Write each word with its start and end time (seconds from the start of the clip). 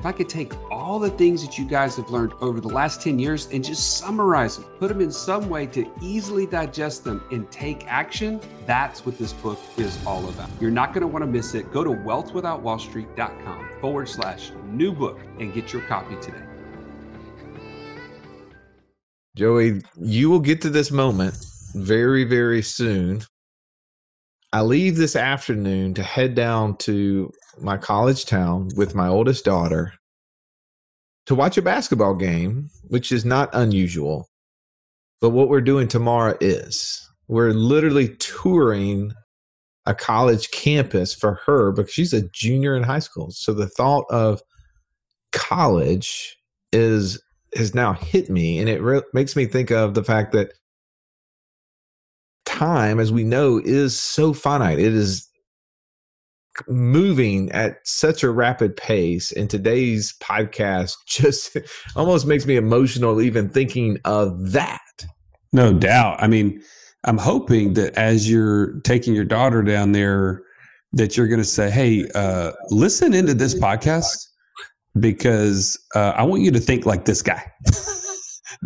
if 0.00 0.06
I 0.06 0.12
could 0.12 0.30
take 0.30 0.54
all 0.70 0.98
the 0.98 1.10
things 1.10 1.44
that 1.44 1.58
you 1.58 1.66
guys 1.66 1.96
have 1.96 2.08
learned 2.08 2.32
over 2.40 2.58
the 2.58 2.68
last 2.68 3.02
10 3.02 3.18
years 3.18 3.48
and 3.52 3.62
just 3.62 3.98
summarize 3.98 4.56
them, 4.56 4.64
put 4.78 4.88
them 4.88 5.02
in 5.02 5.12
some 5.12 5.50
way 5.50 5.66
to 5.66 5.86
easily 6.00 6.46
digest 6.46 7.04
them 7.04 7.22
and 7.30 7.50
take 7.52 7.86
action, 7.86 8.40
that's 8.64 9.04
what 9.04 9.18
this 9.18 9.34
book 9.34 9.58
is 9.76 9.98
all 10.06 10.26
about. 10.30 10.48
You're 10.58 10.70
not 10.70 10.94
going 10.94 11.02
to 11.02 11.06
want 11.06 11.22
to 11.22 11.30
miss 11.30 11.54
it. 11.54 11.70
Go 11.70 11.84
to 11.84 11.90
wealthwithoutwallstreet.com 11.90 13.68
forward 13.82 14.08
slash 14.08 14.52
new 14.68 14.90
book 14.90 15.20
and 15.38 15.52
get 15.52 15.70
your 15.70 15.82
copy 15.82 16.16
today. 16.22 16.46
Joey, 19.36 19.82
you 19.96 20.30
will 20.30 20.40
get 20.40 20.62
to 20.62 20.70
this 20.70 20.90
moment 20.90 21.34
very, 21.74 22.24
very 22.24 22.62
soon. 22.62 23.20
I 24.50 24.62
leave 24.62 24.96
this 24.96 25.14
afternoon 25.14 25.92
to 25.92 26.02
head 26.02 26.34
down 26.34 26.78
to 26.78 27.30
my 27.60 27.76
college 27.76 28.26
town 28.26 28.68
with 28.76 28.94
my 28.94 29.08
oldest 29.08 29.44
daughter 29.44 29.92
to 31.26 31.34
watch 31.34 31.56
a 31.56 31.62
basketball 31.62 32.14
game, 32.14 32.70
which 32.88 33.12
is 33.12 33.24
not 33.24 33.50
unusual. 33.52 34.28
But 35.20 35.30
what 35.30 35.48
we're 35.48 35.60
doing 35.60 35.86
tomorrow 35.86 36.36
is 36.40 37.06
we're 37.28 37.52
literally 37.52 38.16
touring 38.16 39.12
a 39.86 39.94
college 39.94 40.50
campus 40.50 41.14
for 41.14 41.40
her 41.46 41.72
because 41.72 41.92
she's 41.92 42.12
a 42.12 42.28
junior 42.30 42.76
in 42.76 42.82
high 42.82 42.98
school. 42.98 43.30
So 43.30 43.52
the 43.52 43.68
thought 43.68 44.04
of 44.10 44.42
college 45.32 46.36
is 46.72 47.22
has 47.56 47.74
now 47.74 47.92
hit 47.92 48.30
me 48.30 48.58
and 48.58 48.68
it 48.68 48.80
re- 48.80 49.02
makes 49.12 49.34
me 49.34 49.44
think 49.44 49.70
of 49.70 49.94
the 49.94 50.04
fact 50.04 50.32
that 50.32 50.52
time 52.44 53.00
as 53.00 53.12
we 53.12 53.24
know 53.24 53.60
is 53.64 53.98
so 53.98 54.32
finite. 54.32 54.78
It 54.78 54.94
is 54.94 55.29
moving 56.68 57.50
at 57.52 57.78
such 57.84 58.22
a 58.22 58.30
rapid 58.30 58.76
pace 58.76 59.32
and 59.32 59.48
today's 59.48 60.14
podcast 60.20 60.94
just 61.06 61.56
almost 61.96 62.26
makes 62.26 62.46
me 62.46 62.56
emotional 62.56 63.20
even 63.20 63.48
thinking 63.48 63.98
of 64.04 64.52
that. 64.52 64.80
No 65.52 65.72
doubt. 65.72 66.22
I 66.22 66.26
mean 66.26 66.62
i'm 67.04 67.18
hoping 67.18 67.74
that 67.74 67.94
as 67.96 68.30
you're 68.30 68.80
taking 68.80 69.14
your 69.14 69.24
daughter 69.24 69.62
down 69.62 69.92
there 69.92 70.42
that 70.92 71.16
you're 71.16 71.28
going 71.28 71.40
to 71.40 71.44
say 71.44 71.70
hey 71.70 72.06
uh, 72.14 72.52
listen 72.70 73.14
into 73.14 73.34
this 73.34 73.54
podcast 73.54 74.26
because 74.98 75.78
uh, 75.94 76.12
i 76.16 76.22
want 76.22 76.42
you 76.42 76.50
to 76.50 76.60
think 76.60 76.86
like 76.86 77.04
this 77.04 77.22
guy. 77.22 77.42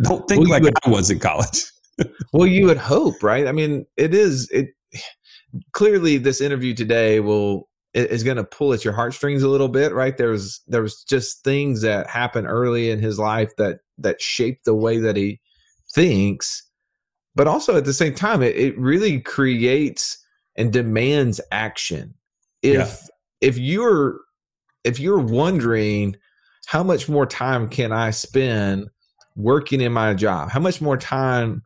Don't 0.03 0.27
think 0.27 0.41
well, 0.41 0.49
like 0.49 0.63
would, 0.63 0.73
i 0.85 0.89
was 0.89 1.09
in 1.09 1.19
college. 1.19 1.63
Well 2.33 2.47
you 2.47 2.65
would 2.65 2.77
hope 2.77 3.23
right? 3.23 3.47
I 3.47 3.53
mean 3.53 3.85
it 3.95 4.13
is 4.13 4.49
it 4.51 4.67
clearly 5.71 6.17
this 6.17 6.41
interview 6.41 6.73
today 6.73 7.21
will 7.21 7.69
is 7.95 8.23
going 8.23 8.37
to 8.37 8.43
pull 8.43 8.73
at 8.73 8.83
your 8.83 8.93
heartstrings 8.93 9.41
a 9.41 9.47
little 9.47 9.69
bit 9.69 9.93
right? 9.93 10.17
There 10.17 10.29
was 10.29 10.61
there 10.67 10.81
was 10.81 11.03
just 11.03 11.43
things 11.43 11.81
that 11.81 12.07
happened 12.07 12.47
early 12.47 12.91
in 12.91 12.99
his 12.99 13.17
life 13.17 13.55
that 13.57 13.79
that 13.97 14.21
shaped 14.21 14.65
the 14.65 14.75
way 14.75 14.99
that 14.99 15.15
he 15.15 15.39
thinks. 15.93 16.63
But 17.35 17.47
also 17.47 17.75
at 17.75 17.85
the 17.85 17.93
same 17.93 18.13
time 18.13 18.41
it, 18.41 18.55
it 18.55 18.77
really 18.77 19.19
creates 19.21 20.17
and 20.55 20.71
demands 20.71 21.41
action. 21.51 22.15
If 22.61 22.77
yeah. 22.77 23.07
if 23.41 23.57
you're 23.57 24.19
if 24.83 24.99
you're 24.99 25.19
wondering 25.19 26.17
how 26.67 26.83
much 26.83 27.07
more 27.07 27.27
time 27.27 27.69
can 27.69 27.91
i 27.91 28.09
spend 28.09 28.89
working 29.35 29.81
in 29.81 29.93
my 29.93 30.13
job? 30.13 30.49
How 30.49 30.59
much 30.59 30.81
more 30.81 30.97
time 30.97 31.61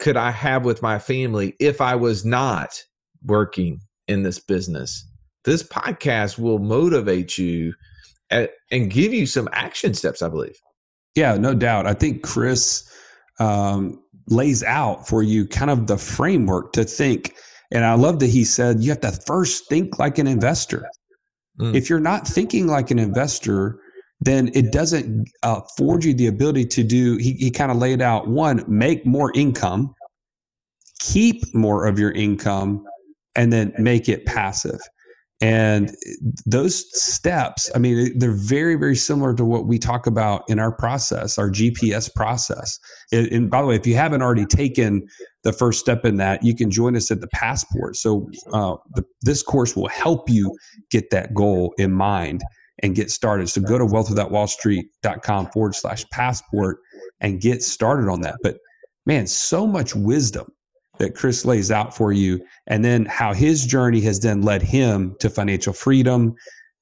could 0.00 0.16
i 0.16 0.30
have 0.30 0.64
with 0.64 0.82
my 0.82 0.98
family 0.98 1.54
if 1.60 1.80
i 1.80 1.94
was 1.94 2.24
not 2.24 2.82
working 3.22 3.80
in 4.08 4.22
this 4.22 4.38
business 4.38 5.09
this 5.44 5.62
podcast 5.62 6.38
will 6.38 6.58
motivate 6.58 7.38
you 7.38 7.74
at, 8.30 8.50
and 8.70 8.90
give 8.90 9.12
you 9.12 9.26
some 9.26 9.48
action 9.52 9.94
steps, 9.94 10.22
I 10.22 10.28
believe. 10.28 10.56
Yeah, 11.14 11.36
no 11.36 11.54
doubt. 11.54 11.86
I 11.86 11.94
think 11.94 12.22
Chris 12.22 12.88
um, 13.38 14.02
lays 14.28 14.62
out 14.62 15.08
for 15.08 15.22
you 15.22 15.46
kind 15.46 15.70
of 15.70 15.86
the 15.86 15.98
framework 15.98 16.72
to 16.74 16.84
think. 16.84 17.34
And 17.72 17.84
I 17.84 17.94
love 17.94 18.18
that 18.20 18.28
he 18.28 18.44
said 18.44 18.82
you 18.82 18.90
have 18.90 19.00
to 19.00 19.12
first 19.12 19.68
think 19.68 19.98
like 19.98 20.18
an 20.18 20.26
investor. 20.26 20.88
Mm. 21.58 21.74
If 21.74 21.90
you're 21.90 22.00
not 22.00 22.26
thinking 22.26 22.66
like 22.66 22.90
an 22.90 22.98
investor, 22.98 23.80
then 24.20 24.50
it 24.54 24.70
doesn't 24.72 25.28
uh, 25.42 25.60
afford 25.64 26.04
you 26.04 26.14
the 26.14 26.26
ability 26.26 26.66
to 26.66 26.84
do, 26.84 27.16
he, 27.16 27.32
he 27.34 27.50
kind 27.50 27.70
of 27.70 27.78
laid 27.78 28.02
out 28.02 28.28
one, 28.28 28.62
make 28.68 29.06
more 29.06 29.32
income, 29.34 29.94
keep 30.98 31.42
more 31.54 31.86
of 31.86 31.98
your 31.98 32.12
income, 32.12 32.84
and 33.34 33.52
then 33.52 33.72
make 33.78 34.08
it 34.08 34.26
passive. 34.26 34.80
And 35.42 35.96
those 36.44 36.84
steps, 37.00 37.70
I 37.74 37.78
mean, 37.78 38.18
they're 38.18 38.30
very, 38.30 38.74
very 38.74 38.94
similar 38.94 39.34
to 39.34 39.44
what 39.44 39.66
we 39.66 39.78
talk 39.78 40.06
about 40.06 40.42
in 40.48 40.58
our 40.58 40.70
process, 40.70 41.38
our 41.38 41.50
GPS 41.50 42.14
process. 42.14 42.78
And 43.10 43.50
by 43.50 43.62
the 43.62 43.66
way, 43.66 43.76
if 43.76 43.86
you 43.86 43.94
haven't 43.96 44.20
already 44.20 44.44
taken 44.44 45.06
the 45.42 45.52
first 45.52 45.80
step 45.80 46.04
in 46.04 46.18
that, 46.18 46.44
you 46.44 46.54
can 46.54 46.70
join 46.70 46.94
us 46.94 47.10
at 47.10 47.22
the 47.22 47.28
Passport. 47.28 47.96
So 47.96 48.28
uh, 48.52 48.76
the, 48.94 49.04
this 49.22 49.42
course 49.42 49.74
will 49.74 49.88
help 49.88 50.28
you 50.28 50.54
get 50.90 51.08
that 51.10 51.32
goal 51.32 51.72
in 51.78 51.92
mind 51.92 52.42
and 52.82 52.94
get 52.94 53.10
started. 53.10 53.48
So 53.48 53.62
go 53.62 53.78
to 53.78 53.86
wealthwithoutwallstreet.com 53.86 55.50
forward 55.52 55.74
slash 55.74 56.04
passport 56.10 56.78
and 57.20 57.40
get 57.40 57.62
started 57.62 58.10
on 58.10 58.20
that. 58.22 58.36
But 58.42 58.58
man, 59.06 59.26
so 59.26 59.66
much 59.66 59.94
wisdom 59.94 60.48
that 61.00 61.16
Chris 61.16 61.44
lays 61.44 61.70
out 61.70 61.96
for 61.96 62.12
you, 62.12 62.40
and 62.68 62.84
then 62.84 63.06
how 63.06 63.32
his 63.32 63.66
journey 63.66 64.00
has 64.02 64.20
then 64.20 64.42
led 64.42 64.62
him 64.62 65.16
to 65.18 65.28
financial 65.28 65.72
freedom, 65.72 66.34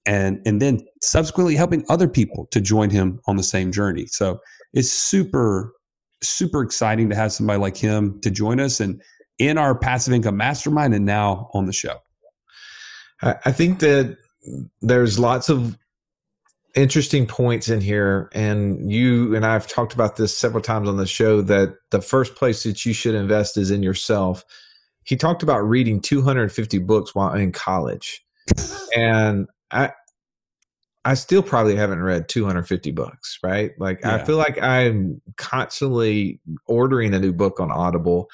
and 0.04 0.42
and 0.44 0.60
then 0.60 0.80
subsequently 1.00 1.54
helping 1.54 1.84
other 1.88 2.08
people 2.08 2.46
to 2.50 2.60
join 2.60 2.90
him 2.90 3.20
on 3.26 3.36
the 3.36 3.42
same 3.42 3.72
journey. 3.72 4.06
So 4.06 4.40
it's 4.74 4.90
super 4.90 5.72
super 6.20 6.62
exciting 6.62 7.08
to 7.08 7.14
have 7.14 7.32
somebody 7.32 7.60
like 7.60 7.76
him 7.76 8.20
to 8.20 8.30
join 8.30 8.58
us 8.58 8.80
and 8.80 9.00
in 9.38 9.56
our 9.56 9.78
passive 9.78 10.12
income 10.12 10.36
mastermind 10.36 10.92
and 10.92 11.06
now 11.06 11.48
on 11.54 11.66
the 11.66 11.72
show. 11.72 11.96
I 13.22 13.52
think 13.52 13.78
that 13.80 14.16
there's 14.80 15.18
lots 15.18 15.48
of 15.48 15.78
interesting 16.74 17.26
points 17.26 17.68
in 17.68 17.80
here 17.80 18.28
and 18.32 18.90
you 18.90 19.34
and 19.34 19.44
I've 19.44 19.66
talked 19.66 19.94
about 19.94 20.16
this 20.16 20.36
several 20.36 20.62
times 20.62 20.88
on 20.88 20.96
the 20.96 21.06
show 21.06 21.40
that 21.42 21.74
the 21.90 22.00
first 22.00 22.34
place 22.34 22.62
that 22.64 22.84
you 22.84 22.92
should 22.92 23.14
invest 23.14 23.56
is 23.56 23.70
in 23.70 23.82
yourself. 23.82 24.44
He 25.04 25.16
talked 25.16 25.42
about 25.42 25.60
reading 25.60 26.00
250 26.00 26.78
books 26.80 27.14
while 27.14 27.32
in 27.32 27.52
college. 27.52 28.24
and 28.96 29.48
I 29.70 29.92
I 31.04 31.14
still 31.14 31.42
probably 31.42 31.74
haven't 31.74 32.02
read 32.02 32.28
250 32.28 32.90
books, 32.90 33.38
right? 33.42 33.70
Like 33.78 34.00
yeah. 34.00 34.16
I 34.16 34.24
feel 34.24 34.36
like 34.36 34.60
I'm 34.60 35.22
constantly 35.36 36.40
ordering 36.66 37.14
a 37.14 37.18
new 37.18 37.32
book 37.32 37.60
on 37.60 37.70
Audible, 37.70 38.28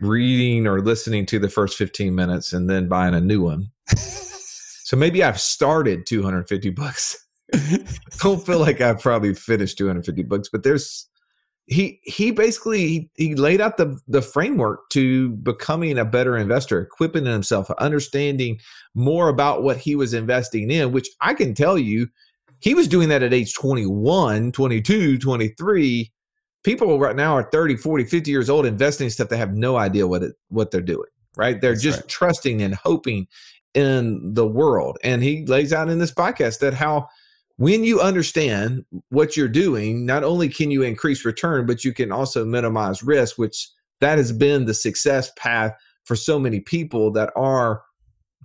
reading 0.00 0.68
or 0.68 0.80
listening 0.80 1.26
to 1.26 1.40
the 1.40 1.48
first 1.48 1.76
15 1.76 2.14
minutes 2.14 2.52
and 2.52 2.70
then 2.70 2.88
buying 2.88 3.14
a 3.14 3.20
new 3.20 3.42
one. 3.42 3.72
so 3.96 4.96
maybe 4.96 5.24
I've 5.24 5.40
started 5.40 6.06
250 6.06 6.70
books 6.70 7.23
don't 8.20 8.44
feel 8.44 8.58
like 8.58 8.80
I've 8.80 9.00
probably 9.00 9.34
finished 9.34 9.78
250 9.78 10.22
books, 10.22 10.48
but 10.50 10.62
there's 10.62 11.08
he 11.66 12.00
he 12.02 12.30
basically 12.30 12.86
he, 12.86 13.10
he 13.16 13.34
laid 13.34 13.60
out 13.60 13.76
the 13.76 13.98
the 14.06 14.20
framework 14.20 14.88
to 14.90 15.30
becoming 15.30 15.98
a 15.98 16.04
better 16.04 16.36
investor, 16.36 16.80
equipping 16.80 17.24
himself, 17.24 17.70
understanding 17.72 18.60
more 18.94 19.28
about 19.28 19.62
what 19.62 19.78
he 19.78 19.96
was 19.96 20.12
investing 20.12 20.70
in, 20.70 20.92
which 20.92 21.08
I 21.20 21.34
can 21.34 21.54
tell 21.54 21.78
you 21.78 22.08
he 22.60 22.74
was 22.74 22.88
doing 22.88 23.08
that 23.08 23.22
at 23.22 23.34
age 23.34 23.54
21, 23.54 24.52
22, 24.52 25.18
23. 25.18 26.12
People 26.62 26.98
right 26.98 27.16
now 27.16 27.34
are 27.34 27.50
30, 27.50 27.76
40, 27.76 28.04
50 28.04 28.30
years 28.30 28.48
old 28.48 28.64
investing 28.64 29.06
in 29.06 29.10
stuff 29.10 29.28
they 29.28 29.36
have 29.36 29.54
no 29.54 29.76
idea 29.76 30.06
what 30.06 30.22
it 30.22 30.34
what 30.48 30.70
they're 30.70 30.80
doing, 30.80 31.08
right? 31.36 31.60
They're 31.60 31.72
That's 31.72 31.82
just 31.82 32.00
right. 32.00 32.08
trusting 32.08 32.62
and 32.62 32.74
hoping 32.74 33.26
in 33.74 34.34
the 34.34 34.46
world. 34.46 34.98
And 35.02 35.22
he 35.22 35.44
lays 35.46 35.72
out 35.72 35.88
in 35.88 35.98
this 35.98 36.12
podcast 36.12 36.60
that 36.60 36.74
how 36.74 37.08
when 37.56 37.84
you 37.84 38.00
understand 38.00 38.84
what 39.10 39.36
you're 39.36 39.48
doing, 39.48 40.04
not 40.04 40.24
only 40.24 40.48
can 40.48 40.70
you 40.70 40.82
increase 40.82 41.24
return, 41.24 41.66
but 41.66 41.84
you 41.84 41.92
can 41.92 42.10
also 42.10 42.44
minimize 42.44 43.02
risk, 43.02 43.38
which 43.38 43.68
that 44.00 44.18
has 44.18 44.32
been 44.32 44.64
the 44.64 44.74
success 44.74 45.30
path 45.36 45.72
for 46.04 46.16
so 46.16 46.38
many 46.38 46.60
people 46.60 47.12
that 47.12 47.32
are 47.36 47.82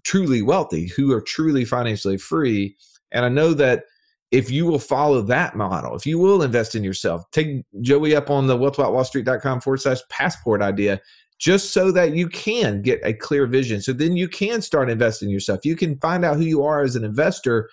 truly 0.03 0.41
wealthy, 0.41 0.87
who 0.87 1.11
are 1.11 1.21
truly 1.21 1.65
financially 1.65 2.17
free. 2.17 2.75
And 3.11 3.25
I 3.25 3.29
know 3.29 3.53
that 3.55 3.85
if 4.31 4.51
you 4.51 4.65
will 4.65 4.79
follow 4.79 5.21
that 5.23 5.55
model, 5.55 5.95
if 5.95 6.05
you 6.05 6.19
will 6.19 6.43
invest 6.43 6.75
in 6.75 6.83
yourself, 6.83 7.23
take 7.31 7.65
Joey 7.81 8.15
up 8.15 8.29
on 8.29 8.45
the 8.45 8.57
wealthwithoutwallstreet.com 8.57 9.61
forward 9.61 9.81
slash 9.81 10.01
passport 10.09 10.61
idea, 10.61 11.01
just 11.39 11.73
so 11.73 11.91
that 11.91 12.13
you 12.13 12.29
can 12.29 12.81
get 12.83 12.99
a 13.03 13.13
clear 13.13 13.47
vision. 13.47 13.81
So 13.81 13.91
then 13.91 14.15
you 14.15 14.27
can 14.27 14.61
start 14.61 14.89
investing 14.89 15.29
in 15.29 15.33
yourself. 15.33 15.65
You 15.65 15.75
can 15.75 15.97
find 15.99 16.23
out 16.23 16.35
who 16.37 16.43
you 16.43 16.63
are 16.63 16.83
as 16.83 16.95
an 16.95 17.03
investor. 17.03 17.69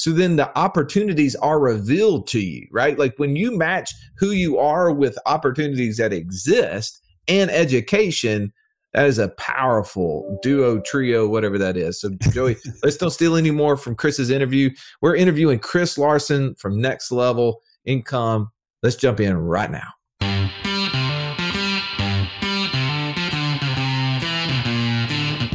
So 0.00 0.12
then 0.12 0.36
the 0.36 0.58
opportunities 0.58 1.36
are 1.36 1.60
revealed 1.60 2.26
to 2.28 2.40
you, 2.40 2.66
right? 2.72 2.98
Like 2.98 3.18
when 3.18 3.36
you 3.36 3.54
match 3.54 3.92
who 4.16 4.30
you 4.30 4.56
are 4.56 4.90
with 4.90 5.18
opportunities 5.26 5.98
that 5.98 6.10
exist 6.10 7.02
and 7.28 7.50
education, 7.50 8.50
that 8.94 9.04
is 9.04 9.18
a 9.18 9.28
powerful 9.28 10.38
duo, 10.42 10.80
trio, 10.80 11.28
whatever 11.28 11.58
that 11.58 11.76
is. 11.76 12.00
So, 12.00 12.08
Joey, 12.32 12.56
let's 12.82 12.96
don't 12.96 13.10
steal 13.10 13.36
any 13.36 13.50
more 13.50 13.76
from 13.76 13.94
Chris's 13.94 14.30
interview. 14.30 14.70
We're 15.02 15.16
interviewing 15.16 15.58
Chris 15.58 15.98
Larsen 15.98 16.54
from 16.54 16.80
Next 16.80 17.12
Level 17.12 17.60
Income. 17.84 18.50
Let's 18.82 18.96
jump 18.96 19.20
in 19.20 19.36
right 19.36 19.70
now. 19.70 19.88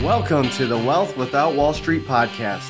Welcome 0.05 0.51
to 0.51 0.67
the 0.67 0.77
Wealth 0.77 1.17
Without 1.17 1.55
Wall 1.55 1.73
Street 1.73 2.03
podcast, 2.03 2.69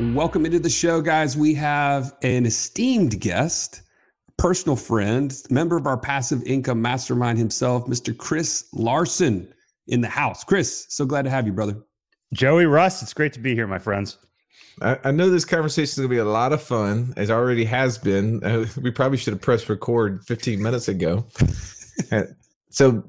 Welcome 0.00 0.46
into 0.46 0.60
the 0.60 0.70
show, 0.70 1.00
guys. 1.00 1.36
We 1.36 1.54
have 1.54 2.14
an 2.22 2.46
esteemed 2.46 3.18
guest, 3.18 3.82
personal 4.36 4.76
friend, 4.76 5.36
member 5.50 5.76
of 5.76 5.88
our 5.88 5.96
passive 5.96 6.40
income 6.44 6.80
mastermind 6.80 7.36
himself, 7.36 7.84
Mr. 7.86 8.16
Chris 8.16 8.68
Larsen 8.72 9.52
in 9.88 10.00
the 10.00 10.08
house. 10.08 10.44
Chris, 10.44 10.86
so 10.88 11.04
glad 11.04 11.22
to 11.22 11.30
have 11.30 11.48
you, 11.48 11.52
brother. 11.52 11.82
Joey 12.32 12.66
Russ, 12.66 13.02
it's 13.02 13.12
great 13.12 13.32
to 13.32 13.40
be 13.40 13.56
here, 13.56 13.66
my 13.66 13.80
friends. 13.80 14.18
I, 14.80 14.98
I 15.02 15.10
know 15.10 15.30
this 15.30 15.44
conversation 15.44 15.82
is 15.82 15.96
going 15.96 16.08
to 16.08 16.14
be 16.14 16.18
a 16.18 16.24
lot 16.24 16.52
of 16.52 16.62
fun, 16.62 17.12
as 17.16 17.28
already 17.28 17.64
has 17.64 17.98
been. 17.98 18.44
Uh, 18.44 18.66
we 18.80 18.92
probably 18.92 19.18
should 19.18 19.32
have 19.32 19.42
pressed 19.42 19.68
record 19.68 20.24
15 20.26 20.62
minutes 20.62 20.88
ago. 20.88 21.26
Uh, 22.12 22.22
so, 22.70 23.02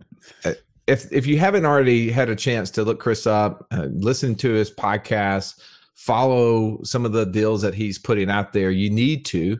uh, 0.45 0.53
if 0.87 1.13
if 1.13 1.27
you 1.27 1.37
haven't 1.37 1.63
already 1.63 2.09
had 2.09 2.27
a 2.27 2.35
chance 2.35 2.71
to 2.71 2.83
look 2.83 2.99
Chris 2.99 3.27
up, 3.27 3.67
uh, 3.69 3.85
listen 3.91 4.33
to 4.33 4.51
his 4.51 4.71
podcast, 4.71 5.61
follow 5.99 6.81
some 6.83 7.05
of 7.05 7.11
the 7.11 7.25
deals 7.25 7.61
that 7.61 7.73
he's 7.73 7.99
putting 7.99 8.29
out 8.29 8.53
there, 8.53 8.71
you 8.71 8.89
need 8.89 9.25
to. 9.25 9.57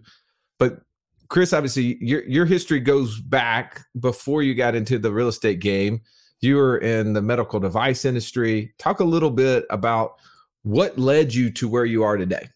But 0.57 0.81
Chris, 1.27 1.53
obviously, 1.53 1.97
your 2.01 2.24
your 2.24 2.45
history 2.45 2.80
goes 2.80 3.19
back 3.19 3.86
before 4.00 4.41
you 4.41 4.56
got 4.56 4.75
into 4.75 4.97
the 4.97 5.12
real 5.12 5.27
estate 5.27 5.59
game 5.59 6.01
you 6.41 6.56
were 6.56 6.77
in 6.77 7.13
the 7.13 7.21
medical 7.21 7.59
device 7.59 8.06
industry. 8.06 8.74
Talk 8.77 9.00
a 9.00 9.06
little 9.06 9.31
bit 9.31 9.65
about 9.69 10.15
what 10.63 10.97
led 10.97 11.33
you 11.33 11.51
to 11.51 11.68
where 11.68 11.86
you 11.86 12.03
are 12.03 12.18
today. 12.18 12.50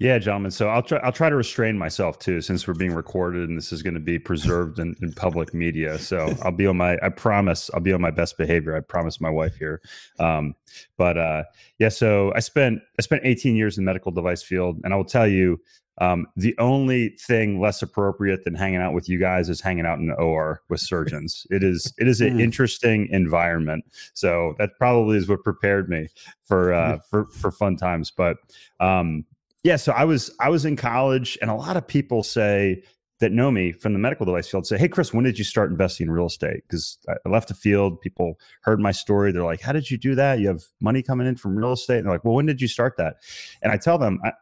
Yeah, 0.00 0.18
gentlemen. 0.20 0.52
So 0.52 0.68
I'll 0.68 0.82
try. 0.82 0.98
I'll 0.98 1.10
try 1.10 1.28
to 1.28 1.34
restrain 1.34 1.76
myself 1.76 2.20
too, 2.20 2.40
since 2.40 2.68
we're 2.68 2.74
being 2.74 2.94
recorded 2.94 3.48
and 3.48 3.58
this 3.58 3.72
is 3.72 3.82
going 3.82 3.94
to 3.94 4.00
be 4.00 4.16
preserved 4.16 4.78
in, 4.78 4.94
in 5.02 5.12
public 5.12 5.52
media. 5.52 5.98
So 5.98 6.36
I'll 6.42 6.52
be 6.52 6.68
on 6.68 6.76
my. 6.76 6.98
I 7.02 7.08
promise. 7.08 7.68
I'll 7.74 7.80
be 7.80 7.92
on 7.92 8.00
my 8.00 8.12
best 8.12 8.38
behavior. 8.38 8.76
I 8.76 8.80
promise 8.80 9.20
my 9.20 9.30
wife 9.30 9.56
here. 9.56 9.80
Um, 10.20 10.54
but 10.96 11.18
uh, 11.18 11.42
yeah. 11.80 11.88
So 11.88 12.32
I 12.36 12.40
spent 12.40 12.80
I 12.96 13.02
spent 13.02 13.22
18 13.24 13.56
years 13.56 13.76
in 13.76 13.84
the 13.84 13.88
medical 13.88 14.12
device 14.12 14.42
field, 14.42 14.78
and 14.84 14.94
I 14.94 14.96
will 14.96 15.04
tell 15.04 15.26
you, 15.26 15.60
um, 16.00 16.26
the 16.36 16.56
only 16.58 17.10
thing 17.20 17.60
less 17.60 17.82
appropriate 17.82 18.44
than 18.44 18.54
hanging 18.54 18.80
out 18.80 18.94
with 18.94 19.08
you 19.08 19.18
guys 19.18 19.48
is 19.48 19.60
hanging 19.60 19.84
out 19.84 19.98
in 19.98 20.06
the 20.06 20.14
OR 20.14 20.62
with 20.68 20.80
surgeons. 20.80 21.44
it 21.50 21.64
is 21.64 21.92
it 21.98 22.06
is 22.06 22.20
an 22.20 22.34
hmm. 22.34 22.40
interesting 22.40 23.08
environment. 23.10 23.84
So 24.14 24.54
that 24.58 24.70
probably 24.78 25.16
is 25.16 25.28
what 25.28 25.42
prepared 25.42 25.88
me 25.88 26.06
for 26.44 26.72
uh, 26.72 26.98
for 27.10 27.26
for 27.30 27.50
fun 27.50 27.76
times. 27.76 28.12
But 28.12 28.36
um, 28.78 29.24
yeah, 29.64 29.76
so 29.76 29.92
I 29.92 30.04
was 30.04 30.30
I 30.40 30.48
was 30.48 30.64
in 30.64 30.76
college, 30.76 31.38
and 31.40 31.50
a 31.50 31.54
lot 31.54 31.76
of 31.76 31.86
people 31.86 32.22
say 32.22 32.82
that 33.20 33.32
know 33.32 33.50
me 33.50 33.72
from 33.72 33.92
the 33.92 33.98
medical 33.98 34.24
device 34.24 34.48
field 34.48 34.66
say, 34.66 34.78
"Hey, 34.78 34.88
Chris, 34.88 35.12
when 35.12 35.24
did 35.24 35.38
you 35.38 35.44
start 35.44 35.70
investing 35.70 36.06
in 36.06 36.12
real 36.12 36.26
estate?" 36.26 36.62
Because 36.68 36.98
I 37.08 37.28
left 37.28 37.48
the 37.48 37.54
field, 37.54 38.00
people 38.00 38.38
heard 38.62 38.80
my 38.80 38.92
story. 38.92 39.32
They're 39.32 39.42
like, 39.42 39.60
"How 39.60 39.72
did 39.72 39.90
you 39.90 39.98
do 39.98 40.14
that? 40.14 40.38
You 40.38 40.48
have 40.48 40.62
money 40.80 41.02
coming 41.02 41.26
in 41.26 41.36
from 41.36 41.56
real 41.56 41.72
estate?" 41.72 41.98
And 41.98 42.06
they're 42.06 42.14
like, 42.14 42.24
"Well, 42.24 42.34
when 42.34 42.46
did 42.46 42.60
you 42.60 42.68
start 42.68 42.96
that?" 42.98 43.16
And 43.60 43.72
I 43.72 43.76
tell 43.76 43.98
them, 43.98 44.20
I, 44.24 44.32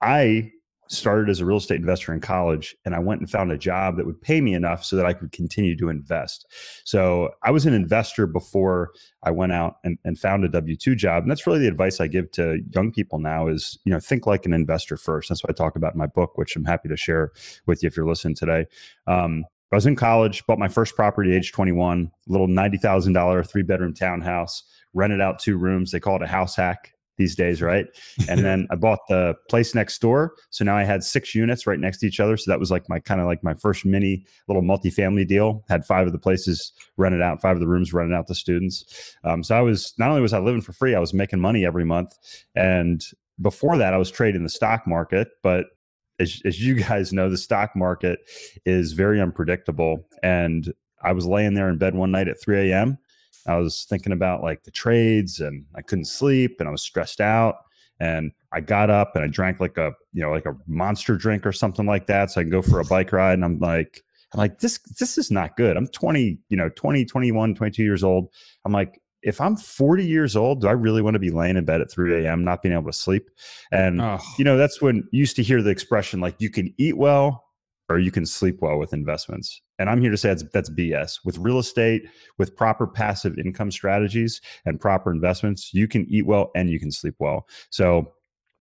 I 0.00 0.52
started 0.92 1.30
as 1.30 1.40
a 1.40 1.44
real 1.44 1.56
estate 1.56 1.80
investor 1.80 2.12
in 2.12 2.20
college 2.20 2.76
and 2.84 2.94
I 2.94 2.98
went 2.98 3.20
and 3.20 3.30
found 3.30 3.50
a 3.50 3.58
job 3.58 3.96
that 3.96 4.06
would 4.06 4.20
pay 4.20 4.40
me 4.40 4.54
enough 4.54 4.84
so 4.84 4.96
that 4.96 5.06
I 5.06 5.12
could 5.12 5.32
continue 5.32 5.76
to 5.78 5.88
invest. 5.88 6.46
So 6.84 7.30
I 7.42 7.50
was 7.50 7.66
an 7.66 7.74
investor 7.74 8.26
before 8.26 8.92
I 9.22 9.30
went 9.30 9.52
out 9.52 9.76
and, 9.84 9.98
and 10.04 10.18
found 10.18 10.44
a 10.44 10.48
W 10.48 10.76
2 10.76 10.94
job. 10.94 11.22
And 11.22 11.30
that's 11.30 11.46
really 11.46 11.60
the 11.60 11.68
advice 11.68 12.00
I 12.00 12.06
give 12.06 12.30
to 12.32 12.60
young 12.74 12.92
people 12.92 13.18
now 13.18 13.48
is, 13.48 13.78
you 13.84 13.92
know, 13.92 14.00
think 14.00 14.26
like 14.26 14.44
an 14.44 14.52
investor 14.52 14.96
first. 14.96 15.28
That's 15.28 15.42
what 15.42 15.50
I 15.50 15.54
talk 15.54 15.76
about 15.76 15.94
in 15.94 15.98
my 15.98 16.06
book, 16.06 16.36
which 16.36 16.56
I'm 16.56 16.64
happy 16.64 16.88
to 16.88 16.96
share 16.96 17.32
with 17.66 17.82
you 17.82 17.86
if 17.86 17.96
you're 17.96 18.06
listening 18.06 18.34
today. 18.34 18.66
Um, 19.06 19.44
I 19.72 19.76
was 19.76 19.86
in 19.86 19.96
college, 19.96 20.44
bought 20.46 20.58
my 20.58 20.68
first 20.68 20.94
property 20.94 21.30
at 21.30 21.36
age 21.36 21.52
21, 21.52 22.10
little 22.26 22.46
$90,000 22.48 23.48
three 23.48 23.62
bedroom 23.62 23.94
townhouse, 23.94 24.64
rented 24.92 25.22
out 25.22 25.38
two 25.38 25.56
rooms. 25.56 25.90
They 25.90 26.00
call 26.00 26.16
it 26.16 26.22
a 26.22 26.26
house 26.26 26.54
hack 26.54 26.91
these 27.18 27.34
days, 27.34 27.62
right? 27.62 27.86
And 28.28 28.40
then 28.44 28.66
I 28.70 28.76
bought 28.76 29.00
the 29.08 29.34
place 29.48 29.74
next 29.74 30.00
door. 30.00 30.34
So 30.50 30.64
now 30.64 30.76
I 30.76 30.84
had 30.84 31.04
six 31.04 31.34
units 31.34 31.66
right 31.66 31.78
next 31.78 31.98
to 31.98 32.06
each 32.06 32.20
other. 32.20 32.36
So 32.36 32.50
that 32.50 32.60
was 32.60 32.70
like 32.70 32.88
my 32.88 32.98
kind 32.98 33.20
of 33.20 33.26
like 33.26 33.42
my 33.42 33.54
first 33.54 33.84
mini 33.84 34.24
little 34.48 34.62
multifamily 34.62 35.26
deal. 35.26 35.64
Had 35.68 35.84
five 35.84 36.06
of 36.06 36.12
the 36.12 36.18
places 36.18 36.72
rented 36.96 37.22
out, 37.22 37.40
five 37.40 37.56
of 37.56 37.60
the 37.60 37.68
rooms 37.68 37.92
rented 37.92 38.16
out 38.16 38.26
to 38.28 38.34
students. 38.34 39.16
Um, 39.24 39.42
so 39.42 39.56
I 39.56 39.60
was 39.60 39.94
not 39.98 40.10
only 40.10 40.22
was 40.22 40.32
I 40.32 40.38
living 40.38 40.62
for 40.62 40.72
free, 40.72 40.94
I 40.94 41.00
was 41.00 41.14
making 41.14 41.40
money 41.40 41.64
every 41.64 41.84
month. 41.84 42.12
And 42.54 43.02
before 43.40 43.76
that, 43.78 43.94
I 43.94 43.98
was 43.98 44.10
trading 44.10 44.42
the 44.42 44.48
stock 44.48 44.86
market, 44.86 45.28
but 45.42 45.66
as, 46.18 46.40
as 46.44 46.64
you 46.64 46.74
guys 46.74 47.12
know, 47.12 47.28
the 47.28 47.38
stock 47.38 47.74
market 47.74 48.20
is 48.64 48.92
very 48.92 49.20
unpredictable. 49.20 50.06
And 50.22 50.72
I 51.02 51.12
was 51.12 51.26
laying 51.26 51.54
there 51.54 51.68
in 51.68 51.78
bed 51.78 51.94
one 51.94 52.10
night 52.10 52.28
at 52.28 52.40
3 52.40 52.70
a.m. 52.70 52.98
I 53.46 53.56
was 53.56 53.84
thinking 53.88 54.12
about 54.12 54.42
like 54.42 54.64
the 54.64 54.70
trades 54.70 55.40
and 55.40 55.64
I 55.74 55.82
couldn't 55.82 56.06
sleep 56.06 56.56
and 56.58 56.68
I 56.68 56.72
was 56.72 56.82
stressed 56.82 57.20
out. 57.20 57.56
And 58.00 58.32
I 58.52 58.60
got 58.60 58.90
up 58.90 59.14
and 59.14 59.24
I 59.24 59.28
drank 59.28 59.60
like 59.60 59.78
a, 59.78 59.92
you 60.12 60.22
know, 60.22 60.30
like 60.30 60.46
a 60.46 60.56
monster 60.66 61.16
drink 61.16 61.46
or 61.46 61.52
something 61.52 61.86
like 61.86 62.06
that. 62.06 62.30
So 62.30 62.40
I 62.40 62.44
can 62.44 62.50
go 62.50 62.62
for 62.62 62.80
a 62.80 62.84
bike 62.84 63.12
ride. 63.12 63.34
And 63.34 63.44
I'm 63.44 63.58
like, 63.58 64.02
I'm 64.32 64.38
like, 64.38 64.58
this, 64.58 64.78
this 64.98 65.18
is 65.18 65.30
not 65.30 65.56
good. 65.56 65.76
I'm 65.76 65.86
20, 65.86 66.38
you 66.48 66.56
know, 66.56 66.68
20, 66.74 67.04
21, 67.04 67.54
22 67.54 67.82
years 67.82 68.02
old. 68.02 68.32
I'm 68.64 68.72
like, 68.72 69.00
if 69.22 69.40
I'm 69.40 69.56
40 69.56 70.04
years 70.04 70.34
old, 70.34 70.62
do 70.62 70.66
I 70.66 70.72
really 70.72 71.00
want 71.00 71.14
to 71.14 71.20
be 71.20 71.30
laying 71.30 71.56
in 71.56 71.64
bed 71.64 71.80
at 71.80 71.90
3 71.90 72.24
a.m., 72.24 72.42
not 72.42 72.60
being 72.60 72.74
able 72.74 72.86
to 72.86 72.92
sleep? 72.92 73.30
And, 73.70 74.00
oh. 74.00 74.18
you 74.36 74.44
know, 74.44 74.56
that's 74.56 74.82
when 74.82 75.08
you 75.12 75.20
used 75.20 75.36
to 75.36 75.42
hear 75.42 75.62
the 75.62 75.70
expression 75.70 76.20
like, 76.20 76.34
you 76.40 76.50
can 76.50 76.74
eat 76.76 76.96
well 76.96 77.44
or 77.92 77.98
you 77.98 78.10
can 78.10 78.24
sleep 78.24 78.58
well 78.60 78.78
with 78.78 78.92
investments. 78.92 79.60
And 79.78 79.90
I'm 79.90 80.00
here 80.00 80.10
to 80.10 80.16
say 80.16 80.28
that's, 80.28 80.44
that's 80.52 80.70
BS. 80.70 81.20
With 81.24 81.38
real 81.38 81.58
estate, 81.58 82.08
with 82.38 82.56
proper 82.56 82.86
passive 82.86 83.38
income 83.38 83.70
strategies 83.70 84.40
and 84.64 84.80
proper 84.80 85.12
investments, 85.12 85.74
you 85.74 85.86
can 85.86 86.06
eat 86.08 86.26
well 86.26 86.50
and 86.54 86.70
you 86.70 86.80
can 86.80 86.90
sleep 86.90 87.14
well. 87.18 87.46
So 87.70 88.12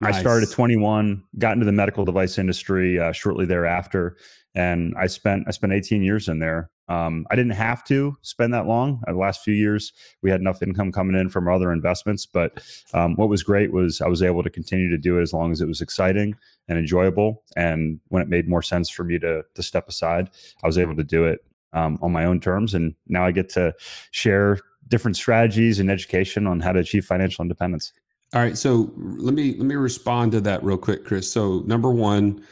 nice. 0.02 0.16
I 0.16 0.20
started 0.20 0.50
at 0.50 0.54
21, 0.54 1.24
got 1.38 1.54
into 1.54 1.66
the 1.66 1.72
medical 1.72 2.06
device 2.06 2.38
industry 2.38 3.00
uh, 3.00 3.12
shortly 3.12 3.46
thereafter, 3.46 4.18
and 4.56 4.94
I 4.98 5.08
spent 5.08 5.46
I 5.48 5.52
spent 5.52 5.74
18 5.74 6.04
years 6.04 6.28
in 6.28 6.40
there. 6.40 6.70
Um, 6.90 7.26
I 7.32 7.36
didn't 7.36 7.54
have 7.54 7.84
to 7.86 8.16
spend 8.22 8.54
that 8.54 8.68
long. 8.68 9.02
Uh, 9.08 9.14
the 9.14 9.18
last 9.18 9.42
few 9.42 9.54
years, 9.54 9.94
we 10.22 10.30
had 10.30 10.42
enough 10.42 10.62
income 10.62 10.92
coming 10.92 11.20
in 11.20 11.30
from 11.30 11.48
other 11.48 11.72
investments. 11.72 12.26
But 12.26 12.62
um, 12.94 13.16
what 13.16 13.30
was 13.30 13.42
great 13.42 13.72
was 13.72 14.02
I 14.02 14.08
was 14.08 14.22
able 14.22 14.44
to 14.44 14.50
continue 14.50 14.90
to 14.90 14.98
do 14.98 15.18
it 15.18 15.22
as 15.22 15.34
long 15.34 15.52
as 15.52 15.62
it 15.62 15.68
was 15.68 15.82
exciting 15.82 16.36
and 16.68 16.78
enjoyable. 16.78 17.44
And 17.56 18.00
when 18.10 18.22
it 18.22 18.28
made 18.28 18.50
more 18.50 18.62
sense 18.62 18.90
for 18.90 19.04
me 19.04 19.18
to 19.20 19.44
to 19.56 19.64
step 19.64 19.88
aside, 19.88 20.30
I 20.64 20.68
was 20.68 20.78
able 20.78 20.96
to 20.98 21.04
do 21.04 21.26
it 21.26 21.40
um, 21.74 21.98
on 22.02 22.12
my 22.12 22.26
own 22.26 22.40
terms. 22.40 22.74
And 22.74 22.96
now 23.08 23.26
I 23.26 23.32
get 23.32 23.50
to 23.50 23.74
share 24.12 24.60
different 24.88 25.18
strategies 25.18 25.80
and 25.80 25.90
education 25.90 26.48
on 26.48 26.60
how 26.60 26.74
to 26.74 26.80
achieve 26.80 27.06
financial 27.06 27.42
independence. 27.42 27.94
All 28.34 28.42
right, 28.42 28.58
so 28.58 28.92
let 28.98 29.36
me 29.36 29.56
let 29.58 29.66
me 29.66 29.76
respond 29.76 30.32
to 30.32 30.42
that 30.42 30.64
real 30.64 30.78
quick, 30.78 31.06
Chris. 31.06 31.32
So 31.32 31.60
number 31.68 31.92
one, 31.92 32.44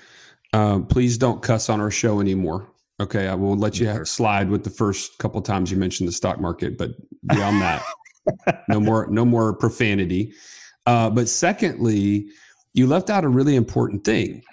uh, 0.54 0.80
please 0.80 1.18
don't 1.18 1.42
cuss 1.42 1.70
on 1.70 1.80
our 1.80 1.92
show 1.92 2.20
anymore. 2.20 2.68
Okay, 3.00 3.28
I 3.28 3.34
will 3.34 3.56
let 3.56 3.80
you 3.80 3.88
have, 3.88 4.08
slide 4.08 4.50
with 4.50 4.64
the 4.64 4.70
first 4.70 5.18
couple 5.18 5.42
times 5.42 5.72
you 5.72 5.78
mentioned 5.78 6.08
the 6.08 6.14
stock 6.14 6.40
market, 6.40 6.78
but 6.78 6.92
beyond 7.26 7.62
that, 7.62 7.84
no 8.68 8.80
more 8.80 9.08
no 9.08 9.26
more 9.26 9.54
profanity. 9.54 10.34
Uh, 10.86 11.10
but 11.10 11.28
secondly, 11.28 12.28
you 12.74 12.88
left 12.88 13.10
out 13.10 13.24
a 13.24 13.30
really 13.30 13.56
important 13.56 14.04
thing. 14.04 14.44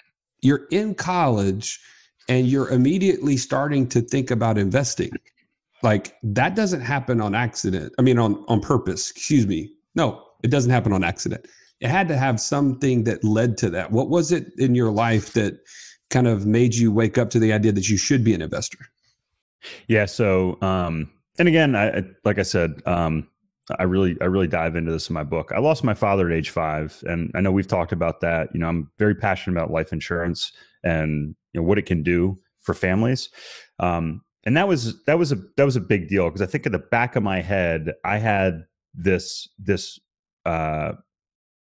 You're 0.41 0.67
in 0.71 0.95
college 0.95 1.81
and 2.29 2.47
you're 2.47 2.69
immediately 2.69 3.37
starting 3.37 3.89
to 3.89 4.01
think 4.01 4.31
about 4.31 4.59
investing. 4.59 5.11
Like 5.83 6.17
that 6.23 6.55
doesn't 6.55 6.81
happen 6.81 7.21
on 7.21 7.35
accident. 7.35 7.93
I 7.99 8.03
mean, 8.03 8.19
on, 8.19 8.45
on 8.49 8.61
purpose, 8.61 9.11
excuse 9.11 9.47
me. 9.47 9.73
No, 9.95 10.25
it 10.43 10.51
doesn't 10.51 10.71
happen 10.71 10.93
on 10.93 11.05
accident. 11.05 11.47
It 11.81 11.89
had 11.89 12.09
to 12.09 12.17
have 12.17 12.41
something 12.41 13.05
that 13.05 13.23
led 13.23 13.57
to 13.59 13.71
that. 13.71 13.93
What 13.93 14.11
was 14.11 14.33
it 14.33 14.53
in 14.59 14.75
your 14.75 14.91
life 14.91 15.33
that 15.35 15.59
kind 16.11 16.27
of 16.27 16.47
made 16.47 16.75
you 16.75 16.93
wake 16.93 17.19
up 17.19 17.31
to 17.31 17.39
the 17.39 17.53
idea 17.53 17.73
that 17.73 17.89
you 17.89 17.97
should 17.97 18.25
be 18.25 18.35
an 18.35 18.43
investor? 18.43 18.79
Yeah. 19.89 20.07
So, 20.07 20.59
um, 20.63 21.11
and 21.39 21.49
again, 21.49 21.77
I, 21.77 22.05
like 22.25 22.39
I 22.39 22.43
said, 22.43 22.83
um, 22.87 23.29
I 23.79 23.83
really, 23.83 24.17
I 24.21 24.25
really 24.25 24.47
dive 24.47 24.77
into 24.77 24.91
this 24.91 25.11
in 25.11 25.15
my 25.15 25.25
book. 25.25 25.53
I 25.55 25.59
lost 25.59 25.85
my 25.85 25.95
father 25.95 26.31
at 26.31 26.35
age 26.35 26.51
five, 26.51 27.03
and 27.07 27.31
I 27.35 27.41
know 27.41 27.53
we've 27.53 27.69
talked 27.69 27.93
about 27.93 28.21
that. 28.21 28.49
You 28.55 28.61
know, 28.61 28.69
I'm 28.69 28.91
very 28.99 29.15
passionate 29.15 29.57
about 29.57 29.71
life 29.71 29.93
insurance 29.93 30.53
and 30.85 31.35
you 31.53 31.61
know 31.61 31.67
what 31.67 31.79
it 31.79 31.87
can 31.87 32.03
do 32.03 32.39
for 32.61 32.75
families. 32.75 33.29
Um, 33.79 34.23
and 34.45 34.57
that 34.57 34.69
was 34.69 35.03
that 35.05 35.19
was 35.19 35.33
a 35.33 35.37
that 35.57 35.65
was 35.65 35.77
a 35.77 35.81
big 35.81 36.09
deal 36.09 36.27
because 36.27 36.43
I 36.43 36.47
think 36.47 36.65
at 36.65 36.73
the 36.73 36.79
back 36.79 37.17
of 37.17 37.23
my 37.23 37.43
head 37.43 37.93
I 38.05 38.19
had 38.19 38.65
this 38.95 39.49
this 39.59 39.99
uh, 40.47 40.93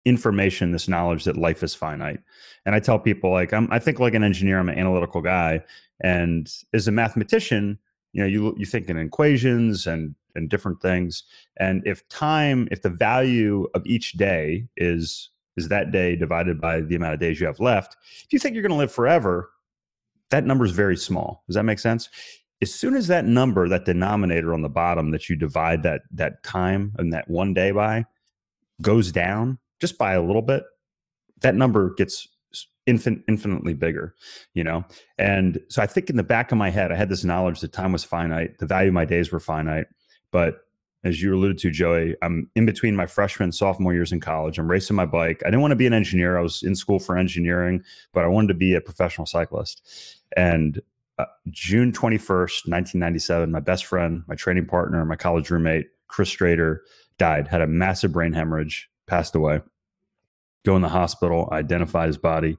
information, 0.04 0.72
this 0.72 0.88
knowledge 0.88 1.24
that 1.24 1.36
life 1.36 1.62
is 1.62 1.74
finite. 1.74 2.20
And 2.66 2.74
I 2.74 2.80
tell 2.80 2.98
people 2.98 3.30
like 3.30 3.52
I'm 3.52 3.68
I 3.70 3.78
think 3.78 3.98
like 3.98 4.14
an 4.14 4.24
engineer, 4.24 4.58
I'm 4.58 4.68
an 4.68 4.78
analytical 4.78 5.22
guy, 5.22 5.62
and 6.02 6.50
as 6.72 6.88
a 6.88 6.92
mathematician, 6.92 7.78
you 8.12 8.22
know, 8.22 8.28
you 8.28 8.54
you 8.58 8.66
think 8.66 8.88
in 8.88 8.98
equations 8.98 9.86
and 9.86 10.14
and 10.34 10.48
different 10.48 10.80
things. 10.82 11.22
And 11.58 11.82
if 11.86 12.06
time, 12.08 12.68
if 12.70 12.82
the 12.82 12.90
value 12.90 13.66
of 13.74 13.86
each 13.86 14.12
day 14.12 14.66
is 14.76 15.30
is 15.56 15.68
that 15.68 15.92
day 15.92 16.16
divided 16.16 16.60
by 16.60 16.80
the 16.80 16.96
amount 16.96 17.14
of 17.14 17.20
days 17.20 17.40
you 17.40 17.46
have 17.46 17.60
left, 17.60 17.96
if 18.24 18.32
you 18.32 18.38
think 18.38 18.54
you're 18.54 18.62
going 18.62 18.72
to 18.72 18.78
live 18.78 18.92
forever, 18.92 19.50
that 20.30 20.44
number 20.44 20.64
is 20.64 20.72
very 20.72 20.96
small. 20.96 21.44
Does 21.46 21.54
that 21.54 21.62
make 21.62 21.78
sense? 21.78 22.08
As 22.60 22.74
soon 22.74 22.94
as 22.94 23.06
that 23.08 23.24
number, 23.24 23.68
that 23.68 23.84
denominator 23.84 24.54
on 24.54 24.62
the 24.62 24.68
bottom 24.68 25.10
that 25.10 25.28
you 25.28 25.36
divide 25.36 25.82
that 25.82 26.02
that 26.12 26.42
time 26.42 26.92
and 26.98 27.12
that 27.12 27.28
one 27.28 27.54
day 27.54 27.70
by 27.70 28.04
goes 28.82 29.12
down 29.12 29.58
just 29.84 29.98
by 29.98 30.14
a 30.14 30.22
little 30.22 30.40
bit, 30.40 30.64
that 31.42 31.54
number 31.54 31.92
gets 31.92 32.26
infin- 32.86 33.22
infinitely 33.28 33.74
bigger, 33.74 34.14
you 34.54 34.64
know? 34.64 34.82
And 35.18 35.60
so 35.68 35.82
I 35.82 35.86
think 35.86 36.08
in 36.08 36.16
the 36.16 36.22
back 36.22 36.50
of 36.50 36.56
my 36.56 36.70
head, 36.70 36.90
I 36.90 36.94
had 36.94 37.10
this 37.10 37.22
knowledge 37.22 37.60
that 37.60 37.74
time 37.74 37.92
was 37.92 38.02
finite, 38.02 38.56
the 38.56 38.64
value 38.64 38.88
of 38.88 38.94
my 38.94 39.04
days 39.04 39.30
were 39.30 39.40
finite. 39.40 39.88
But 40.30 40.60
as 41.04 41.20
you 41.20 41.34
alluded 41.34 41.58
to, 41.58 41.70
Joey, 41.70 42.16
I'm 42.22 42.50
in 42.54 42.64
between 42.64 42.96
my 42.96 43.04
freshman 43.04 43.52
sophomore 43.52 43.92
years 43.92 44.10
in 44.10 44.20
college. 44.20 44.58
I'm 44.58 44.70
racing 44.70 44.96
my 44.96 45.04
bike. 45.04 45.42
I 45.44 45.48
didn't 45.48 45.60
want 45.60 45.72
to 45.72 45.76
be 45.76 45.86
an 45.86 45.92
engineer. 45.92 46.38
I 46.38 46.40
was 46.40 46.62
in 46.62 46.74
school 46.74 46.98
for 46.98 47.18
engineering, 47.18 47.84
but 48.14 48.24
I 48.24 48.28
wanted 48.28 48.48
to 48.48 48.54
be 48.54 48.72
a 48.72 48.80
professional 48.80 49.26
cyclist. 49.26 49.82
And 50.34 50.80
uh, 51.18 51.26
June 51.50 51.92
21st, 51.92 52.68
1997, 52.70 53.50
my 53.50 53.60
best 53.60 53.84
friend, 53.84 54.22
my 54.28 54.34
training 54.34 54.64
partner, 54.64 55.04
my 55.04 55.14
college 55.14 55.50
roommate, 55.50 55.88
Chris 56.08 56.34
Strader, 56.34 56.78
died, 57.18 57.48
had 57.48 57.60
a 57.60 57.66
massive 57.66 58.12
brain 58.12 58.32
hemorrhage, 58.32 58.88
passed 59.06 59.34
away. 59.34 59.60
Go 60.64 60.76
in 60.76 60.82
the 60.82 60.88
hospital, 60.88 61.48
identified 61.52 62.08
his 62.08 62.18
body, 62.18 62.56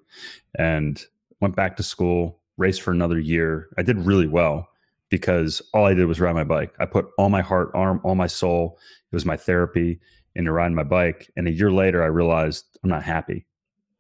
and 0.58 1.04
went 1.42 1.56
back 1.56 1.78
to 1.78 1.84
school, 1.84 2.40
raced 2.58 2.82
for 2.82 2.92
another 2.92 3.20
year. 3.20 3.70
I 3.78 3.82
did 3.82 3.98
really 3.98 4.28
well 4.28 4.70
because 5.10 5.62
all 5.74 5.86
I 5.86 5.94
did 5.94 6.06
was 6.06 6.20
ride 6.20 6.34
my 6.34 6.44
bike. 6.44 6.74
I 6.80 6.86
put 6.86 7.08
all 7.18 7.30
my 7.30 7.42
heart, 7.42 7.72
arm, 7.74 8.02
all 8.04 8.16
my 8.16 8.28
soul. 8.28 8.80
It 9.12 9.16
was 9.16 9.26
my 9.26 9.38
therapy 9.38 10.00
into 10.36 10.52
riding 10.52 10.76
my 10.76 10.84
bike. 10.84 11.32
And 11.36 11.48
a 11.48 11.52
year 11.52 11.72
later, 11.72 12.04
I 12.04 12.08
realized 12.08 12.66
I'm 12.84 12.90
not 12.90 13.04
happy. 13.04 13.46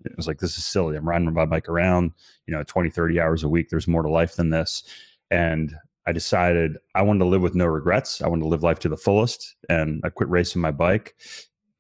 It 0.04 0.18
was 0.18 0.28
like, 0.28 0.40
this 0.40 0.58
is 0.58 0.66
silly. 0.66 0.96
I'm 0.96 1.08
riding 1.08 1.32
my 1.34 1.46
bike 1.46 1.70
around, 1.70 2.12
you 2.46 2.54
know, 2.54 2.64
20, 2.64 2.90
30 2.90 3.20
hours 3.20 3.44
a 3.44 3.50
week. 3.50 3.70
There's 3.70 3.88
more 3.88 4.04
to 4.04 4.10
life 4.10 4.36
than 4.36 4.50
this. 4.50 4.84
And 5.32 5.76
I 6.06 6.12
decided 6.12 6.78
I 6.94 7.02
wanted 7.02 7.20
to 7.20 7.26
live 7.26 7.42
with 7.42 7.56
no 7.56 7.66
regrets. 7.66 8.22
I 8.22 8.28
wanted 8.28 8.44
to 8.44 8.50
live 8.50 8.62
life 8.62 8.80
to 8.80 8.90
the 8.90 8.98
fullest. 8.98 9.56
And 9.70 10.02
I 10.04 10.10
quit 10.10 10.30
racing 10.30 10.62
my 10.62 10.72
bike. 10.72 11.16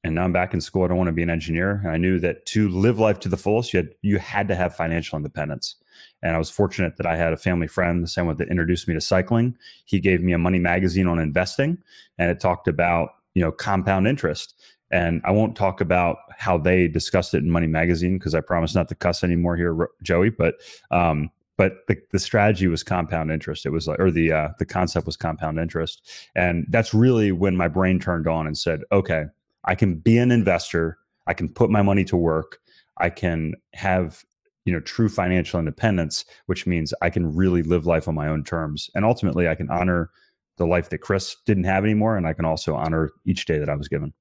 And 0.05 0.13
now 0.13 0.23
I'm 0.23 0.31
back 0.31 0.53
in 0.53 0.61
school. 0.61 0.83
I 0.83 0.87
don't 0.87 0.97
want 0.97 1.07
to 1.07 1.13
be 1.13 1.23
an 1.23 1.31
engineer. 1.31 1.81
And 1.83 1.89
I 1.89 1.97
knew 1.97 2.19
that 2.19 2.45
to 2.47 2.69
live 2.69 2.99
life 2.99 3.19
to 3.21 3.27
the 3.27 3.37
fullest, 3.37 3.73
you 3.73 3.79
had, 3.79 3.89
you 4.03 4.19
had 4.19 4.47
to 4.49 4.55
have 4.55 4.75
financial 4.75 5.17
independence. 5.17 5.77
And 6.21 6.35
I 6.35 6.37
was 6.37 6.47
fortunate 6.47 6.97
that 6.97 7.07
I 7.07 7.15
had 7.15 7.33
a 7.33 7.37
family 7.37 7.65
friend, 7.65 8.03
the 8.03 8.07
same 8.07 8.27
one 8.27 8.37
that 8.37 8.49
introduced 8.49 8.87
me 8.87 8.93
to 8.93 9.01
cycling. 9.01 9.57
He 9.85 9.99
gave 9.99 10.21
me 10.21 10.31
a 10.31 10.37
money 10.37 10.59
magazine 10.59 11.07
on 11.07 11.17
investing, 11.17 11.79
and 12.19 12.29
it 12.29 12.39
talked 12.39 12.67
about 12.67 13.15
you 13.33 13.41
know 13.41 13.51
compound 13.51 14.07
interest. 14.07 14.53
And 14.91 15.23
I 15.25 15.31
won't 15.31 15.55
talk 15.55 15.81
about 15.81 16.17
how 16.37 16.59
they 16.59 16.87
discussed 16.87 17.33
it 17.33 17.39
in 17.39 17.49
Money 17.49 17.67
Magazine 17.67 18.19
because 18.19 18.35
I 18.35 18.41
promise 18.41 18.75
not 18.75 18.87
to 18.89 18.95
cuss 18.95 19.23
anymore 19.23 19.57
here, 19.57 19.89
Joey. 20.03 20.29
But 20.29 20.55
um, 20.91 21.31
but 21.57 21.87
the, 21.87 21.97
the 22.11 22.19
strategy 22.19 22.67
was 22.67 22.83
compound 22.83 23.31
interest. 23.31 23.65
It 23.65 23.71
was 23.71 23.87
like, 23.87 23.99
or 23.99 24.11
the 24.11 24.31
uh, 24.31 24.49
the 24.59 24.65
concept 24.65 25.07
was 25.07 25.17
compound 25.17 25.57
interest, 25.57 26.07
and 26.35 26.67
that's 26.69 26.93
really 26.93 27.31
when 27.31 27.55
my 27.55 27.67
brain 27.67 27.99
turned 27.99 28.27
on 28.27 28.45
and 28.45 28.55
said, 28.55 28.81
okay, 28.91 29.25
I 29.65 29.75
can 29.75 29.95
be 29.95 30.17
an 30.17 30.31
investor. 30.31 30.97
I 31.27 31.33
can 31.33 31.49
put 31.49 31.69
my 31.69 31.81
money 31.81 32.05
to 32.05 32.17
work. 32.17 32.59
I 32.97 33.09
can 33.09 33.55
have 33.73 34.23
you 34.65 34.73
know 34.73 34.79
true 34.79 35.07
financial 35.07 35.59
independence 35.59 36.25
which 36.47 36.67
means 36.67 36.93
i 37.01 37.09
can 37.09 37.33
really 37.33 37.63
live 37.63 37.85
life 37.85 38.07
on 38.07 38.15
my 38.15 38.27
own 38.27 38.43
terms 38.43 38.89
and 38.93 39.05
ultimately 39.05 39.47
i 39.47 39.55
can 39.55 39.69
honor 39.69 40.09
the 40.57 40.65
life 40.65 40.89
that 40.89 40.99
chris 40.99 41.37
didn't 41.45 41.63
have 41.63 41.83
anymore 41.83 42.17
and 42.17 42.27
i 42.27 42.33
can 42.33 42.45
also 42.45 42.75
honor 42.75 43.11
each 43.25 43.45
day 43.45 43.57
that 43.57 43.69
i 43.69 43.75
was 43.75 43.87
given 43.87 44.13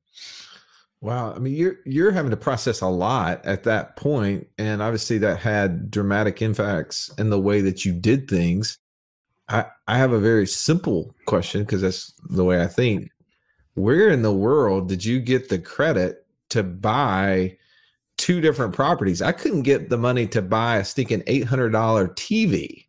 wow 1.00 1.32
i 1.34 1.38
mean 1.38 1.54
you're 1.54 1.76
you're 1.84 2.12
having 2.12 2.30
to 2.30 2.36
process 2.36 2.80
a 2.80 2.86
lot 2.86 3.44
at 3.44 3.64
that 3.64 3.96
point 3.96 4.46
and 4.58 4.82
obviously 4.82 5.18
that 5.18 5.38
had 5.38 5.90
dramatic 5.90 6.40
impacts 6.40 7.10
in 7.18 7.30
the 7.30 7.40
way 7.40 7.60
that 7.60 7.84
you 7.84 7.92
did 7.92 8.28
things 8.28 8.78
i 9.48 9.64
i 9.88 9.96
have 9.96 10.12
a 10.12 10.20
very 10.20 10.46
simple 10.46 11.14
question 11.26 11.62
because 11.62 11.80
that's 11.80 12.12
the 12.28 12.44
way 12.44 12.62
i 12.62 12.66
think 12.66 13.08
where 13.74 14.08
in 14.08 14.22
the 14.22 14.32
world 14.32 14.88
did 14.88 15.04
you 15.04 15.20
get 15.20 15.48
the 15.48 15.58
credit 15.58 16.26
to 16.50 16.62
buy 16.62 17.56
two 18.16 18.40
different 18.40 18.74
properties. 18.74 19.22
I 19.22 19.32
couldn't 19.32 19.62
get 19.62 19.90
the 19.90 19.98
money 19.98 20.26
to 20.28 20.42
buy 20.42 20.76
a 20.76 20.84
stinking 20.84 21.22
eight 21.26 21.44
hundred 21.44 21.70
dollar 21.70 22.08
TV. 22.08 22.86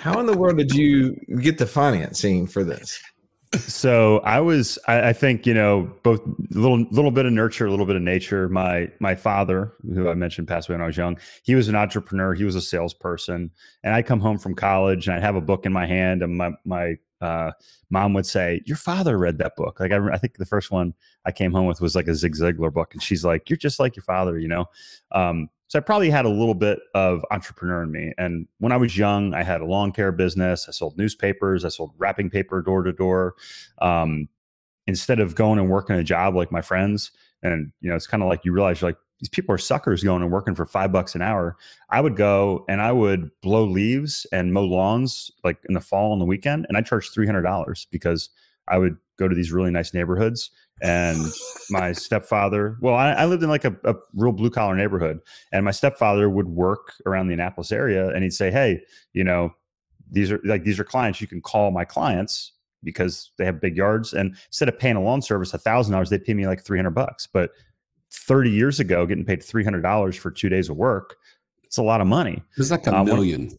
How 0.00 0.18
in 0.20 0.26
the 0.26 0.36
world 0.36 0.58
did 0.58 0.74
you 0.74 1.14
get 1.40 1.58
the 1.58 1.66
financing 1.66 2.46
for 2.46 2.64
this? 2.64 3.00
So 3.56 4.18
I 4.20 4.40
was, 4.40 4.80
I, 4.88 5.10
I, 5.10 5.12
think, 5.12 5.46
you 5.46 5.54
know, 5.54 5.88
both 6.02 6.20
a 6.26 6.58
little, 6.58 6.84
little 6.90 7.12
bit 7.12 7.24
of 7.24 7.32
nurture, 7.32 7.66
a 7.66 7.70
little 7.70 7.86
bit 7.86 7.94
of 7.94 8.02
nature. 8.02 8.48
My, 8.48 8.90
my 8.98 9.14
father, 9.14 9.72
who 9.84 10.08
I 10.10 10.14
mentioned 10.14 10.48
passed 10.48 10.68
away 10.68 10.74
when 10.74 10.82
I 10.82 10.86
was 10.86 10.96
young, 10.96 11.18
he 11.44 11.54
was 11.54 11.68
an 11.68 11.76
entrepreneur. 11.76 12.34
He 12.34 12.42
was 12.42 12.56
a 12.56 12.60
salesperson, 12.60 13.52
and 13.84 13.94
I'd 13.94 14.06
come 14.06 14.18
home 14.18 14.38
from 14.38 14.56
college 14.56 15.06
and 15.06 15.16
I'd 15.16 15.22
have 15.22 15.36
a 15.36 15.40
book 15.40 15.66
in 15.66 15.72
my 15.72 15.86
hand, 15.86 16.20
and 16.22 16.36
my, 16.36 16.50
my 16.64 16.96
uh, 17.24 17.52
mom 17.90 18.14
would 18.14 18.26
say, 18.26 18.60
"Your 18.66 18.76
father 18.76 19.18
read 19.18 19.38
that 19.38 19.56
book." 19.56 19.80
Like 19.80 19.92
I, 19.92 20.12
I, 20.12 20.18
think 20.18 20.36
the 20.36 20.46
first 20.46 20.70
one 20.70 20.94
I 21.24 21.32
came 21.32 21.52
home 21.52 21.66
with 21.66 21.80
was 21.80 21.96
like 21.96 22.06
a 22.06 22.14
Zig 22.14 22.34
Ziglar 22.34 22.72
book, 22.72 22.92
and 22.92 23.02
she's 23.02 23.24
like, 23.24 23.48
"You're 23.48 23.56
just 23.56 23.80
like 23.80 23.96
your 23.96 24.04
father," 24.04 24.38
you 24.38 24.48
know. 24.48 24.66
Um, 25.12 25.48
so 25.68 25.78
I 25.78 25.82
probably 25.82 26.10
had 26.10 26.24
a 26.24 26.30
little 26.30 26.54
bit 26.54 26.78
of 26.94 27.24
entrepreneur 27.30 27.82
in 27.82 27.90
me. 27.90 28.12
And 28.18 28.46
when 28.58 28.70
I 28.70 28.76
was 28.76 28.96
young, 28.96 29.34
I 29.34 29.42
had 29.42 29.60
a 29.60 29.64
lawn 29.64 29.92
care 29.92 30.12
business. 30.12 30.66
I 30.68 30.72
sold 30.72 30.96
newspapers. 30.96 31.64
I 31.64 31.68
sold 31.68 31.92
wrapping 31.98 32.30
paper 32.30 32.62
door 32.62 32.82
to 32.82 32.92
door. 32.92 33.34
Um, 33.80 34.28
instead 34.86 35.18
of 35.18 35.34
going 35.34 35.58
and 35.58 35.68
working 35.70 35.96
a 35.96 36.04
job 36.04 36.36
like 36.36 36.52
my 36.52 36.60
friends, 36.60 37.10
and 37.42 37.72
you 37.80 37.90
know, 37.90 37.96
it's 37.96 38.06
kind 38.06 38.22
of 38.22 38.28
like 38.28 38.44
you 38.44 38.52
realize 38.52 38.80
you're 38.80 38.90
like 38.90 38.98
these 39.20 39.28
people 39.28 39.54
are 39.54 39.58
suckers 39.58 40.02
going 40.02 40.22
and 40.22 40.30
working 40.30 40.54
for 40.54 40.66
five 40.66 40.92
bucks 40.92 41.14
an 41.14 41.22
hour. 41.22 41.56
I 41.90 42.00
would 42.00 42.16
go 42.16 42.64
and 42.68 42.80
I 42.80 42.92
would 42.92 43.30
blow 43.42 43.64
leaves 43.64 44.26
and 44.32 44.52
mow 44.52 44.64
lawns 44.64 45.30
like 45.44 45.58
in 45.68 45.74
the 45.74 45.80
fall 45.80 46.12
on 46.12 46.18
the 46.18 46.24
weekend, 46.24 46.66
and 46.68 46.76
I 46.76 46.82
charged 46.82 47.12
three 47.12 47.26
hundred 47.26 47.42
dollars 47.42 47.86
because 47.90 48.30
I 48.68 48.78
would 48.78 48.96
go 49.18 49.28
to 49.28 49.34
these 49.34 49.52
really 49.52 49.70
nice 49.70 49.94
neighborhoods. 49.94 50.50
And 50.82 51.24
my 51.70 51.92
stepfather, 51.92 52.76
well, 52.80 52.94
I, 52.94 53.12
I 53.12 53.24
lived 53.26 53.44
in 53.44 53.48
like 53.48 53.64
a, 53.64 53.76
a 53.84 53.94
real 54.14 54.32
blue 54.32 54.50
collar 54.50 54.74
neighborhood, 54.74 55.20
and 55.52 55.64
my 55.64 55.70
stepfather 55.70 56.28
would 56.28 56.48
work 56.48 56.94
around 57.06 57.28
the 57.28 57.34
Annapolis 57.34 57.70
area, 57.70 58.08
and 58.08 58.24
he'd 58.24 58.32
say, 58.32 58.50
"Hey, 58.50 58.80
you 59.12 59.22
know, 59.22 59.54
these 60.10 60.32
are 60.32 60.40
like 60.44 60.64
these 60.64 60.80
are 60.80 60.84
clients. 60.84 61.20
You 61.20 61.26
can 61.26 61.40
call 61.40 61.70
my 61.70 61.84
clients 61.84 62.52
because 62.82 63.30
they 63.38 63.44
have 63.44 63.60
big 63.60 63.76
yards. 63.76 64.12
And 64.12 64.36
instead 64.46 64.68
of 64.68 64.78
paying 64.78 64.96
a 64.96 65.02
lawn 65.02 65.22
service 65.22 65.54
a 65.54 65.58
thousand 65.58 65.92
dollars, 65.92 66.10
they 66.10 66.18
pay 66.18 66.34
me 66.34 66.46
like 66.46 66.62
three 66.62 66.78
hundred 66.78 66.94
bucks. 66.94 67.26
But 67.26 67.50
30 68.14 68.50
years 68.50 68.80
ago, 68.80 69.06
getting 69.06 69.24
paid 69.24 69.40
$300 69.40 70.18
for 70.18 70.30
two 70.30 70.48
days 70.48 70.68
of 70.68 70.76
work, 70.76 71.16
it's 71.64 71.78
a 71.78 71.82
lot 71.82 72.00
of 72.00 72.06
money. 72.06 72.42
It's 72.56 72.70
like 72.70 72.86
a 72.86 72.94
um, 72.94 73.06
million. 73.06 73.50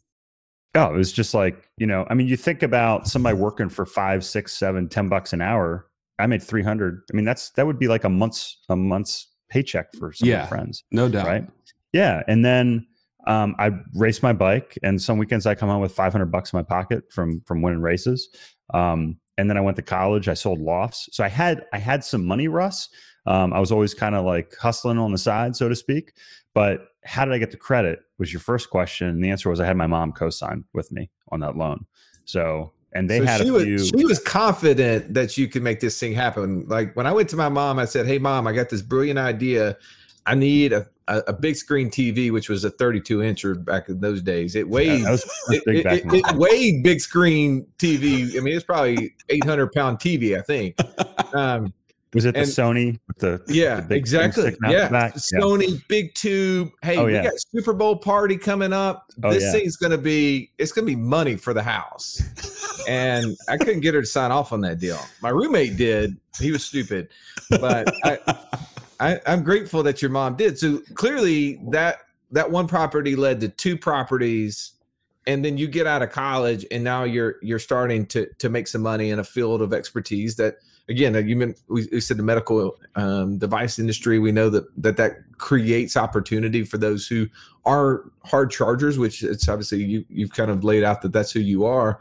Oh, 0.74 0.94
it 0.94 0.98
was 0.98 1.12
just 1.12 1.34
like, 1.34 1.70
you 1.78 1.88
know, 1.88 2.06
I 2.10 2.14
mean, 2.14 2.28
you 2.28 2.38
think 2.38 2.64
about 2.64 3.08
somebody 3.08 3.38
working 3.38 3.70
for 3.70 3.86
five, 3.86 4.26
six, 4.26 4.54
seven, 4.54 4.90
ten 4.90 5.10
bucks 5.10 5.34
an 5.34 5.42
hour. 5.42 5.88
I 6.20 6.28
made 6.28 6.42
300. 6.42 7.02
I 7.12 7.16
mean, 7.16 7.26
that's, 7.26 7.50
that 7.52 7.66
would 7.66 7.80
be 7.80 7.88
like 7.88 8.04
a 8.04 8.10
month's, 8.10 8.58
a 8.70 8.76
month's 8.76 9.28
paycheck 9.50 9.94
for 9.94 10.14
some 10.14 10.28
yeah, 10.28 10.46
friends. 10.46 10.84
No 10.92 11.10
doubt. 11.10 11.28
Right. 11.28 11.48
Yeah. 11.94 12.24
And 12.28 12.44
then, 12.44 12.88
um, 13.28 13.56
I 13.58 13.72
race 13.96 14.22
my 14.22 14.34
bike 14.34 14.78
and 14.84 15.02
some 15.02 15.18
weekends 15.18 15.46
I 15.46 15.56
come 15.56 15.68
home 15.70 15.82
with 15.82 15.92
500 15.92 16.26
bucks 16.28 16.54
in 16.54 16.58
my 16.58 16.64
pocket 16.64 17.12
from, 17.12 17.42
from 17.42 17.62
winning 17.62 17.82
races. 17.82 18.30
Um, 18.74 19.18
and 19.38 19.50
then 19.50 19.58
I 19.58 19.62
went 19.62 19.78
to 19.78 19.84
college. 19.84 20.30
I 20.30 20.36
sold 20.36 20.60
lofts. 20.60 21.10
So 21.12 21.24
I 21.24 21.28
had, 21.28 21.66
I 21.74 21.80
had 21.80 22.04
some 22.04 22.26
money, 22.26 22.48
Russ, 22.48 22.90
um, 23.26 23.54
I 23.54 23.60
was 23.60 23.72
always 23.72 23.94
kind 23.94 24.16
of 24.16 24.26
like 24.26 24.56
hustling 24.56 24.98
on 24.98 25.12
the 25.12 25.18
side, 25.18 25.56
so 25.56 25.70
to 25.70 25.76
speak. 25.76 26.14
But 26.54 26.88
how 27.04 27.26
did 27.26 27.34
I 27.34 27.38
get 27.38 27.52
the 27.52 27.58
credit? 27.58 28.00
Was 28.18 28.32
your 28.32 28.40
first 28.40 28.70
question. 28.70 29.08
And 29.08 29.24
the 29.24 29.30
answer 29.30 29.50
was 29.50 29.60
I 29.60 29.66
had 29.66 29.78
my 29.78 29.88
mom 29.88 30.12
co-sign 30.14 30.64
with 30.74 30.92
me 30.92 31.10
on 31.32 31.42
that 31.42 31.58
loan. 31.58 31.86
So 32.24 32.72
and 32.94 33.10
they 33.10 33.20
So 33.20 33.26
had 33.26 33.42
she 33.42 33.50
a 33.50 33.54
was 33.54 33.64
she 33.90 34.06
was 34.06 34.20
confident 34.20 35.14
that 35.14 35.38
you 35.38 35.48
could 35.48 35.64
make 35.64 35.82
this 35.82 36.00
thing 36.00 36.14
happen. 36.14 36.66
Like 36.68 36.96
when 36.96 37.06
I 37.06 37.12
went 37.12 37.30
to 37.30 37.36
my 37.36 37.50
mom, 37.50 37.78
I 37.78 37.86
said, 37.86 38.06
"Hey, 38.08 38.18
mom, 38.20 38.48
I 38.48 38.54
got 38.54 38.70
this 38.70 38.82
brilliant 38.82 39.20
idea. 39.20 39.78
I 40.26 40.34
need 40.34 40.74
a, 40.74 40.88
a, 41.08 41.18
a 41.28 41.34
big 41.34 41.56
screen 41.56 41.90
TV, 41.92 42.32
which 42.32 42.50
was 42.50 42.64
a 42.64 42.72
32 42.72 43.20
incher 43.20 43.64
back 43.64 43.90
in 43.90 44.00
those 44.00 44.22
days. 44.24 44.56
It 44.56 44.66
yeah, 44.68 44.74
weighed 44.74 45.04
that 45.06 45.12
was, 45.12 45.22
that 45.24 45.32
was 45.50 45.58
it, 45.58 45.66
big 45.66 45.86
it- 45.86 46.06
it- 46.14 46.26
it 46.32 46.36
weighed 46.38 46.84
big 46.84 47.00
screen 47.02 47.68
TV. 47.78 48.36
I 48.38 48.40
mean, 48.40 48.56
it's 48.56 48.66
probably 48.66 49.14
800 49.30 49.72
pound 49.74 50.00
TV, 50.00 50.38
I 50.38 50.42
think. 50.42 50.78
Um, 51.34 51.74
Was 52.16 52.26
it 52.26 52.34
the 52.34 52.40
and- 52.40 52.48
Sony 52.50 53.00
with 53.08 53.18
the 53.20 53.42
yeah, 53.54 53.82
the 53.82 53.96
exactly. 53.96 54.44
sticking 54.44 54.60
out 54.66 54.72
the 54.72 54.78
Yeah, 54.78 54.90
back? 54.90 55.14
Yeah. 55.16 55.40
Sony 55.40 55.88
big 55.88 56.14
tube. 56.16 56.70
Hey, 56.82 56.98
Oh, 56.98 57.06
we 57.06 57.14
yeah. 57.14 57.24
got 57.26 57.34
Super 57.52 57.74
Bowl 57.74 57.98
party 57.98 58.38
coming 58.38 58.74
up. 58.74 59.12
Oh, 59.24 59.32
this 59.32 59.44
yeah. 59.44 59.52
thing's 59.52 59.76
gonna 59.76 59.98
be 59.98 60.50
it's 60.58 60.72
gonna 60.72 60.88
be 60.88 60.96
money 60.96 61.36
for 61.36 61.54
the 61.54 61.62
house. 61.64 62.22
and 62.88 63.36
I 63.50 63.58
couldn't 63.58 63.82
get 63.82 63.94
her 63.94 64.02
to 64.02 64.08
sign 64.08 64.32
off 64.32 64.54
on 64.54 64.62
that 64.62 64.80
deal. 64.80 65.00
My 65.22 65.30
roommate 65.30 65.76
did. 65.78 66.16
He 66.40 66.52
was 66.52 66.64
stupid, 66.66 67.10
but 67.50 67.94
I, 68.04 68.20
I 69.00 69.20
I'm 69.28 69.44
grateful 69.44 69.84
that 69.84 70.02
your 70.02 70.12
mom 70.12 70.36
did. 70.38 70.58
So 70.58 70.80
clearly 70.94 71.60
that 71.72 72.00
that 72.32 72.50
one 72.50 72.68
property 72.68 73.16
led 73.16 73.40
to 73.42 73.50
two 73.50 73.78
properties 73.78 74.72
and 75.28 75.44
then 75.44 75.58
you 75.58 75.68
get 75.68 75.88
out 75.88 76.02
of 76.02 76.12
college 76.12 76.66
and 76.72 76.84
now 76.84 77.04
you're 77.04 77.36
you're 77.42 77.60
starting 77.60 78.06
to 78.08 78.28
to 78.40 78.50
make 78.50 78.68
some 78.68 78.82
money 78.82 79.10
in 79.10 79.20
a 79.20 79.24
field 79.24 79.62
of 79.62 79.74
expertise 79.74 80.36
that 80.38 80.56
again 80.90 81.16
uh, 81.16 81.20
you 81.20 81.36
mean 81.36 81.56
we, 81.68 81.88
we 81.92 82.00
said 82.00 82.18
the 82.18 82.24
medical 82.24 82.78
um, 82.96 83.38
device 83.38 83.80
industry 83.80 84.20
we 84.20 84.32
know 84.32 84.50
that 84.50 84.66
that 84.82 84.98
that 84.98 85.18
creates 85.38 85.98
opportunity 85.98 86.64
for 86.64 86.78
those 86.78 87.08
who 87.08 87.28
are 87.66 88.12
hard 88.24 88.52
chargers 88.52 88.98
which 88.98 89.24
it's 89.24 89.48
obviously 89.50 89.84
you 89.84 90.06
you've 90.10 90.32
kind 90.32 90.52
of 90.52 90.64
laid 90.64 90.84
out 90.84 91.02
that 91.02 91.12
that's 91.12 91.32
who 91.32 91.40
you 91.40 91.66
are 91.66 92.00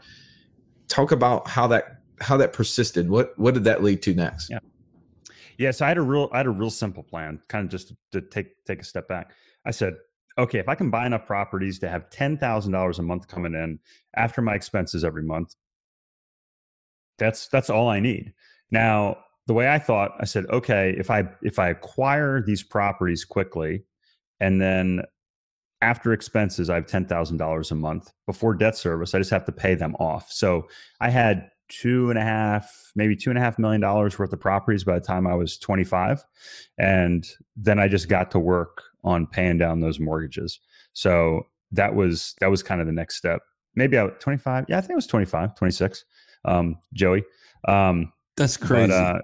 talk 0.87 1.11
about 1.11 1.47
how 1.47 1.67
that 1.67 2.01
how 2.21 2.37
that 2.37 2.53
persisted 2.53 3.09
what 3.09 3.37
what 3.37 3.53
did 3.53 3.63
that 3.63 3.83
lead 3.83 4.01
to 4.01 4.13
next 4.13 4.49
Yeah. 4.49 4.59
Yeah, 5.57 5.71
so 5.71 5.85
I 5.85 5.89
had 5.89 5.97
a 5.97 6.01
real 6.01 6.29
I 6.33 6.37
had 6.37 6.47
a 6.47 6.51
real 6.51 6.69
simple 6.69 7.03
plan, 7.03 7.39
kind 7.47 7.65
of 7.65 7.71
just 7.71 7.93
to 8.11 8.21
take 8.21 8.63
take 8.65 8.81
a 8.81 8.83
step 8.83 9.07
back. 9.07 9.31
I 9.65 9.71
said, 9.71 9.95
okay, 10.37 10.59
if 10.59 10.67
I 10.67 10.75
can 10.75 10.89
buy 10.89 11.05
enough 11.05 11.25
properties 11.25 11.79
to 11.79 11.89
have 11.89 12.09
ten 12.09 12.37
thousand 12.37 12.73
dollars 12.73 12.99
a 12.99 13.03
month 13.03 13.27
coming 13.27 13.53
in 13.53 13.79
after 14.15 14.41
my 14.41 14.53
expenses 14.53 15.03
every 15.03 15.23
month, 15.23 15.55
that's 17.17 17.47
that's 17.47 17.69
all 17.69 17.87
I 17.87 17.99
need. 17.99 18.33
Now, 18.75 19.19
the 19.47 19.53
way 19.53 19.69
I 19.69 19.79
thought, 19.79 20.11
I 20.19 20.25
said, 20.25 20.45
okay, 20.49 20.93
if 20.97 21.09
I 21.09 21.23
if 21.41 21.59
I 21.59 21.69
acquire 21.69 22.41
these 22.41 22.61
properties 22.61 23.23
quickly, 23.23 23.85
and 24.41 24.59
then 24.59 25.03
after 25.81 26.11
expenses, 26.11 26.69
I 26.69 26.75
have 26.75 26.87
ten 26.87 27.05
thousand 27.05 27.37
dollars 27.37 27.71
a 27.71 27.75
month 27.75 28.11
before 28.25 28.53
debt 28.53 28.75
service. 28.75 29.15
I 29.15 29.19
just 29.19 29.31
have 29.31 29.45
to 29.45 29.53
pay 29.53 29.75
them 29.75 29.95
off. 29.95 30.29
So 30.29 30.67
I 30.99 31.09
had 31.09 31.49
two 31.69 32.09
and 32.09 32.19
a 32.19 32.21
half, 32.21 32.91
maybe 32.97 33.15
two 33.15 33.29
and 33.29 33.39
a 33.39 33.41
half 33.41 33.57
million 33.57 33.79
dollars 33.79 34.19
worth 34.19 34.33
of 34.33 34.41
properties 34.41 34.83
by 34.83 34.95
the 34.99 35.05
time 35.05 35.25
I 35.25 35.35
was 35.35 35.57
25. 35.57 36.25
And 36.77 37.25
then 37.55 37.79
I 37.79 37.87
just 37.87 38.09
got 38.09 38.31
to 38.31 38.39
work 38.39 38.83
on 39.05 39.25
paying 39.25 39.57
down 39.57 39.79
those 39.79 40.01
mortgages. 40.01 40.59
So 40.91 41.47
that 41.71 41.95
was 41.95 42.35
that 42.41 42.51
was 42.51 42.61
kind 42.61 42.81
of 42.81 42.87
the 42.87 42.93
next 42.93 43.15
step. 43.15 43.41
Maybe 43.73 43.97
I 43.97 44.03
was 44.03 44.15
25. 44.19 44.65
Yeah, 44.67 44.79
I 44.79 44.81
think 44.81 44.91
it 44.91 44.95
was 44.95 45.07
25, 45.07 45.55
26. 45.55 46.03
Um, 46.43 46.75
Joey. 46.93 47.23
Um, 47.69 48.11
That's 48.37 48.57
crazy. 48.57 48.87
but 48.87 48.93
uh, 48.93 49.21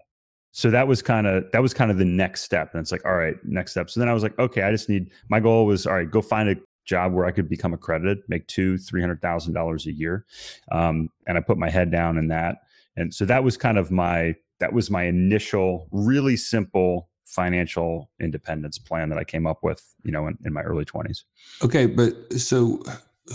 so 0.52 0.70
that 0.70 0.88
was 0.88 1.02
kind 1.02 1.28
of 1.28 1.50
that 1.52 1.62
was 1.62 1.74
kind 1.74 1.92
of 1.92 1.98
the 1.98 2.06
next 2.06 2.42
step, 2.42 2.74
and 2.74 2.82
it's 2.82 2.92
like, 2.92 3.06
all 3.06 3.16
right, 3.16 3.36
next 3.44 3.72
step. 3.72 3.90
So 3.90 4.00
then 4.00 4.10
I 4.10 4.14
was 4.14 4.24
like, 4.24 4.38
okay, 4.40 4.64
I 4.64 4.72
just 4.72 4.90
need. 4.90 5.12
My 5.30 5.40
goal 5.40 5.66
was, 5.66 5.88
all 5.88 5.94
right, 5.94 6.10
go 6.10 6.22
find 6.22 6.50
a 6.50 6.56
job 6.86 7.14
where 7.14 7.26
I 7.26 7.32
could 7.32 7.48
become 7.48 7.74
accredited, 7.74 8.20
make 8.28 8.48
two, 8.48 8.78
three 8.78 9.02
hundred 9.02 9.22
thousand 9.22 9.54
dollars 9.54 9.86
a 9.88 9.92
year, 9.94 10.26
um, 10.72 11.10
and 11.28 11.38
I 11.38 11.42
put 11.42 11.58
my 11.58 11.70
head 11.70 11.92
down 11.92 12.18
in 12.18 12.28
that. 12.30 12.58
And 12.98 13.14
so 13.14 13.26
that 13.26 13.44
was 13.44 13.56
kind 13.58 13.78
of 13.78 13.92
my 13.92 14.36
that 14.60 14.74
was 14.74 14.90
my 14.90 15.04
initial, 15.04 15.88
really 15.92 16.36
simple 16.38 17.10
financial 17.26 18.10
independence 18.20 18.78
plan 18.78 19.10
that 19.10 19.18
I 19.18 19.24
came 19.24 19.48
up 19.48 19.64
with, 19.64 19.82
you 20.04 20.12
know, 20.12 20.28
in, 20.28 20.38
in 20.46 20.52
my 20.54 20.62
early 20.62 20.86
twenties. 20.86 21.24
okay, 21.64 21.86
but 21.86 22.14
so 22.34 22.84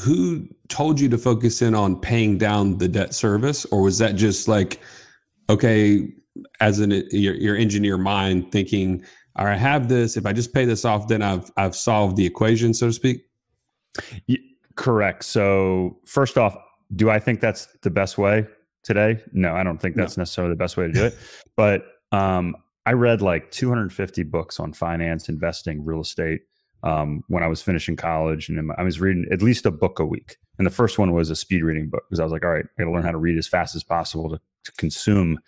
who 0.03 0.46
told 0.68 1.00
you 1.00 1.09
to 1.09 1.16
focus 1.16 1.62
in 1.62 1.74
on 1.74 1.98
paying 1.98 2.37
down 2.37 2.77
the 2.79 2.88
debt 2.88 3.14
service, 3.14 3.64
or 3.66 3.81
was 3.81 3.98
that 3.98 4.16
just 4.16 4.48
like, 4.48 4.81
okay, 5.48 6.09
as 6.61 6.80
an 6.80 6.90
your, 7.11 7.35
your 7.35 7.56
engineer 7.56 7.96
mind 7.98 8.52
thinking, 8.52 9.04
all 9.37 9.44
right, 9.46 9.54
I 9.54 9.56
have 9.56 9.88
this. 9.88 10.16
If 10.16 10.26
I 10.26 10.32
just 10.32 10.52
pay 10.52 10.64
this 10.64 10.85
off, 10.85 11.09
then 11.09 11.22
I've 11.22 11.50
I've 11.56 11.74
solved 11.76 12.16
the 12.16 12.26
equation, 12.26 12.74
so 12.74 12.87
to 12.88 12.92
speak. 12.92 13.22
Y- 14.28 14.37
Correct. 14.74 15.24
So 15.24 15.98
first 16.04 16.37
off, 16.37 16.54
do 16.94 17.09
I 17.09 17.18
think 17.18 17.40
that's 17.40 17.66
the 17.82 17.88
best 17.90 18.18
way 18.18 18.46
today? 18.82 19.22
No, 19.32 19.54
I 19.54 19.62
don't 19.62 19.78
think 19.80 19.96
No. 19.96 20.02
that's 20.02 20.18
necessarily 20.18 20.52
the 20.52 20.59
best 20.59 20.76
way 20.76 20.87
to 20.87 20.92
do 20.92 21.04
it. 21.06 21.16
but 21.56 21.85
um, 22.12 22.54
I 22.85 22.92
read 22.92 23.22
like 23.22 23.50
250 23.52 24.22
books 24.24 24.61
on 24.61 24.74
finance, 24.74 25.30
investing, 25.30 25.82
real 25.85 26.02
estate 26.02 26.42
um, 26.82 27.22
when 27.28 27.42
I 27.42 27.46
was 27.48 27.62
finishing 27.62 27.96
college, 27.96 28.50
and 28.50 28.70
I 28.76 28.82
was 28.82 29.00
reading 29.00 29.24
at 29.32 29.40
least 29.40 29.64
a 29.64 29.70
book 29.70 29.98
a 29.98 30.04
week. 30.04 30.37
And 30.59 30.66
the 30.66 30.70
first 30.70 30.98
one 30.98 31.12
was 31.12 31.30
a 31.30 31.37
speed 31.37 31.62
reading 31.64 31.88
book 31.88 32.02
because 32.09 32.20
I 32.20 32.24
was 32.24 32.32
like, 32.32 32.44
all 32.44 32.50
right, 32.50 32.64
I 32.78 32.82
got 32.82 32.87
to 32.88 32.92
learn 32.92 33.02
how 33.02 33.11
to 33.12 33.18
read 33.18 33.38
as 33.38 33.48
fast 33.48 33.74
as 33.74 33.82
possible 33.82 34.28
to, 34.28 34.40
to 34.66 34.72
consume 34.72 35.38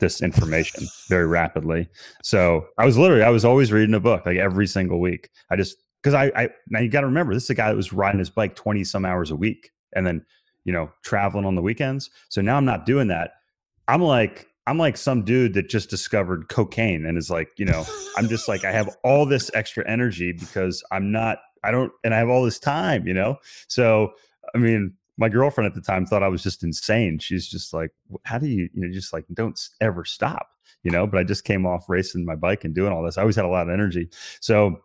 this 0.00 0.22
information 0.22 0.86
very 1.08 1.26
rapidly. 1.26 1.88
So 2.22 2.66
I 2.78 2.86
was 2.86 2.96
literally, 2.96 3.22
I 3.22 3.30
was 3.30 3.44
always 3.44 3.70
reading 3.72 3.94
a 3.94 4.00
book 4.00 4.24
like 4.26 4.38
every 4.38 4.66
single 4.66 5.00
week. 5.00 5.30
I 5.50 5.56
just 5.56 5.76
because 6.02 6.14
I, 6.14 6.32
I 6.34 6.48
now 6.68 6.80
you 6.80 6.88
got 6.88 7.02
to 7.02 7.06
remember 7.06 7.34
this 7.34 7.44
is 7.44 7.50
a 7.50 7.54
guy 7.54 7.68
that 7.68 7.76
was 7.76 7.92
riding 7.92 8.18
his 8.18 8.30
bike 8.30 8.54
20 8.54 8.84
some 8.84 9.04
hours 9.04 9.30
a 9.30 9.36
week 9.36 9.70
and 9.94 10.06
then 10.06 10.24
you 10.64 10.72
know 10.72 10.90
traveling 11.02 11.44
on 11.44 11.54
the 11.54 11.62
weekends 11.62 12.10
so 12.28 12.40
now 12.40 12.56
i'm 12.56 12.64
not 12.64 12.86
doing 12.86 13.08
that 13.08 13.32
i'm 13.88 14.02
like 14.02 14.46
i'm 14.66 14.78
like 14.78 14.96
some 14.96 15.24
dude 15.24 15.54
that 15.54 15.68
just 15.68 15.90
discovered 15.90 16.48
cocaine 16.48 17.06
and 17.06 17.18
is 17.18 17.30
like 17.30 17.48
you 17.56 17.64
know 17.64 17.84
i'm 18.16 18.28
just 18.28 18.48
like 18.48 18.64
i 18.64 18.72
have 18.72 18.88
all 19.04 19.26
this 19.26 19.50
extra 19.54 19.88
energy 19.88 20.32
because 20.32 20.82
i'm 20.92 21.10
not 21.10 21.38
i 21.64 21.70
don't 21.70 21.92
and 22.04 22.14
i 22.14 22.18
have 22.18 22.28
all 22.28 22.44
this 22.44 22.58
time 22.58 23.06
you 23.06 23.14
know 23.14 23.36
so 23.66 24.12
i 24.54 24.58
mean 24.58 24.92
my 25.18 25.28
girlfriend 25.28 25.66
at 25.66 25.74
the 25.74 25.80
time 25.80 26.06
thought 26.06 26.22
i 26.22 26.28
was 26.28 26.42
just 26.42 26.64
insane 26.64 27.18
she's 27.18 27.46
just 27.46 27.74
like 27.74 27.90
how 28.24 28.38
do 28.38 28.46
you 28.46 28.68
you 28.72 28.86
know 28.86 28.92
just 28.92 29.12
like 29.12 29.24
don't 29.34 29.60
ever 29.80 30.04
stop 30.04 30.48
you 30.82 30.90
know 30.90 31.06
but 31.06 31.18
i 31.18 31.24
just 31.24 31.44
came 31.44 31.66
off 31.66 31.88
racing 31.88 32.24
my 32.24 32.36
bike 32.36 32.64
and 32.64 32.74
doing 32.74 32.92
all 32.92 33.02
this 33.02 33.18
i 33.18 33.20
always 33.20 33.36
had 33.36 33.44
a 33.44 33.48
lot 33.48 33.68
of 33.68 33.72
energy 33.72 34.08
so 34.40 34.80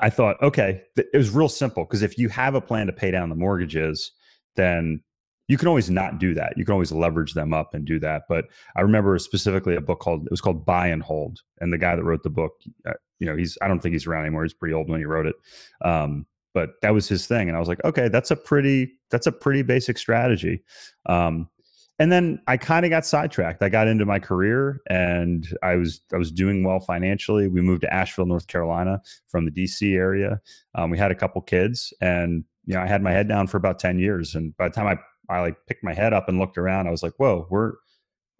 I 0.00 0.10
thought, 0.10 0.40
okay, 0.42 0.82
it 0.96 1.16
was 1.16 1.30
real 1.30 1.48
simple 1.48 1.84
because 1.84 2.02
if 2.02 2.18
you 2.18 2.28
have 2.28 2.54
a 2.54 2.60
plan 2.60 2.86
to 2.86 2.92
pay 2.92 3.10
down 3.10 3.30
the 3.30 3.34
mortgages, 3.34 4.12
then 4.54 5.02
you 5.48 5.56
can 5.56 5.68
always 5.68 5.88
not 5.88 6.18
do 6.18 6.34
that. 6.34 6.54
You 6.56 6.64
can 6.64 6.72
always 6.72 6.92
leverage 6.92 7.34
them 7.34 7.54
up 7.54 7.72
and 7.72 7.84
do 7.84 7.98
that. 8.00 8.22
But 8.28 8.46
I 8.76 8.82
remember 8.82 9.18
specifically 9.18 9.76
a 9.76 9.80
book 9.80 10.00
called 10.00 10.26
it 10.26 10.30
was 10.30 10.40
called 10.40 10.66
Buy 10.66 10.88
and 10.88 11.02
Hold, 11.02 11.40
and 11.60 11.72
the 11.72 11.78
guy 11.78 11.96
that 11.96 12.04
wrote 12.04 12.24
the 12.24 12.30
book, 12.30 12.52
uh, 12.86 12.94
you 13.20 13.26
know, 13.26 13.36
he's 13.36 13.56
I 13.62 13.68
don't 13.68 13.80
think 13.80 13.94
he's 13.94 14.06
around 14.06 14.24
anymore. 14.24 14.42
He's 14.42 14.52
pretty 14.52 14.74
old 14.74 14.90
when 14.90 15.00
he 15.00 15.06
wrote 15.06 15.26
it, 15.26 15.36
um, 15.82 16.26
but 16.56 16.70
that 16.80 16.94
was 16.94 17.06
his 17.06 17.26
thing, 17.26 17.48
and 17.48 17.56
I 17.56 17.60
was 17.60 17.68
like, 17.68 17.84
okay, 17.84 18.08
that's 18.08 18.30
a 18.30 18.36
pretty 18.36 18.94
that's 19.10 19.26
a 19.26 19.32
pretty 19.32 19.60
basic 19.60 19.98
strategy. 19.98 20.64
Um, 21.04 21.50
and 21.98 22.10
then 22.10 22.40
I 22.46 22.56
kind 22.56 22.86
of 22.86 22.90
got 22.90 23.04
sidetracked. 23.04 23.62
I 23.62 23.68
got 23.68 23.88
into 23.88 24.06
my 24.06 24.18
career 24.18 24.80
and 24.88 25.46
I 25.62 25.76
was 25.76 26.00
I 26.14 26.16
was 26.16 26.32
doing 26.32 26.64
well 26.64 26.80
financially. 26.80 27.46
We 27.46 27.60
moved 27.60 27.82
to 27.82 27.92
Asheville, 27.92 28.24
North 28.24 28.46
Carolina 28.46 29.02
from 29.26 29.44
the 29.44 29.50
DC 29.50 29.94
area. 29.94 30.40
Um, 30.74 30.88
we 30.88 30.96
had 30.96 31.10
a 31.10 31.14
couple 31.14 31.42
kids 31.42 31.92
and 32.00 32.44
you 32.64 32.74
know 32.74 32.80
I 32.80 32.86
had 32.86 33.02
my 33.02 33.12
head 33.12 33.28
down 33.28 33.48
for 33.48 33.58
about 33.58 33.78
10 33.78 33.98
years 33.98 34.34
and 34.34 34.56
by 34.56 34.68
the 34.68 34.74
time 34.74 34.86
I 34.86 34.96
I 35.34 35.40
like 35.42 35.56
picked 35.68 35.84
my 35.84 35.92
head 35.92 36.14
up 36.14 36.26
and 36.26 36.38
looked 36.38 36.56
around 36.56 36.88
I 36.88 36.90
was 36.90 37.02
like, 37.02 37.14
"Whoa, 37.18 37.46
we're 37.50 37.74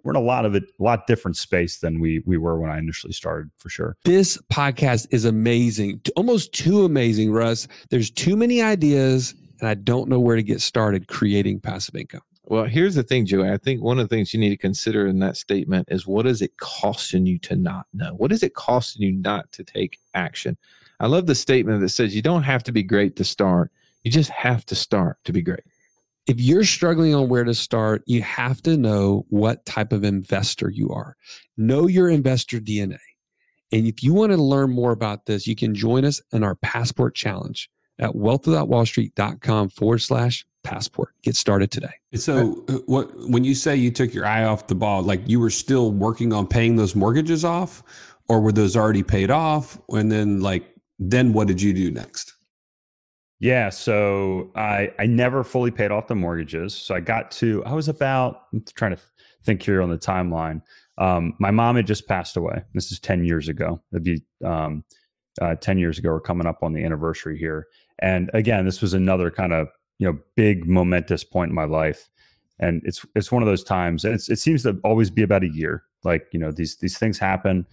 we're 0.07 0.13
in 0.13 0.17
a 0.17 0.21
lot 0.21 0.45
of 0.45 0.55
it 0.55 0.65
a 0.79 0.83
lot 0.83 1.07
different 1.07 1.37
space 1.37 1.79
than 1.79 2.01
we 2.01 2.23
we 2.27 2.37
were 2.39 2.59
when 2.59 2.71
I 2.71 2.79
initially 2.79 3.13
started 3.13 3.51
for 3.59 3.69
sure." 3.69 3.97
This 4.05 4.39
podcast 4.53 5.09
is 5.11 5.25
amazing, 5.25 6.01
almost 6.17 6.53
too 6.53 6.85
amazing, 6.85 7.33
Russ. 7.33 7.67
There's 7.91 8.11
too 8.11 8.37
many 8.37 8.63
ideas, 8.63 9.35
and 9.61 9.69
I 9.69 9.75
don't 9.75 10.09
know 10.09 10.21
where 10.21 10.37
to 10.37 10.43
get 10.43 10.61
started 10.61 11.09
creating 11.09 11.61
passive 11.61 11.97
income. 11.97 12.23
Well, 12.49 12.65
here's 12.65 12.95
the 12.95 13.03
thing, 13.03 13.27
Joey. 13.27 13.51
I 13.51 13.57
think 13.57 13.83
one 13.83 13.99
of 13.99 14.09
the 14.09 14.15
things 14.15 14.33
you 14.33 14.39
need 14.39 14.51
to 14.51 14.57
consider 14.57 15.09
in 15.09 15.19
that 15.19 15.37
statement 15.37 15.89
is 15.91 16.07
what 16.07 16.27
is 16.27 16.43
it 16.43 16.57
costing 16.59 17.27
you 17.27 17.41
to 17.41 17.57
not 17.57 17.87
know? 17.93 18.15
What 18.15 18.31
is 18.31 18.45
it 18.45 18.55
costing 18.55 19.03
you 19.03 19.13
not 19.13 19.51
to 19.53 19.65
take 19.65 19.99
action? 20.15 20.57
I 21.01 21.09
love 21.09 21.27
the 21.27 21.35
statement 21.35 21.81
that 21.81 21.89
says 21.89 22.15
you 22.15 22.23
don't 22.23 22.45
have 22.45 22.63
to 22.65 22.73
be 22.73 22.85
great 22.85 23.17
to 23.17 23.25
start. 23.25 23.73
You 24.05 24.13
just 24.13 24.31
have 24.31 24.65
to 24.67 24.77
start 24.77 25.19
to 25.25 25.33
be 25.33 25.43
great. 25.43 25.65
If 26.27 26.41
you're 26.41 26.65
struggling 26.65 27.15
on 27.15 27.29
where 27.29 27.45
to 27.45 27.55
start, 27.55 28.03
you 28.07 28.21
have 28.23 28.61
to 28.63 28.77
know 28.77 29.27
what 29.29 29.65
type 29.65 29.93
of 29.93 30.03
investor 30.03 30.71
you 30.71 30.91
are. 30.91 31.17
Know 31.57 31.87
your 31.87 32.11
investor 32.11 32.59
DNA. 32.59 32.99
And 33.73 33.87
if 33.87 34.03
you 34.03 34.13
want 34.13 34.33
to 34.33 34.39
learn 34.39 34.71
more 34.71 34.91
about 34.91 35.27
this, 35.27 35.47
you 35.47 35.55
can 35.55 35.75
join 35.75 36.05
us 36.05 36.21
in 36.33 36.43
our 36.43 36.57
passport 36.57 37.15
challenge 37.15 37.71
at 37.99 38.11
wealthwithoutwallstreet.com 38.11 39.71
forward 39.71 39.99
slash 39.99 40.45
passport. 40.65 41.15
Get 41.23 41.37
started 41.37 41.71
today. 41.71 41.95
So, 42.15 42.65
uh, 42.69 42.79
what 42.87 43.17
when 43.29 43.45
you 43.45 43.55
say 43.55 43.77
you 43.77 43.93
took 43.93 44.13
your 44.13 44.27
eye 44.27 44.45
off 44.45 44.67
the 44.67 44.75
ball, 44.75 45.03
like 45.03 45.21
you 45.27 45.39
were 45.39 45.51
still 45.51 45.93
working 45.93 46.33
on 46.33 46.47
paying 46.47 46.75
those 46.75 46.97
mortgages 46.97 47.45
off, 47.45 47.85
or 48.29 48.41
were 48.41 48.53
those 48.53 48.77
already 48.77 49.05
paid 49.05 49.31
off? 49.31 49.79
And 49.91 50.11
then, 50.11 50.41
like, 50.41 50.65
then 50.99 51.33
what 51.33 51.47
did 51.47 51.63
you 51.63 51.73
do 51.73 51.91
next? 51.91 52.26
Yeah, 53.39 53.69
so 53.69 54.51
I 54.57 54.93
I 54.99 55.07
never 55.07 55.45
fully 55.45 55.71
paid 55.71 55.91
off 55.91 56.07
the 56.07 56.15
mortgages. 56.15 56.75
So 56.75 56.95
I 56.95 57.01
got 57.01 57.31
to 57.33 57.63
I 57.65 57.75
was 57.75 57.89
about 57.89 58.45
I'm 58.53 58.65
trying 58.75 58.97
to 58.97 59.03
think 59.45 59.63
here 59.63 59.83
on 59.83 59.91
the 59.91 59.99
timeline. 59.99 60.63
Um, 60.99 61.35
my 61.39 61.51
mom 61.51 61.77
had 61.77 61.87
just 61.87 62.09
passed 62.09 62.37
away. 62.37 62.63
This 62.73 62.91
is 62.91 62.99
ten 62.99 63.25
years 63.25 63.49
ago. 63.49 63.83
It'd 63.93 64.05
be 64.05 64.23
um, 64.45 64.85
uh, 65.41 65.55
ten 65.57 65.79
years 65.79 65.99
ago. 65.99 66.11
We're 66.11 66.21
coming 66.21 66.47
up 66.47 66.63
on 66.63 66.73
the 66.73 66.83
anniversary 66.83 67.39
here. 67.39 67.67
And 67.99 68.31
again, 68.33 68.65
this 68.65 68.81
was 68.81 68.95
another 68.95 69.31
kind 69.31 69.53
of 69.53 69.69
you 69.99 70.07
know 70.11 70.19
big 70.35 70.67
momentous 70.67 71.23
point 71.23 71.51
in 71.51 71.55
my 71.55 71.65
life. 71.65 72.09
And 72.59 72.81
it's 72.87 73.05
it's 73.15 73.31
one 73.31 73.43
of 73.43 73.47
those 73.47 73.65
times, 73.65 74.05
and 74.07 74.15
it 74.15 74.39
seems 74.39 74.63
to 74.63 74.81
always 74.83 75.11
be 75.11 75.23
about 75.23 75.45
a 75.45 75.49
year. 75.49 75.85
Like 76.05 76.27
you 76.33 76.41
know 76.41 76.53
these 76.53 76.77
these 76.77 76.97
things 76.97 77.19
happen. 77.19 77.67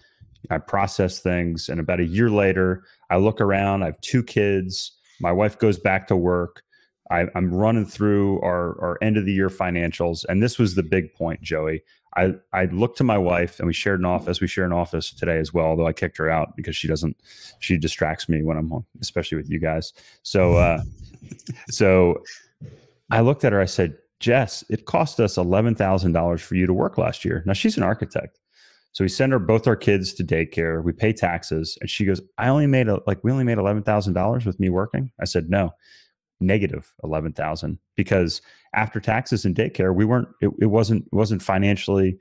I 0.50 0.58
process 0.58 1.20
things, 1.20 1.70
and 1.70 1.80
about 1.80 2.00
a 2.00 2.04
year 2.04 2.28
later, 2.28 2.84
I 3.08 3.16
look 3.16 3.40
around. 3.40 3.82
I 3.82 3.86
have 3.86 4.00
two 4.02 4.22
kids 4.22 4.92
my 5.20 5.32
wife 5.32 5.58
goes 5.58 5.78
back 5.78 6.06
to 6.08 6.16
work. 6.16 6.62
I, 7.10 7.26
am 7.34 7.52
running 7.52 7.84
through 7.84 8.40
our, 8.40 8.80
our 8.80 8.98
end 9.02 9.16
of 9.16 9.26
the 9.26 9.32
year 9.32 9.48
financials. 9.48 10.24
And 10.28 10.42
this 10.42 10.58
was 10.58 10.74
the 10.74 10.82
big 10.82 11.12
point, 11.14 11.42
Joey. 11.42 11.82
I, 12.16 12.34
I 12.52 12.66
looked 12.66 12.98
to 12.98 13.04
my 13.04 13.18
wife 13.18 13.58
and 13.58 13.66
we 13.66 13.74
shared 13.74 14.00
an 14.00 14.06
office. 14.06 14.40
We 14.40 14.46
share 14.46 14.64
an 14.64 14.72
office 14.72 15.12
today 15.12 15.38
as 15.38 15.52
well, 15.52 15.66
although 15.66 15.86
I 15.86 15.92
kicked 15.92 16.16
her 16.18 16.30
out 16.30 16.56
because 16.56 16.76
she 16.76 16.88
doesn't, 16.88 17.16
she 17.58 17.76
distracts 17.76 18.28
me 18.28 18.42
when 18.42 18.56
I'm 18.56 18.68
home, 18.68 18.86
especially 19.00 19.36
with 19.36 19.50
you 19.50 19.58
guys. 19.58 19.92
So, 20.22 20.54
uh, 20.54 20.82
so 21.68 22.22
I 23.10 23.20
looked 23.20 23.44
at 23.44 23.52
her, 23.52 23.60
I 23.60 23.66
said, 23.66 23.96
Jess, 24.20 24.64
it 24.70 24.86
cost 24.86 25.20
us 25.20 25.36
$11,000 25.36 26.40
for 26.40 26.54
you 26.54 26.66
to 26.66 26.72
work 26.72 26.96
last 26.96 27.24
year. 27.24 27.42
Now 27.46 27.52
she's 27.52 27.76
an 27.76 27.82
architect. 27.82 28.38
So 28.94 29.02
we 29.02 29.08
send 29.08 29.32
her 29.32 29.40
both 29.40 29.66
our 29.66 29.74
kids 29.74 30.14
to 30.14 30.24
daycare. 30.24 30.82
We 30.82 30.92
pay 30.92 31.12
taxes, 31.12 31.76
and 31.80 31.90
she 31.90 32.04
goes, 32.04 32.20
"I 32.38 32.48
only 32.48 32.68
made 32.68 32.88
a, 32.88 33.00
like 33.08 33.22
we 33.24 33.32
only 33.32 33.44
made 33.44 33.58
eleven 33.58 33.82
thousand 33.82 34.14
dollars 34.14 34.46
with 34.46 34.58
me 34.60 34.70
working." 34.70 35.10
I 35.20 35.24
said, 35.24 35.50
"No, 35.50 35.72
negative 36.40 36.94
eleven 37.02 37.32
thousand 37.32 37.78
because 37.96 38.40
after 38.72 39.00
taxes 39.00 39.44
and 39.44 39.54
daycare, 39.54 39.92
we 39.94 40.04
weren't. 40.04 40.28
It, 40.40 40.50
it 40.60 40.66
wasn't. 40.66 41.06
It 41.06 41.14
wasn't 41.14 41.42
financially, 41.42 42.18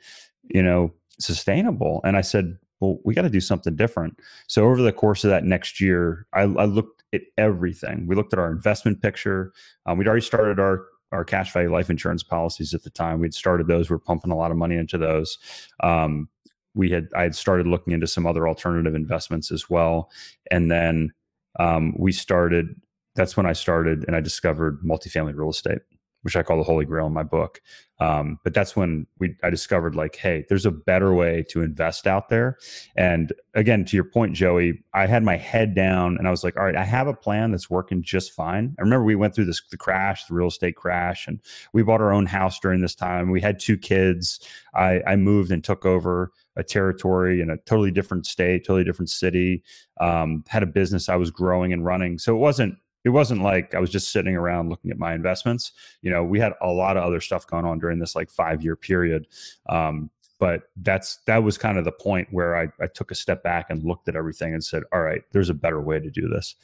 you 0.50 0.64
know, 0.64 0.92
sustainable." 1.20 2.02
And 2.04 2.18
I 2.18 2.22
said, 2.22 2.58
"Well, 2.80 2.98
we 3.06 3.14
got 3.14 3.22
to 3.22 3.30
do 3.30 3.40
something 3.40 3.76
different." 3.76 4.20
So 4.48 4.66
over 4.66 4.82
the 4.82 4.92
course 4.92 5.24
of 5.24 5.30
that 5.30 5.44
next 5.46 5.80
year, 5.80 6.26
I, 6.34 6.42
I 6.42 6.66
looked 6.66 7.04
at 7.14 7.22
everything. 7.38 8.08
We 8.08 8.16
looked 8.16 8.34
at 8.34 8.40
our 8.40 8.52
investment 8.52 9.00
picture. 9.00 9.54
Um, 9.86 10.00
we'd 10.00 10.08
already 10.08 10.26
started 10.26 10.60
our 10.60 10.86
our 11.12 11.24
cash 11.24 11.54
value 11.54 11.72
life 11.72 11.92
insurance 11.92 12.24
policies 12.24 12.74
at 12.74 12.82
the 12.82 12.90
time. 12.90 13.20
We'd 13.20 13.36
started 13.36 13.68
those. 13.68 13.92
We 13.92 13.94
we're 13.94 14.00
pumping 14.00 14.32
a 14.32 14.36
lot 14.36 14.50
of 14.50 14.58
money 14.58 14.76
into 14.76 14.98
those. 14.98 15.38
Um, 15.84 16.30
we 16.76 16.90
had 16.90 17.08
I 17.16 17.24
had 17.24 17.36
started 17.36 17.68
looking 17.68 17.94
into 17.94 18.08
some 18.08 18.26
other 18.26 18.48
alternative 18.48 18.96
investments 18.96 19.52
as 19.52 19.70
well, 19.70 20.12
and 20.52 20.72
then 20.72 21.14
um, 21.60 21.94
we 21.98 22.12
started. 22.12 22.76
That's 23.16 23.38
when 23.38 23.46
I 23.46 23.54
started, 23.54 24.06
and 24.08 24.16
I 24.16 24.22
discovered 24.22 24.82
multifamily 24.84 25.36
real 25.36 25.52
estate, 25.52 25.82
which 26.24 26.36
I 26.36 26.42
call 26.42 26.58
the 26.58 26.64
holy 26.64 26.86
grail 26.86 27.06
in 27.06 27.14
my 27.14 27.22
book. 27.22 27.62
Um, 28.00 28.40
but 28.44 28.56
that's 28.56 28.76
when 28.76 29.06
we 29.20 29.36
I 29.44 29.52
discovered 29.52 29.96
like, 29.96 30.16
hey, 30.16 30.46
there's 30.50 30.66
a 30.66 30.72
better 30.72 31.14
way 31.14 31.46
to 31.50 31.62
invest 31.62 32.08
out 32.08 32.30
there. 32.30 32.58
And 32.96 33.32
again, 33.54 33.86
to 33.86 33.96
your 33.96 34.04
point, 34.04 34.34
Joey, 34.34 34.84
I 34.96 35.06
had 35.06 35.24
my 35.24 35.38
head 35.38 35.76
down, 35.76 36.18
and 36.18 36.28
I 36.28 36.32
was 36.32 36.44
like, 36.44 36.58
all 36.58 36.64
right, 36.64 36.76
I 36.76 36.86
have 36.86 37.08
a 37.08 37.14
plan 37.14 37.52
that's 37.52 37.70
working 37.70 38.02
just 38.02 38.34
fine. 38.34 38.76
I 38.80 38.82
remember 38.82 39.06
we 39.06 39.16
went 39.16 39.36
through 39.36 39.46
this 39.46 39.62
the 39.70 39.78
crash, 39.78 40.26
the 40.26 40.34
real 40.34 40.48
estate 40.48 40.76
crash, 40.76 41.28
and 41.28 41.40
we 41.72 41.84
bought 41.84 42.02
our 42.02 42.12
own 42.12 42.26
house 42.26 42.60
during 42.60 42.82
this 42.82 42.96
time. 42.96 43.30
We 43.30 43.42
had 43.42 43.60
two 43.60 43.78
kids. 43.78 44.40
I, 44.74 45.02
I 45.06 45.16
moved 45.18 45.52
and 45.52 45.64
took 45.64 45.86
over 45.86 46.32
a 46.56 46.64
territory 46.64 47.42
in 47.42 47.50
a 47.50 47.58
totally 47.58 47.92
different 47.92 48.26
state, 48.26 48.66
totally 48.66 48.84
different 48.84 49.10
city. 49.10 49.64
Um, 50.00 50.44
had 50.48 50.64
a 50.64 50.68
business 50.68 51.10
I 51.10 51.16
was 51.16 51.32
growing 51.32 51.74
and 51.74 51.86
running, 51.86 52.18
so 52.18 52.36
it 52.36 52.40
wasn't 52.40 52.78
it 53.04 53.10
wasn't 53.10 53.42
like 53.42 53.76
I 53.76 53.80
was 53.80 53.90
just 53.90 54.12
sitting 54.12 54.36
around 54.36 54.70
looking 54.70 54.92
at 54.92 54.98
my 54.98 55.14
investments. 55.14 55.72
You 56.02 56.12
know, 56.12 56.24
we 56.24 56.40
had 56.40 56.54
a 56.62 56.70
lot 56.70 56.98
of 56.98 57.04
other 57.04 57.20
stuff 57.20 57.46
going 57.48 57.66
on 57.66 57.80
during 57.80 58.00
this 58.00 58.16
like 58.16 58.30
five 58.30 58.64
year 58.64 58.76
period. 58.76 59.28
Um, 59.68 60.10
but 60.40 60.64
that's 60.78 61.20
that 61.26 61.44
was 61.44 61.58
kind 61.58 61.78
of 61.78 61.86
the 61.86 61.92
point 61.92 62.28
where 62.32 62.58
I, 62.58 62.68
I 62.82 62.88
took 62.88 63.12
a 63.12 63.16
step 63.16 63.44
back 63.44 63.68
and 63.70 63.84
looked 63.84 64.10
at 64.10 64.16
everything 64.16 64.54
and 64.54 64.62
said, 64.62 64.84
all 64.92 65.02
right, 65.02 65.22
there's 65.32 65.50
a 65.50 65.54
better 65.54 65.80
way 65.80 66.00
to 66.00 66.10
do 66.10 66.28
this. 66.28 66.56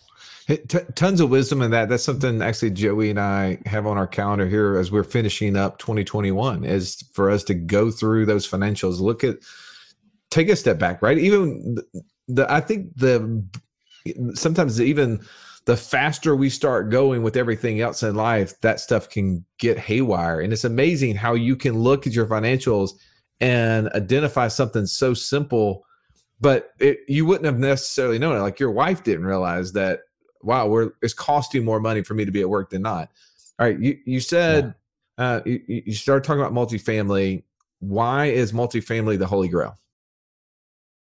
T- 0.48 0.80
tons 0.96 1.22
of 1.22 1.30
wisdom 1.30 1.62
in 1.62 1.72
that. 1.72 1.88
That's 1.88 2.04
something 2.04 2.42
actually 2.42 2.72
Joey 2.72 3.10
and 3.10 3.20
I 3.20 3.60
have 3.66 3.86
on 3.88 3.98
our 3.98 4.08
calendar 4.08 4.48
here 4.48 4.76
as 4.78 4.92
we're 4.92 5.04
finishing 5.04 5.56
up 5.56 5.78
2021 5.78 6.66
is 6.66 7.04
for 7.14 7.30
us 7.30 7.44
to 7.46 7.54
go 7.54 7.90
through 7.90 8.26
those 8.26 8.46
financials, 8.46 9.00
look 9.00 9.24
at 9.24 9.38
take 10.32 10.50
a 10.50 10.56
step 10.56 10.80
back, 10.80 11.02
right? 11.02 11.18
Even 11.18 11.76
the, 11.76 12.04
the 12.28 12.52
I 12.52 12.62
think 12.62 12.96
the 12.96 13.44
sometimes 14.34 14.80
even 14.80 15.22
the 15.66 15.78
faster 15.78 16.36
we 16.36 16.50
start 16.50 16.90
going 16.90 17.22
with 17.22 17.38
everything 17.38 17.82
else 17.82 18.02
in 18.02 18.16
life, 18.16 18.60
that 18.62 18.80
stuff 18.80 19.10
can 19.10 19.46
get 19.60 19.78
haywire. 19.78 20.40
And 20.40 20.52
it's 20.52 20.64
amazing 20.64 21.16
how 21.16 21.34
you 21.34 21.56
can 21.56 21.80
look 21.80 22.08
at 22.08 22.14
your 22.14 22.26
financials 22.26 22.94
and 23.40 23.88
identify 23.90 24.48
something 24.48 24.86
so 24.86 25.14
simple, 25.14 25.86
but 26.42 26.72
it, 26.80 27.00
you 27.08 27.26
wouldn't 27.26 27.46
have 27.46 27.60
necessarily 27.60 28.20
known 28.20 28.36
it. 28.36 28.40
Like 28.40 28.60
your 28.60 28.72
wife 28.72 29.04
didn't 29.04 29.26
realize 29.26 29.74
that, 29.74 30.02
wow, 30.42 30.68
we're 30.68 30.92
it's 31.02 31.14
costing 31.14 31.64
more 31.64 31.80
money 31.80 32.04
for 32.04 32.14
me 32.14 32.26
to 32.26 32.32
be 32.32 32.42
at 32.42 32.50
work 32.50 32.70
than 32.70 32.82
not. 32.82 33.12
All 33.60 33.68
right, 33.68 33.80
you 33.80 33.98
you 34.06 34.20
said 34.22 34.74
yeah. 35.18 35.26
uh, 35.26 35.42
you, 35.46 35.62
you 35.68 35.94
started 35.94 36.24
talking 36.24 36.42
about 36.42 36.54
multifamily. 36.54 37.44
Why 37.80 38.26
is 38.28 38.54
multifamily 38.54 39.20
the 39.20 39.28
holy 39.28 39.50
grail? 39.50 39.78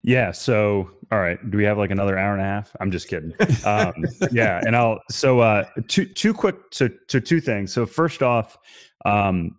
Yeah. 0.02 0.32
So, 0.32 0.90
all 1.12 1.20
right. 1.20 1.38
Do 1.50 1.58
we 1.58 1.64
have 1.64 1.76
like 1.76 1.90
another 1.90 2.16
hour 2.16 2.32
and 2.32 2.40
a 2.40 2.44
half? 2.44 2.74
I'm 2.80 2.90
just 2.90 3.08
kidding. 3.08 3.34
Um, 3.64 3.92
yeah. 4.32 4.62
And 4.66 4.74
I'll, 4.74 5.00
so, 5.10 5.40
uh, 5.40 5.64
two, 5.88 6.06
two 6.06 6.32
quick, 6.32 6.56
so, 6.70 6.88
so 7.08 7.20
two 7.20 7.40
things. 7.40 7.72
So 7.72 7.84
first 7.84 8.22
off, 8.22 8.56
um, 9.04 9.58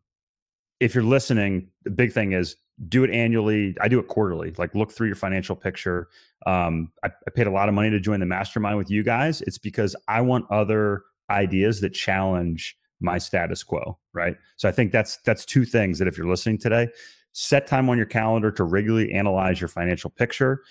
if 0.79 0.95
you're 0.95 1.03
listening, 1.03 1.67
the 1.83 1.91
big 1.91 2.11
thing 2.11 2.31
is 2.31 2.55
do 2.87 3.03
it 3.03 3.11
annually. 3.11 3.75
I 3.81 3.87
do 3.87 3.99
it 3.99 4.07
quarterly, 4.07 4.55
like 4.57 4.73
look 4.73 4.91
through 4.91 5.07
your 5.07 5.15
financial 5.15 5.55
picture. 5.55 6.07
Um, 6.47 6.91
I, 7.03 7.09
I 7.27 7.29
paid 7.35 7.45
a 7.45 7.51
lot 7.51 7.69
of 7.69 7.75
money 7.75 7.91
to 7.91 7.99
join 7.99 8.19
the 8.19 8.25
mastermind 8.25 8.79
with 8.79 8.89
you 8.89 9.03
guys. 9.03 9.41
It's 9.43 9.59
because 9.59 9.95
I 10.07 10.21
want 10.21 10.49
other 10.49 11.03
ideas 11.29 11.81
that 11.81 11.93
challenge 11.93 12.75
my 12.99 13.19
status 13.19 13.61
quo. 13.61 13.99
Right. 14.13 14.35
So 14.57 14.67
I 14.67 14.71
think 14.71 14.91
that's, 14.91 15.17
that's 15.23 15.45
two 15.45 15.65
things 15.65 15.99
that 15.99 16.07
if 16.07 16.17
you're 16.17 16.27
listening 16.27 16.57
today, 16.57 16.87
set 17.33 17.67
time 17.67 17.89
on 17.89 17.97
your 17.97 18.05
calendar 18.05 18.51
to 18.51 18.63
regularly 18.63 19.11
analyze 19.13 19.61
your 19.61 19.67
financial 19.67 20.09
picture 20.09 20.61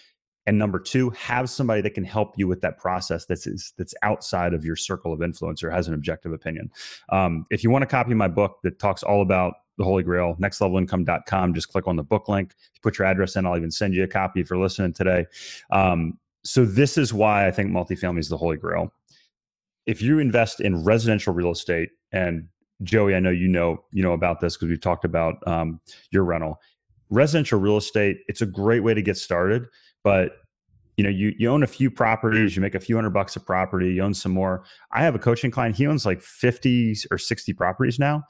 and 0.47 0.59
number 0.59 0.79
two 0.79 1.11
have 1.11 1.51
somebody 1.51 1.81
that 1.83 1.95
can 1.95 2.05
help 2.05 2.35
you 2.37 2.49
with 2.49 2.61
that 2.63 2.79
process 2.79 3.25
that's 3.27 3.47
is, 3.47 3.73
that's 3.77 3.95
outside 4.03 4.55
of 4.55 4.65
your 4.65 4.77
circle 4.77 5.13
of 5.13 5.23
influence 5.23 5.63
or 5.63 5.71
has 5.71 5.87
an 5.87 5.95
objective 5.95 6.33
opinion. 6.33 6.71
Um, 7.11 7.47
if 7.51 7.63
you 7.63 7.71
want 7.71 7.83
to 7.83 7.87
copy 7.87 8.15
my 8.15 8.29
book 8.29 8.59
that 8.63 8.79
talks 8.79 9.03
all 9.03 9.23
about 9.23 9.55
the 9.79 9.85
holy 9.85 10.03
grail 10.03 10.37
nextlevelincome.com 10.41 11.55
just 11.55 11.69
click 11.69 11.87
on 11.87 11.97
the 11.97 12.03
book 12.03 12.29
link 12.29 12.55
put 12.83 12.99
your 12.99 13.07
address 13.07 13.35
in 13.37 13.47
i'll 13.47 13.57
even 13.57 13.71
send 13.71 13.95
you 13.95 14.03
a 14.03 14.07
copy 14.07 14.41
if 14.41 14.51
you're 14.51 14.59
listening 14.59 14.93
today. 14.93 15.27
Um, 15.71 16.19
so 16.43 16.65
this 16.65 16.99
is 16.99 17.13
why 17.15 17.47
i 17.47 17.51
think 17.51 17.71
multifamily 17.71 18.19
is 18.19 18.29
the 18.29 18.37
holy 18.37 18.57
grail. 18.57 18.93
If 19.87 20.03
you 20.03 20.19
invest 20.19 20.61
in 20.61 20.85
residential 20.85 21.33
real 21.33 21.51
estate 21.51 21.91
and 22.13 22.49
Joey, 22.83 23.15
I 23.15 23.21
know 23.21 23.31
you 23.31 23.49
know 23.49 23.85
you 23.93 24.03
know 24.03 24.13
about 24.13 24.41
this 24.41 24.57
because 24.57 24.69
we've 24.69 24.81
talked 24.81 25.05
about 25.05 25.37
um, 25.47 25.81
your 26.11 26.25
rental. 26.25 26.61
Residential 27.11 27.59
real 27.59 27.77
estate, 27.77 28.21
it's 28.29 28.41
a 28.41 28.47
great 28.47 28.81
way 28.81 28.95
to 28.95 29.03
get 29.03 29.17
started, 29.17 29.67
but 30.05 30.37
you 31.01 31.05
know, 31.05 31.11
you 31.11 31.35
you 31.39 31.49
own 31.49 31.63
a 31.63 31.67
few 31.67 31.91
properties, 31.91 32.55
you 32.55 32.61
make 32.61 32.75
a 32.75 32.81
few 32.81 32.95
hundred 32.95 33.15
bucks 33.15 33.35
a 33.35 33.41
property, 33.41 33.95
you 33.95 34.03
own 34.03 34.13
some 34.13 34.33
more. 34.33 34.65
I 34.93 35.03
have 35.03 35.15
a 35.15 35.19
coaching 35.19 35.51
client, 35.51 35.77
he 35.77 35.87
owns 35.87 36.05
like 36.05 36.21
50 36.21 36.95
or 37.11 37.17
60 37.17 37.55
properties 37.55 37.99
now. 37.99 38.25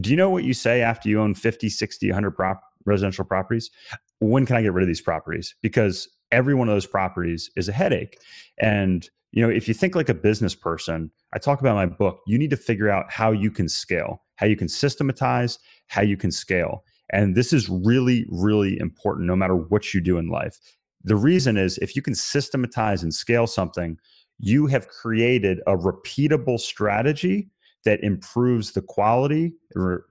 Do 0.00 0.10
you 0.10 0.16
know 0.16 0.28
what 0.28 0.42
you 0.42 0.54
say 0.54 0.82
after 0.82 1.08
you 1.08 1.20
own 1.20 1.34
50, 1.34 1.68
60, 1.68 2.08
100 2.08 2.32
prop 2.32 2.62
residential 2.84 3.24
properties? 3.24 3.70
When 4.18 4.44
can 4.44 4.56
I 4.56 4.62
get 4.62 4.72
rid 4.72 4.82
of 4.82 4.88
these 4.88 5.00
properties? 5.00 5.54
Because 5.62 6.08
every 6.32 6.52
one 6.52 6.68
of 6.68 6.74
those 6.74 6.86
properties 6.86 7.48
is 7.54 7.68
a 7.68 7.72
headache. 7.72 8.18
And 8.58 9.08
you 9.34 9.42
know, 9.42 9.50
if 9.50 9.66
you 9.66 9.74
think 9.74 9.96
like 9.96 10.08
a 10.08 10.14
business 10.14 10.54
person, 10.54 11.10
I 11.32 11.38
talk 11.38 11.60
about 11.60 11.74
my 11.74 11.86
book, 11.86 12.20
you 12.24 12.38
need 12.38 12.50
to 12.50 12.56
figure 12.56 12.88
out 12.88 13.10
how 13.10 13.32
you 13.32 13.50
can 13.50 13.68
scale, 13.68 14.22
how 14.36 14.46
you 14.46 14.54
can 14.54 14.68
systematize, 14.68 15.58
how 15.88 16.02
you 16.02 16.16
can 16.16 16.30
scale. 16.30 16.84
And 17.10 17.34
this 17.34 17.52
is 17.52 17.68
really, 17.68 18.26
really 18.30 18.78
important 18.78 19.26
no 19.26 19.34
matter 19.34 19.56
what 19.56 19.92
you 19.92 20.00
do 20.00 20.18
in 20.18 20.28
life. 20.28 20.60
The 21.02 21.16
reason 21.16 21.56
is 21.56 21.78
if 21.78 21.96
you 21.96 22.00
can 22.00 22.14
systematize 22.14 23.02
and 23.02 23.12
scale 23.12 23.48
something, 23.48 23.98
you 24.38 24.68
have 24.68 24.86
created 24.86 25.60
a 25.66 25.76
repeatable 25.76 26.60
strategy 26.60 27.50
that 27.84 28.04
improves 28.04 28.72
the 28.72 28.82
quality 28.82 29.52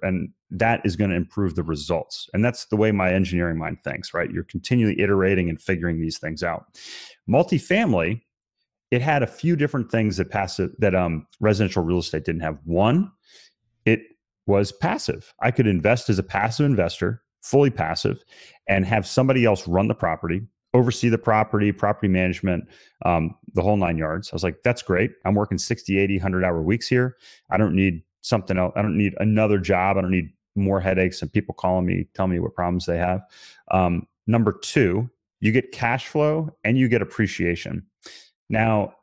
and 0.02 0.30
that 0.52 0.82
is 0.84 0.98
going 0.98 1.12
to 1.12 1.16
improve 1.16 1.56
the 1.56 1.64
results. 1.64 2.30
And 2.34 2.44
that's 2.44 2.66
the 2.66 2.76
way 2.76 2.92
my 2.92 3.14
engineering 3.14 3.58
mind 3.58 3.78
thinks, 3.86 4.14
right? 4.14 4.30
You're 4.30 4.44
continually 4.44 5.00
iterating 5.00 5.50
and 5.50 5.60
figuring 5.60 6.02
these 6.02 6.20
things 6.20 6.44
out. 6.44 6.66
Multifamily 7.28 8.22
it 8.94 9.02
had 9.02 9.24
a 9.24 9.28
few 9.28 9.56
different 9.56 9.90
things 9.90 10.18
that 10.18 10.30
passive 10.30 10.70
that 10.78 10.94
um, 10.94 11.26
residential 11.40 11.84
real 11.84 11.98
estate 11.98 12.26
didn't 12.26 12.42
have. 12.42 12.60
One, 12.64 13.12
it 13.86 14.02
was 14.46 14.72
passive. 14.72 15.34
I 15.42 15.50
could 15.50 15.66
invest 15.66 16.12
as 16.12 16.20
a 16.20 16.24
passive 16.24 16.68
investor, 16.68 17.24
fully 17.42 17.72
passive, 17.72 18.24
and 18.70 18.86
have 18.86 19.08
somebody 19.08 19.46
else 19.46 19.68
run 19.68 19.88
the 19.88 19.96
property. 19.96 20.44
oversee 20.76 21.10
the 21.10 21.18
property, 21.18 21.72
property 21.72 22.08
management, 22.08 22.66
um, 23.04 23.36
the 23.56 23.64
whole 23.64 23.78
nine 23.78 23.98
yards. 23.98 24.32
I 24.32 24.36
was 24.36 24.44
like, 24.44 24.62
that's 24.64 24.84
great. 24.84 25.12
I'm 25.26 25.34
working 25.34 25.58
60, 25.58 25.98
80, 25.98 26.18
100 26.18 26.44
hour 26.44 26.62
weeks 26.62 26.88
here. 26.88 27.18
I 27.50 27.58
don't 27.58 27.76
need 27.76 28.04
something 28.22 28.60
else. 28.60 28.74
I 28.76 28.84
don't 28.84 28.98
need 28.98 29.16
another 29.20 29.58
job. 29.58 29.98
I 29.98 30.02
don't 30.02 30.12
need 30.12 30.34
more 30.56 30.80
headaches 30.80 31.20
and 31.24 31.34
people 31.34 31.56
calling 31.56 31.88
me, 31.88 32.08
telling 32.14 32.32
me 32.32 32.40
what 32.40 32.54
problems 32.54 32.86
they 32.86 33.00
have. 33.00 33.22
Um, 33.72 34.08
number 34.28 34.52
two, 34.52 35.10
you 35.40 35.52
get 35.52 35.72
cash 35.72 36.08
flow 36.08 36.56
and 36.64 36.78
you 36.78 36.88
get 36.88 37.02
appreciation. 37.02 37.88
Now, 38.54 38.94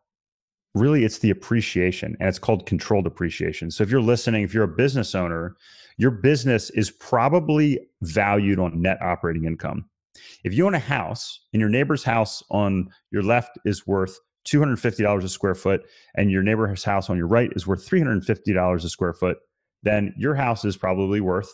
really, 0.77 1.05
it's 1.05 1.19
the 1.19 1.31
appreciation 1.31 2.17
and 2.21 2.29
it's 2.29 2.39
called 2.39 2.67
controlled 2.67 3.09
appreciation. 3.09 3.73
So 3.73 3.83
if 3.83 3.91
you're 3.91 4.01
listening, 4.01 4.45
if 4.45 4.55
you're 4.55 4.63
a 4.63 4.69
business 4.69 5.13
owner, 5.13 5.57
your 5.97 6.13
business 6.13 6.71
is 6.71 6.93
probably 6.93 7.81
valued 8.01 8.61
on 8.61 8.81
net 8.81 9.03
operating 9.03 9.47
income. 9.47 9.87
If 10.45 10.55
you 10.55 10.67
own 10.67 10.77
a 10.77 10.79
house 10.79 11.41
and 11.53 11.59
your 11.59 11.69
neighbor's 11.69 12.05
house 12.05 12.45
on 12.51 12.91
your 13.11 13.25
left 13.25 13.59
is 13.65 13.89
worth 13.89 14.17
$250 14.47 15.25
a 15.25 15.29
square 15.29 15.57
foot 15.57 15.83
and 16.15 16.31
your 16.31 16.45
neighbor's 16.45 16.85
house 16.85 17.11
on 17.11 17.17
your 17.17 17.27
right 17.27 17.51
is 17.57 17.67
worth 17.67 17.85
$350 17.89 18.85
a 18.85 18.89
square 18.89 19.13
foot, 19.13 19.39
then 19.83 20.15
your 20.17 20.37
house 20.37 20.65
is 20.65 20.77
probably 20.77 21.21
worth 21.21 21.53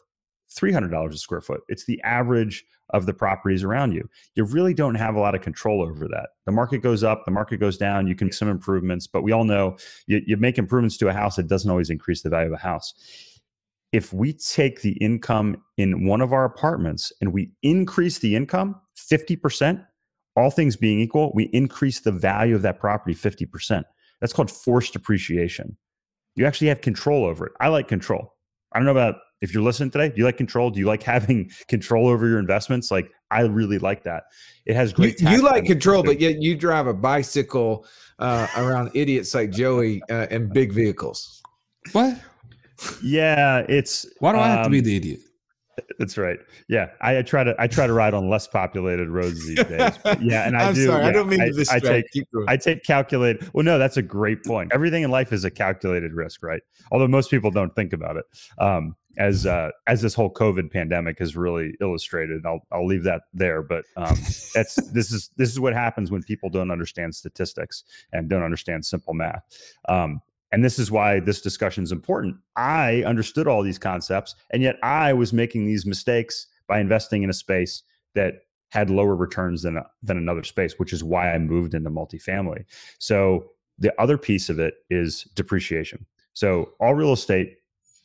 $300 0.51 1.13
a 1.13 1.17
square 1.17 1.41
foot. 1.41 1.63
It's 1.69 1.85
the 1.85 2.01
average 2.03 2.65
of 2.91 3.07
the 3.07 3.15
properties 3.15 3.65
around 3.65 3.93
you. 3.93 4.09
You 4.35 4.45
really 4.45 4.75
don't 4.75 4.95
have 4.95 5.17
a 5.17 5.21
lot 5.21 5.35
of 5.35 5.41
control 5.41 5.83
over 5.83 6.07
that. 6.09 6.31
The 6.45 6.53
market 6.53 6.79
goes 6.79 7.03
up, 7.03 7.25
the 7.25 7.33
market 7.33 7.59
goes 7.59 7.77
down, 7.77 8.07
you 8.07 8.15
can 8.15 8.29
make 8.29 8.35
some 8.35 8.49
improvements, 8.49 9.07
but 9.07 9.23
we 9.23 9.33
all 9.33 9.45
know 9.45 9.77
you, 10.07 10.23
you 10.27 10.37
make 10.37 10.59
improvements 10.59 10.97
to 10.99 11.09
a 11.09 11.13
house, 11.13 11.39
it 11.39 11.49
doesn't 11.49 11.71
always 11.71 11.91
increase 11.91 12.23
the 12.23 12.31
value 12.31 12.49
of 12.49 12.53
a 12.53 12.63
house. 12.63 12.95
If 13.93 14.13
we 14.13 14.33
take 14.33 14.83
the 14.83 14.93
income 14.93 15.63
in 15.77 16.07
one 16.07 16.21
of 16.21 16.33
our 16.33 16.45
apartments 16.45 17.13
and 17.21 17.33
we 17.33 17.51
increase 17.63 18.19
the 18.19 18.37
income 18.37 18.81
50%, 18.97 19.85
all 20.37 20.51
things 20.51 20.77
being 20.77 21.01
equal, 21.01 21.33
we 21.35 21.45
increase 21.45 22.01
the 22.01 22.13
value 22.13 22.55
of 22.55 22.63
that 22.63 22.79
property 22.79 23.15
50%. 23.15 23.85
That's 24.21 24.33
called 24.33 24.51
forced 24.51 24.95
appreciation. 24.95 25.77
You 26.35 26.47
actually 26.47 26.69
have 26.69 26.83
control 26.83 27.25
over 27.25 27.47
it. 27.47 27.53
I 27.61 27.69
like 27.69 27.89
control. 27.89 28.35
I 28.73 28.79
don't 28.79 28.85
know 28.85 28.93
about 28.93 29.17
if 29.40 29.53
you're 29.53 29.62
listening 29.62 29.90
today. 29.90 30.09
Do 30.09 30.14
you 30.16 30.25
like 30.25 30.37
control? 30.37 30.70
Do 30.70 30.81
you 30.81 30.87
like 30.87 31.03
having 31.14 31.51
control 31.68 32.09
over 32.09 32.27
your 32.27 32.38
investments? 32.38 32.90
Like 32.90 33.11
I 33.31 33.42
really 33.42 33.79
like 33.79 34.05
that. 34.05 34.25
It 34.64 34.77
has 34.77 34.92
great. 34.92 35.20
You, 35.20 35.29
you 35.31 35.42
like 35.42 35.64
control, 35.64 36.03
but 36.03 36.20
yet 36.20 36.40
you 36.40 36.57
drive 36.57 36.87
a 36.87 36.94
bicycle 36.94 37.87
uh, 38.18 38.46
around 38.57 38.90
idiots 38.94 39.35
like 39.35 39.51
Joey 39.51 40.03
uh, 40.11 40.27
and 40.31 40.53
big 40.53 40.72
vehicles. 40.72 41.42
What? 41.92 42.20
Yeah, 43.03 43.64
it's. 43.68 44.07
Why 44.18 44.33
do 44.33 44.38
I 44.38 44.49
have 44.49 44.64
to 44.64 44.70
be 44.70 44.79
um, 44.79 44.85
the 44.85 44.96
idiot? 44.96 45.20
That's 45.99 46.16
right. 46.16 46.38
Yeah, 46.68 46.88
I, 47.01 47.18
I, 47.18 47.22
try 47.22 47.44
to 47.44 47.55
I 47.59 47.66
try 47.66 47.87
to 47.87 47.92
ride 47.92 48.14
on 48.14 48.31
less 48.31 48.46
populated 48.46 49.09
roads 49.09 49.46
these 49.46 49.62
days. 49.64 49.92
But 50.03 50.22
yeah, 50.22 50.46
and 50.46 50.57
I 50.57 50.68
I'm 50.68 50.75
do. 50.75 50.87
Sorry, 50.87 51.03
yeah, 51.03 51.09
I 51.09 51.12
don't 51.12 51.29
mean 51.29 51.40
I, 51.40 51.46
to 51.46 51.53
distract. 51.53 51.87
I 51.87 52.03
take, 52.03 52.27
I 52.49 52.57
take 52.57 52.83
calculated. 52.83 53.51
Well, 53.53 53.64
no, 53.64 53.79
that's 53.79 53.96
a 53.96 54.03
great 54.03 54.44
point. 54.44 54.72
Everything 54.72 55.03
in 55.03 55.11
life 55.11 55.33
is 55.33 55.44
a 55.44 55.51
calculated 55.51 56.12
risk, 56.12 56.42
right? 56.42 56.62
Although 56.90 57.09
most 57.09 57.31
people 57.31 57.51
don't 57.51 57.75
think 57.75 57.92
about 57.92 58.16
it. 58.16 58.25
Um, 58.59 58.96
as 59.19 59.47
uh, 59.47 59.71
as 59.87 60.03
this 60.03 60.15
whole 60.15 60.33
COVID 60.33 60.71
pandemic 60.71 61.19
has 61.19 61.37
really 61.37 61.75
illustrated. 61.81 62.45
I'll 62.45 62.61
I'll 62.71 62.87
leave 62.87 63.05
that 63.05 63.23
there. 63.33 63.63
But 63.63 63.85
um, 63.97 64.17
that's 64.55 64.75
this 64.93 65.13
is 65.13 65.31
this 65.37 65.51
is 65.51 65.61
what 65.61 65.75
happens 65.75 66.11
when 66.11 66.23
people 66.23 66.51
don't 66.51 66.71
understand 66.71 67.15
statistics 67.15 67.85
and 68.13 68.29
don't 68.29 68.43
understand 68.43 68.85
simple 68.85 69.15
math. 69.15 69.43
Um, 69.89 70.21
and 70.53 70.65
this 70.65 70.79
is 70.79 70.91
why 70.91 71.21
this 71.21 71.41
discussion 71.41 71.83
is 71.85 71.93
important. 71.93 72.37
I 72.57 73.03
understood 73.03 73.49
all 73.49 73.63
these 73.63 73.79
concepts, 73.79 74.35
and 74.51 74.63
yet 74.63 74.77
I 74.83 75.13
was 75.13 75.33
making 75.33 75.67
these 75.67 75.85
mistakes 75.85 76.47
by 76.69 76.81
investing 76.81 77.23
in 77.23 77.31
a 77.31 77.35
space 77.35 77.83
that 78.15 78.35
had 78.71 78.91
lower 78.91 79.15
returns 79.15 79.63
than, 79.63 79.79
than 80.03 80.17
another 80.17 80.43
space, 80.45 80.75
which 80.79 80.93
is 80.93 81.05
why 81.05 81.33
I 81.33 81.39
moved 81.39 81.75
into 81.75 81.91
multifamily. 81.91 82.65
So 82.99 83.51
the 83.79 83.99
other 84.01 84.19
piece 84.19 84.49
of 84.49 84.59
it 84.59 84.75
is 84.91 85.25
depreciation. 85.35 86.07
So 86.33 86.71
all 86.81 86.95
real 86.95 87.13
estate, 87.13 87.57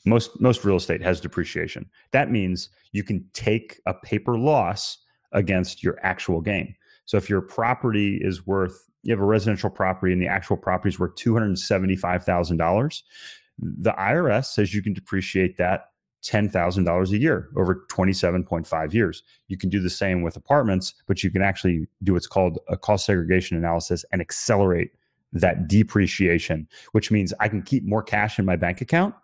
most 0.05 0.39
most 0.41 0.63
real 0.65 0.77
estate 0.77 1.01
has 1.01 1.21
depreciation. 1.21 1.89
That 2.11 2.31
means 2.31 2.69
you 2.91 3.03
can 3.03 3.25
take 3.33 3.81
a 3.85 3.93
paper 3.93 4.37
loss 4.37 4.97
against 5.31 5.83
your 5.83 5.97
actual 6.03 6.41
gain. 6.41 6.75
So 7.05 7.17
if 7.17 7.29
your 7.29 7.41
property 7.41 8.19
is 8.21 8.45
worth 8.45 8.87
you 9.03 9.11
have 9.11 9.21
a 9.21 9.25
residential 9.25 9.69
property 9.69 10.13
and 10.13 10.21
the 10.21 10.27
actual 10.27 10.57
property 10.57 10.89
is 10.89 10.99
worth 10.99 11.15
$275,000, 11.15 13.01
the 13.57 13.91
IRS 13.93 14.45
says 14.45 14.73
you 14.73 14.83
can 14.83 14.93
depreciate 14.93 15.57
that 15.57 15.85
$10,000 16.23 17.11
a 17.11 17.17
year 17.17 17.49
over 17.57 17.85
27.5 17.91 18.93
years. 18.93 19.23
You 19.47 19.57
can 19.57 19.69
do 19.69 19.79
the 19.79 19.89
same 19.89 20.21
with 20.21 20.35
apartments, 20.35 20.93
but 21.07 21.23
you 21.23 21.31
can 21.31 21.41
actually 21.41 21.87
do 22.03 22.13
what's 22.13 22.27
called 22.27 22.59
a 22.67 22.77
cost 22.77 23.05
segregation 23.05 23.57
analysis 23.57 24.05
and 24.11 24.21
accelerate 24.21 24.91
that 25.33 25.67
depreciation, 25.67 26.67
which 26.91 27.09
means 27.09 27.33
I 27.39 27.47
can 27.47 27.63
keep 27.63 27.83
more 27.83 28.03
cash 28.03 28.37
in 28.37 28.45
my 28.45 28.55
bank 28.55 28.81
account 28.81 29.15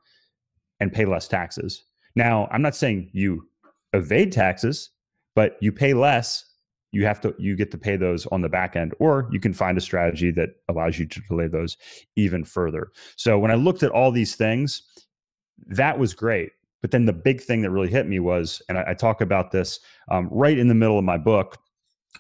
and 0.80 0.94
pay 0.94 1.06
less 1.06 1.28
taxes. 1.28 1.84
Now, 2.16 2.48
I'm 2.52 2.62
not 2.62 2.76
saying 2.76 3.10
you 3.14 3.48
evade 3.94 4.32
taxes, 4.32 4.90
but 5.36 5.58
you 5.62 5.72
pay 5.72 5.94
less 5.94 6.46
you 6.92 7.06
have 7.06 7.20
to 7.22 7.36
you 7.38 7.56
get 7.56 7.72
to 7.72 7.78
pay 7.78 7.96
those 7.96 8.26
on 8.28 8.42
the 8.42 8.50
back 8.50 8.76
end 8.76 8.94
or 9.00 9.28
you 9.32 9.40
can 9.40 9.54
find 9.54 9.78
a 9.78 9.82
strategy 9.82 10.32
that 10.32 10.50
allows 10.70 10.98
you 10.98 11.06
to 11.06 11.22
delay 11.28 11.48
those 11.48 11.78
even 12.16 12.44
further 12.44 12.92
so 13.16 13.38
when 13.38 13.52
i 13.52 13.56
looked 13.56 13.84
at 13.84 13.92
all 13.92 14.12
these 14.12 14.36
things 14.36 14.84
that 15.68 16.00
was 16.00 16.14
great 16.14 16.52
but 16.82 16.92
then 16.92 17.06
the 17.06 17.14
big 17.14 17.42
thing 17.42 17.62
that 17.62 17.72
really 17.72 17.90
hit 17.90 18.08
me 18.08 18.20
was 18.20 18.62
and 18.70 18.78
i, 18.78 18.86
I 18.90 18.94
talk 18.94 19.22
about 19.22 19.52
this 19.52 19.80
um, 20.10 20.30
right 20.32 20.58
in 20.58 20.68
the 20.68 20.76
middle 20.76 20.98
of 20.98 21.06
my 21.06 21.18
book 21.18 21.58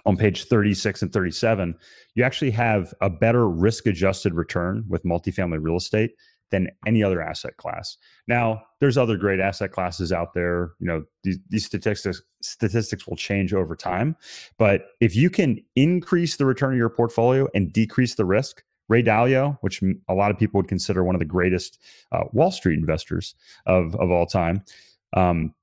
on 0.05 0.17
page 0.17 0.45
36 0.45 1.01
and 1.01 1.13
37 1.13 1.75
you 2.15 2.23
actually 2.23 2.51
have 2.51 2.93
a 3.01 3.09
better 3.09 3.49
risk 3.49 3.87
adjusted 3.87 4.33
return 4.33 4.83
with 4.87 5.03
multifamily 5.03 5.59
real 5.61 5.77
estate 5.77 6.11
than 6.49 6.69
any 6.85 7.03
other 7.03 7.21
asset 7.21 7.57
class. 7.57 7.97
Now, 8.27 8.63
there's 8.79 8.97
other 8.97 9.17
great 9.17 9.39
asset 9.39 9.71
classes 9.71 10.11
out 10.11 10.33
there. 10.33 10.71
You 10.79 10.87
know, 10.87 11.03
these, 11.23 11.39
these 11.49 11.65
statistics 11.65 12.21
statistics 12.41 13.07
will 13.07 13.15
change 13.15 13.53
over 13.53 13.75
time, 13.75 14.15
but 14.57 14.89
if 14.99 15.15
you 15.15 15.29
can 15.29 15.59
increase 15.75 16.37
the 16.37 16.45
return 16.45 16.73
of 16.73 16.77
your 16.77 16.89
portfolio 16.89 17.47
and 17.55 17.73
decrease 17.73 18.15
the 18.15 18.25
risk, 18.25 18.63
Ray 18.89 19.03
Dalio, 19.03 19.57
which 19.61 19.81
a 20.07 20.13
lot 20.13 20.31
of 20.31 20.37
people 20.37 20.59
would 20.59 20.67
consider 20.67 21.03
one 21.03 21.15
of 21.15 21.19
the 21.19 21.25
greatest 21.25 21.81
uh, 22.11 22.23
Wall 22.31 22.51
Street 22.51 22.79
investors 22.79 23.35
of 23.65 23.95
of 23.95 24.11
all 24.11 24.25
time, 24.25 24.63
um, 25.13 25.53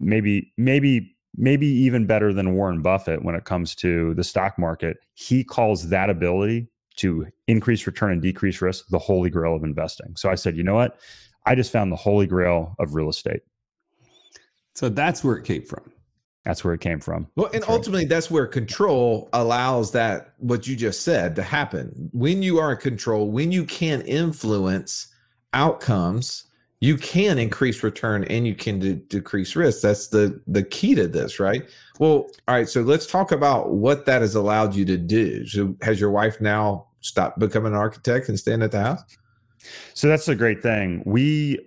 maybe 0.00 0.52
maybe 0.56 1.16
maybe 1.36 1.66
even 1.66 2.06
better 2.06 2.32
than 2.32 2.54
Warren 2.54 2.82
Buffett 2.82 3.24
when 3.24 3.34
it 3.34 3.44
comes 3.44 3.74
to 3.76 4.14
the 4.14 4.24
stock 4.24 4.58
market. 4.58 4.98
He 5.14 5.44
calls 5.44 5.88
that 5.88 6.10
ability 6.10 6.68
to 6.96 7.26
increase 7.48 7.86
return 7.86 8.12
and 8.12 8.22
decrease 8.22 8.60
risk, 8.60 8.86
the 8.88 8.98
holy 8.98 9.30
grail 9.30 9.54
of 9.54 9.64
investing. 9.64 10.14
So 10.16 10.30
I 10.30 10.34
said, 10.34 10.56
you 10.56 10.62
know 10.62 10.74
what? 10.74 10.98
I 11.46 11.54
just 11.54 11.72
found 11.72 11.92
the 11.92 11.96
holy 11.96 12.26
grail 12.26 12.74
of 12.78 12.94
real 12.94 13.08
estate. 13.08 13.40
So 14.74 14.88
that's 14.88 15.22
where 15.22 15.36
it 15.36 15.44
came 15.44 15.62
from. 15.62 15.92
That's 16.44 16.62
where 16.62 16.74
it 16.74 16.80
came 16.80 17.00
from. 17.00 17.26
Well, 17.36 17.46
and 17.46 17.62
that's 17.62 17.68
ultimately, 17.68 18.02
right. 18.02 18.08
that's 18.10 18.30
where 18.30 18.46
control 18.46 19.30
allows 19.32 19.92
that, 19.92 20.34
what 20.38 20.66
you 20.66 20.76
just 20.76 21.00
said, 21.00 21.36
to 21.36 21.42
happen. 21.42 22.10
When 22.12 22.42
you 22.42 22.58
are 22.58 22.72
in 22.72 22.78
control, 22.78 23.30
when 23.30 23.50
you 23.50 23.64
can 23.64 24.02
influence 24.02 25.08
outcomes, 25.54 26.44
you 26.84 26.98
can 26.98 27.38
increase 27.38 27.82
return 27.82 28.24
and 28.24 28.46
you 28.46 28.54
can 28.54 28.78
de- 28.78 28.96
decrease 28.96 29.56
risk. 29.56 29.80
That's 29.80 30.08
the 30.08 30.38
the 30.46 30.62
key 30.62 30.94
to 30.96 31.08
this, 31.08 31.40
right? 31.40 31.62
Well, 31.98 32.26
all 32.46 32.54
right. 32.54 32.68
So 32.68 32.82
let's 32.82 33.06
talk 33.06 33.32
about 33.32 33.70
what 33.70 34.04
that 34.04 34.20
has 34.20 34.34
allowed 34.34 34.74
you 34.74 34.84
to 34.84 34.98
do. 34.98 35.46
So 35.46 35.74
has 35.80 35.98
your 35.98 36.10
wife 36.10 36.42
now 36.42 36.88
stopped 37.00 37.38
becoming 37.38 37.72
an 37.72 37.78
architect 37.78 38.28
and 38.28 38.38
staying 38.38 38.62
at 38.62 38.70
the 38.70 38.82
house? 38.82 39.02
So 39.94 40.08
that's 40.08 40.28
a 40.28 40.34
great 40.34 40.62
thing. 40.62 41.02
We, 41.06 41.58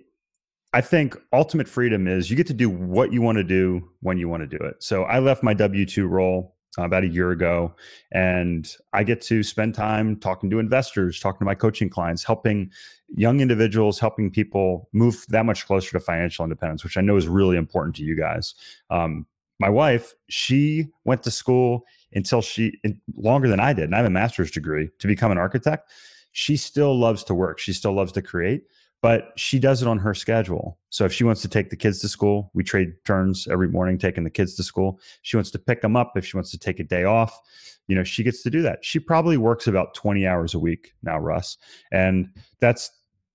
I 0.72 0.80
think, 0.82 1.16
ultimate 1.32 1.68
freedom 1.68 2.06
is 2.06 2.30
you 2.30 2.36
get 2.36 2.46
to 2.46 2.54
do 2.54 2.70
what 2.70 3.12
you 3.12 3.20
want 3.20 3.38
to 3.38 3.44
do 3.44 3.90
when 4.02 4.18
you 4.18 4.28
want 4.28 4.48
to 4.48 4.58
do 4.58 4.62
it. 4.64 4.76
So 4.84 5.02
I 5.02 5.18
left 5.18 5.42
my 5.42 5.52
W 5.52 5.84
two 5.84 6.06
role 6.06 6.54
uh, 6.78 6.84
about 6.84 7.02
a 7.02 7.08
year 7.08 7.32
ago. 7.32 7.74
And 8.12 8.72
I 8.92 9.02
get 9.02 9.20
to 9.22 9.42
spend 9.42 9.74
time 9.74 10.16
talking 10.20 10.48
to 10.50 10.60
investors, 10.60 11.18
talking 11.18 11.40
to 11.40 11.44
my 11.44 11.56
coaching 11.56 11.90
clients, 11.90 12.22
helping 12.22 12.70
young 13.14 13.40
individuals, 13.40 13.98
helping 13.98 14.30
people 14.30 14.88
move 14.92 15.24
that 15.28 15.46
much 15.46 15.66
closer 15.66 15.92
to 15.92 16.00
financial 16.00 16.44
independence, 16.44 16.84
which 16.84 16.96
I 16.96 17.00
know 17.00 17.16
is 17.16 17.28
really 17.28 17.56
important 17.56 17.96
to 17.96 18.02
you 18.02 18.16
guys. 18.16 18.54
Um, 18.90 19.26
my 19.58 19.68
wife, 19.68 20.14
she 20.28 20.86
went 21.04 21.22
to 21.24 21.30
school 21.30 21.84
until 22.12 22.42
she 22.42 22.80
longer 23.16 23.48
than 23.48 23.60
I 23.60 23.72
did, 23.72 23.84
and 23.84 23.94
I 23.94 23.98
have 23.98 24.06
a 24.06 24.10
master's 24.10 24.50
degree 24.50 24.90
to 24.98 25.06
become 25.06 25.32
an 25.32 25.38
architect. 25.38 25.90
She 26.32 26.56
still 26.56 26.96
loves 26.98 27.24
to 27.24 27.34
work. 27.34 27.58
She 27.58 27.72
still 27.72 27.92
loves 27.92 28.12
to 28.12 28.22
create 28.22 28.64
but 29.00 29.32
she 29.36 29.58
does 29.58 29.80
it 29.80 29.88
on 29.88 29.98
her 29.98 30.14
schedule. 30.14 30.78
So 30.90 31.04
if 31.04 31.12
she 31.12 31.24
wants 31.24 31.40
to 31.42 31.48
take 31.48 31.70
the 31.70 31.76
kids 31.76 32.00
to 32.00 32.08
school, 32.08 32.50
we 32.54 32.64
trade 32.64 32.94
turns 33.04 33.46
every 33.48 33.68
morning 33.68 33.98
taking 33.98 34.24
the 34.24 34.30
kids 34.30 34.54
to 34.56 34.62
school. 34.62 35.00
She 35.22 35.36
wants 35.36 35.50
to 35.52 35.58
pick 35.58 35.82
them 35.82 35.96
up 35.96 36.12
if 36.16 36.26
she 36.26 36.36
wants 36.36 36.50
to 36.50 36.58
take 36.58 36.80
a 36.80 36.84
day 36.84 37.04
off, 37.04 37.38
you 37.86 37.94
know, 37.94 38.04
she 38.04 38.22
gets 38.24 38.42
to 38.42 38.50
do 38.50 38.60
that. 38.62 38.84
She 38.84 38.98
probably 38.98 39.36
works 39.36 39.66
about 39.66 39.94
20 39.94 40.26
hours 40.26 40.54
a 40.54 40.58
week 40.58 40.94
now, 41.02 41.18
Russ. 41.18 41.56
And 41.92 42.28
that's 42.60 42.90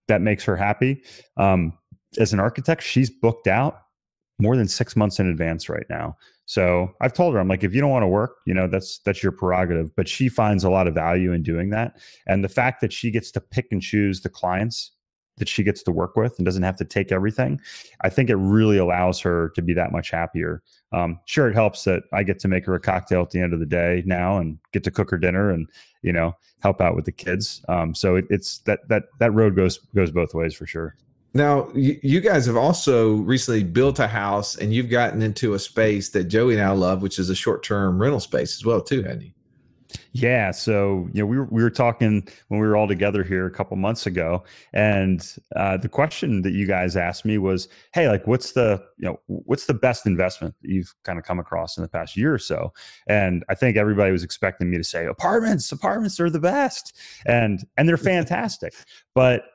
that 0.08 0.22
makes 0.22 0.44
her 0.44 0.56
happy. 0.56 1.02
Um, 1.38 1.74
as 2.18 2.34
an 2.34 2.40
architect, 2.40 2.84
she's 2.84 3.10
booked 3.10 3.48
out 3.48 3.80
more 4.40 4.56
than 4.56 4.68
six 4.68 4.96
months 4.96 5.20
in 5.20 5.28
advance 5.28 5.70
right 5.70 5.86
now. 5.90 6.16
So 6.46 6.92
I've 7.02 7.14
told 7.14 7.34
her, 7.34 7.40
I'm 7.40 7.48
like, 7.48 7.64
if 7.64 7.74
you 7.74 7.82
don't 7.82 7.90
want 7.90 8.04
to 8.04 8.08
work, 8.08 8.38
you 8.46 8.54
know, 8.54 8.68
that's 8.68 9.00
that's 9.00 9.24
your 9.24 9.32
prerogative. 9.32 9.96
But 9.96 10.08
she 10.08 10.28
finds 10.28 10.64
a 10.64 10.70
lot 10.70 10.88
of 10.88 10.94
value 10.94 11.32
in 11.32 11.44
doing 11.44 11.70
that. 11.70 11.98
And 12.28 12.44
the 12.44 12.50
fact 12.50 12.82
that 12.82 12.92
she 12.92 13.12
gets 13.12 13.32
to 13.32 13.42
pick 13.42 13.68
and 13.72 13.82
choose 13.82 14.22
the 14.22 14.30
clients 14.30 14.92
that 15.38 15.48
she 15.48 15.64
gets 15.64 15.84
to 15.84 15.92
work 15.92 16.16
with 16.16 16.38
and 16.38 16.46
doesn't 16.46 16.64
have 16.64 16.76
to 16.78 16.86
take 16.86 17.12
everything, 17.12 17.60
I 18.02 18.10
think 18.10 18.30
it 18.30 18.36
really 18.36 18.78
allows 18.78 19.20
her 19.22 19.50
to 19.56 19.62
be 19.62 19.74
that 19.74 19.92
much 19.92 20.12
happier. 20.12 20.62
Um, 20.92 21.20
sure, 21.26 21.48
it 21.48 21.56
helps 21.56 21.84
that 21.86 22.04
I 22.14 22.24
get 22.24 22.40
to 22.40 22.48
make 22.48 22.66
her 22.66 22.76
a 22.76 22.80
cocktail 22.80 23.22
at 23.22 23.32
the 23.32 23.40
end 23.40 23.54
of 23.54 23.60
the 23.60 23.66
day 23.66 24.04
now 24.06 24.38
and 24.38 24.60
get 24.72 24.84
to 24.84 24.92
cook 24.92 25.10
her 25.12 25.18
dinner 25.18 25.52
and 25.52 25.68
you 26.02 26.14
know 26.14 26.34
help 26.62 26.82
out 26.82 26.96
with 26.96 27.06
the 27.06 27.12
kids. 27.12 27.64
Um, 27.68 27.96
so 27.96 28.16
it, 28.16 28.26
it's 28.30 28.60
that 28.60 28.88
that 28.90 29.04
that 29.20 29.32
road 29.32 29.56
goes 29.56 29.80
goes 29.96 30.12
both 30.12 30.34
ways 30.34 30.54
for 30.54 30.68
sure. 30.68 30.96
Now, 31.36 31.70
you 31.74 32.22
guys 32.22 32.46
have 32.46 32.58
also 32.58 33.14
recently 33.16 33.64
built 33.64 33.98
a 33.98 34.08
house 34.08 34.56
and 34.56 34.72
you've 34.72 34.90
gotten 34.90 35.24
into 35.24 35.56
a 35.56 35.60
space 35.60 36.10
that 36.10 36.26
Joey 36.26 36.54
and 36.54 36.64
I 36.64 36.70
love, 36.70 37.02
which 37.02 37.18
is 37.18 37.32
a 37.32 37.36
short 37.36 37.64
term 37.64 38.00
rental 38.00 38.20
space 38.20 38.56
as 38.56 38.64
well, 38.64 38.82
too, 38.82 39.02
haven't 39.02 39.22
you? 39.22 39.32
Yeah, 40.12 40.52
so 40.52 41.08
you 41.14 41.22
know 41.22 41.26
we 41.26 41.38
were 41.38 41.46
we 41.46 41.64
were 41.64 41.70
talking 41.70 42.28
when 42.48 42.60
we 42.60 42.68
were 42.68 42.76
all 42.76 42.88
together 42.88 43.24
here 43.24 43.46
a 43.46 43.52
couple 43.52 43.76
months 43.78 44.06
ago, 44.06 44.44
and 44.74 45.36
uh, 45.56 45.78
the 45.78 45.90
question 45.90 46.42
that 46.44 46.54
you 46.54 46.68
guys 46.68 46.96
asked 46.96 47.26
me 47.26 47.38
was, 47.38 47.68
"Hey, 47.94 48.08
like, 48.08 48.28
what's 48.28 48.52
the 48.52 48.84
you 48.98 49.08
know 49.08 49.20
what's 49.28 49.66
the 49.66 49.74
best 49.74 50.06
investment 50.06 50.56
that 50.62 50.70
you've 50.70 50.94
kind 51.04 51.18
of 51.18 51.26
come 51.26 51.40
across 51.40 51.78
in 51.78 51.84
the 51.84 51.90
past 51.90 52.16
year 52.16 52.34
or 52.34 52.40
so?" 52.40 52.74
And 53.08 53.44
I 53.50 53.56
think 53.56 53.76
everybody 53.78 54.12
was 54.12 54.24
expecting 54.24 54.70
me 54.70 54.78
to 54.78 54.84
say, 54.84 55.06
"Apartments, 55.06 55.72
apartments 55.72 56.20
are 56.20 56.30
the 56.30 56.40
best," 56.40 56.96
and 57.26 57.66
and 57.78 57.88
they're 57.88 57.98
fantastic. 58.14 58.74
but 59.16 59.46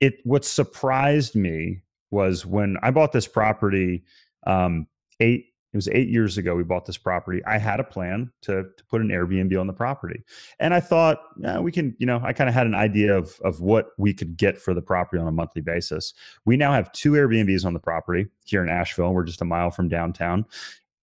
it 0.00 0.14
what 0.24 0.44
surprised 0.44 1.34
me 1.34 1.80
was 2.10 2.46
when 2.46 2.76
I 2.82 2.90
bought 2.90 3.12
this 3.12 3.26
property 3.26 4.04
um, 4.46 4.86
eight 5.20 5.46
it 5.72 5.76
was 5.76 5.88
eight 5.88 6.08
years 6.08 6.38
ago 6.38 6.54
we 6.54 6.62
bought 6.62 6.86
this 6.86 6.96
property 6.96 7.44
i 7.46 7.58
had 7.58 7.80
a 7.80 7.84
plan 7.84 8.30
to, 8.42 8.64
to 8.76 8.84
put 8.90 9.00
an 9.00 9.08
airbnb 9.08 9.58
on 9.58 9.66
the 9.66 9.72
property 9.72 10.22
and 10.60 10.74
i 10.74 10.80
thought 10.80 11.20
we 11.60 11.72
can 11.72 11.94
you 11.98 12.06
know 12.06 12.20
i 12.24 12.32
kind 12.32 12.48
of 12.48 12.54
had 12.54 12.66
an 12.66 12.74
idea 12.74 13.16
of, 13.16 13.38
of 13.44 13.60
what 13.60 13.90
we 13.98 14.12
could 14.12 14.36
get 14.36 14.58
for 14.58 14.74
the 14.74 14.82
property 14.82 15.20
on 15.20 15.28
a 15.28 15.32
monthly 15.32 15.62
basis 15.62 16.14
we 16.44 16.56
now 16.56 16.72
have 16.72 16.90
two 16.92 17.12
airbnbs 17.12 17.64
on 17.64 17.74
the 17.74 17.80
property 17.80 18.26
here 18.44 18.62
in 18.62 18.68
asheville 18.68 19.12
we're 19.12 19.24
just 19.24 19.42
a 19.42 19.46
mile 19.46 19.70
from 19.70 19.88
downtown 19.88 20.44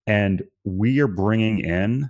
and 0.08 0.44
we 0.64 1.00
are 1.00 1.08
bringing 1.08 1.60
in 1.60 2.10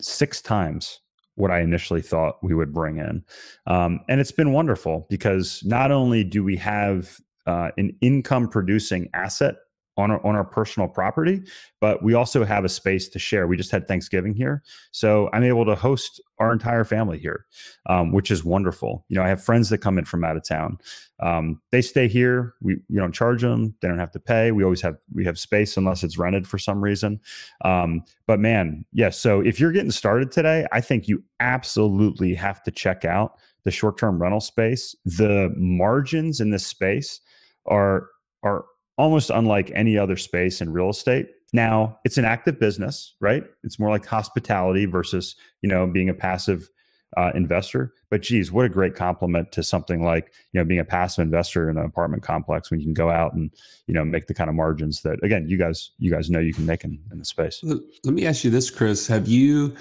six 0.00 0.40
times 0.40 1.00
what 1.40 1.50
I 1.50 1.60
initially 1.60 2.02
thought 2.02 2.42
we 2.42 2.54
would 2.54 2.72
bring 2.72 2.98
in. 2.98 3.24
Um, 3.66 4.00
and 4.08 4.20
it's 4.20 4.32
been 4.32 4.52
wonderful 4.52 5.06
because 5.08 5.62
not 5.64 5.90
only 5.90 6.22
do 6.22 6.44
we 6.44 6.56
have 6.56 7.18
uh, 7.46 7.70
an 7.78 7.96
income 8.00 8.48
producing 8.48 9.08
asset 9.14 9.56
on 10.00 10.10
our, 10.10 10.26
on 10.26 10.34
our 10.34 10.44
personal 10.44 10.88
property, 10.88 11.42
but 11.80 12.02
we 12.02 12.14
also 12.14 12.44
have 12.44 12.64
a 12.64 12.68
space 12.68 13.08
to 13.10 13.18
share. 13.18 13.46
We 13.46 13.56
just 13.56 13.70
had 13.70 13.86
Thanksgiving 13.86 14.34
here, 14.34 14.62
so 14.90 15.28
I'm 15.32 15.44
able 15.44 15.64
to 15.66 15.74
host 15.74 16.20
our 16.38 16.52
entire 16.52 16.84
family 16.84 17.18
here, 17.18 17.44
um, 17.86 18.12
which 18.12 18.30
is 18.30 18.44
wonderful. 18.44 19.04
You 19.08 19.16
know, 19.16 19.22
I 19.22 19.28
have 19.28 19.44
friends 19.44 19.68
that 19.68 19.78
come 19.78 19.98
in 19.98 20.06
from 20.06 20.24
out 20.24 20.36
of 20.36 20.44
town. 20.44 20.78
Um, 21.20 21.60
they 21.70 21.82
stay 21.82 22.08
here. 22.08 22.54
We 22.62 22.78
you 22.88 22.98
don't 22.98 23.14
charge 23.14 23.42
them. 23.42 23.74
They 23.80 23.88
don't 23.88 23.98
have 23.98 24.12
to 24.12 24.20
pay. 24.20 24.52
We 24.52 24.64
always 24.64 24.80
have 24.80 24.96
we 25.12 25.24
have 25.26 25.38
space 25.38 25.76
unless 25.76 26.02
it's 26.02 26.18
rented 26.18 26.48
for 26.48 26.58
some 26.58 26.82
reason. 26.82 27.20
Um, 27.64 28.04
but 28.26 28.40
man, 28.40 28.84
yes. 28.92 29.04
Yeah, 29.04 29.10
so 29.10 29.40
if 29.40 29.60
you're 29.60 29.72
getting 29.72 29.90
started 29.90 30.32
today, 30.32 30.66
I 30.72 30.80
think 30.80 31.08
you 31.08 31.22
absolutely 31.40 32.34
have 32.34 32.62
to 32.62 32.70
check 32.70 33.04
out 33.04 33.34
the 33.64 33.70
short 33.70 33.98
term 33.98 34.20
rental 34.20 34.40
space. 34.40 34.94
The 35.04 35.52
margins 35.56 36.40
in 36.40 36.50
this 36.50 36.66
space 36.66 37.20
are 37.66 38.08
are 38.42 38.64
almost 39.00 39.30
unlike 39.30 39.72
any 39.74 39.98
other 39.98 40.16
space 40.16 40.60
in 40.60 40.72
real 40.72 40.90
estate. 40.90 41.30
Now, 41.52 41.98
it's 42.04 42.18
an 42.18 42.24
active 42.24 42.60
business, 42.60 43.14
right? 43.20 43.44
It's 43.64 43.78
more 43.78 43.90
like 43.90 44.06
hospitality 44.06 44.86
versus, 44.86 45.34
you 45.62 45.68
know, 45.68 45.86
being 45.86 46.08
a 46.08 46.14
passive 46.14 46.68
uh, 47.16 47.32
investor. 47.34 47.92
But 48.08 48.20
geez, 48.22 48.52
what 48.52 48.66
a 48.66 48.68
great 48.68 48.94
complement 48.94 49.50
to 49.52 49.64
something 49.64 50.04
like, 50.04 50.32
you 50.52 50.60
know, 50.60 50.64
being 50.64 50.78
a 50.78 50.84
passive 50.84 51.24
investor 51.24 51.68
in 51.68 51.76
an 51.76 51.84
apartment 51.84 52.22
complex 52.22 52.70
when 52.70 52.78
you 52.78 52.86
can 52.86 52.94
go 52.94 53.10
out 53.10 53.32
and, 53.32 53.50
you 53.88 53.94
know, 53.94 54.04
make 54.04 54.28
the 54.28 54.34
kind 54.34 54.48
of 54.48 54.54
margins 54.54 55.02
that 55.02 55.18
again, 55.24 55.48
you 55.48 55.56
guys, 55.56 55.90
you 55.98 56.10
guys 56.10 56.30
know 56.30 56.38
you 56.38 56.54
can 56.54 56.66
make 56.66 56.84
in, 56.84 57.00
in 57.10 57.18
the 57.18 57.24
space. 57.24 57.60
Let 57.64 58.14
me 58.14 58.26
ask 58.26 58.44
you 58.44 58.50
this, 58.50 58.70
Chris. 58.70 59.08
Have 59.08 59.26
you 59.26 59.74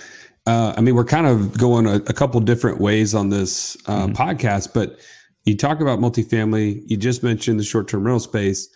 uh, 0.49 0.73
I 0.75 0.81
mean, 0.81 0.95
we're 0.95 1.05
kind 1.05 1.27
of 1.27 1.55
going 1.57 1.85
a, 1.85 1.95
a 1.95 2.13
couple 2.13 2.39
different 2.39 2.79
ways 2.79 3.13
on 3.13 3.29
this 3.29 3.77
uh, 3.85 4.07
mm-hmm. 4.07 4.13
podcast, 4.13 4.73
but 4.73 4.97
you 5.45 5.55
talk 5.55 5.79
about 5.79 5.99
multifamily. 5.99 6.81
You 6.87 6.97
just 6.97 7.21
mentioned 7.21 7.59
the 7.59 7.63
short-term 7.63 8.03
rental 8.03 8.19
space. 8.19 8.67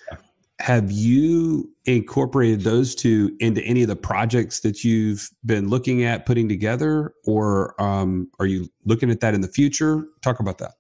Have 0.63 0.89
you 0.93 1.69
incorporated 1.83 2.61
those 2.61 2.95
two 2.95 3.35
into 3.41 3.61
any 3.63 3.81
of 3.81 3.89
the 3.89 3.97
projects 3.97 4.61
that 4.61 4.81
you've 4.81 5.29
been 5.45 5.67
looking 5.67 6.05
at 6.05 6.25
putting 6.25 6.47
together? 6.47 7.13
Or 7.25 7.75
um, 7.81 8.31
are 8.39 8.45
you 8.45 8.69
looking 8.85 9.11
at 9.11 9.19
that 9.19 9.33
in 9.33 9.41
the 9.41 9.49
future? 9.49 10.05
Talk 10.21 10.39
about 10.39 10.59
that. 10.59 10.75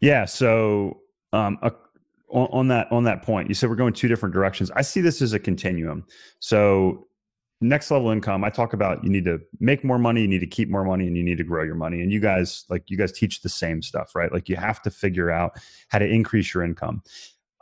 Yeah 0.00 0.24
so 0.24 1.02
um, 1.32 1.56
on, 2.30 2.48
on, 2.50 2.66
that 2.66 2.90
on 2.90 3.04
that 3.04 3.22
point 3.22 3.48
you 3.48 3.54
said 3.54 3.70
we're 3.70 3.76
going 3.76 3.92
two 3.92 4.08
different 4.08 4.32
directions. 4.32 4.72
I 4.72 4.82
see 4.82 5.00
this 5.00 5.22
as 5.22 5.34
a 5.34 5.38
continuum. 5.38 6.04
So 6.40 7.06
next 7.60 7.92
level 7.92 8.10
income 8.10 8.42
i 8.42 8.48
talk 8.48 8.72
about 8.72 9.04
you 9.04 9.10
need 9.10 9.24
to 9.26 9.38
make 9.60 9.84
more 9.84 9.98
money 9.98 10.22
you 10.22 10.26
need 10.26 10.38
to 10.38 10.46
keep 10.46 10.70
more 10.70 10.82
money 10.82 11.06
and 11.06 11.14
you 11.14 11.22
need 11.22 11.36
to 11.38 11.44
grow 11.44 11.62
your 11.62 11.76
money. 11.76 12.00
And 12.00 12.10
you 12.10 12.18
guys 12.18 12.64
like 12.68 12.82
you 12.88 12.96
guys 12.96 13.12
teach 13.12 13.42
the 13.42 13.48
same 13.48 13.82
stuff 13.82 14.16
right? 14.16 14.32
Like 14.32 14.48
you 14.48 14.56
have 14.56 14.82
to 14.82 14.90
figure 14.90 15.30
out 15.30 15.52
how 15.90 16.00
to 16.00 16.06
increase 16.08 16.52
your 16.52 16.64
income 16.64 17.04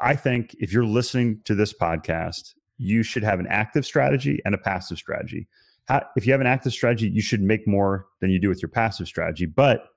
I 0.00 0.14
think 0.14 0.54
if 0.58 0.72
you're 0.72 0.84
listening 0.84 1.40
to 1.44 1.54
this 1.54 1.72
podcast, 1.72 2.54
you 2.78 3.02
should 3.02 3.24
have 3.24 3.40
an 3.40 3.46
active 3.48 3.84
strategy 3.84 4.40
and 4.44 4.54
a 4.54 4.58
passive 4.58 4.98
strategy. 4.98 5.48
How, 5.86 6.02
if 6.16 6.26
you 6.26 6.32
have 6.32 6.40
an 6.40 6.46
active 6.46 6.72
strategy, 6.72 7.08
you 7.08 7.22
should 7.22 7.42
make 7.42 7.66
more 7.66 8.06
than 8.20 8.30
you 8.30 8.38
do 8.38 8.48
with 8.48 8.62
your 8.62 8.68
passive 8.68 9.06
strategy. 9.06 9.46
But 9.46 9.88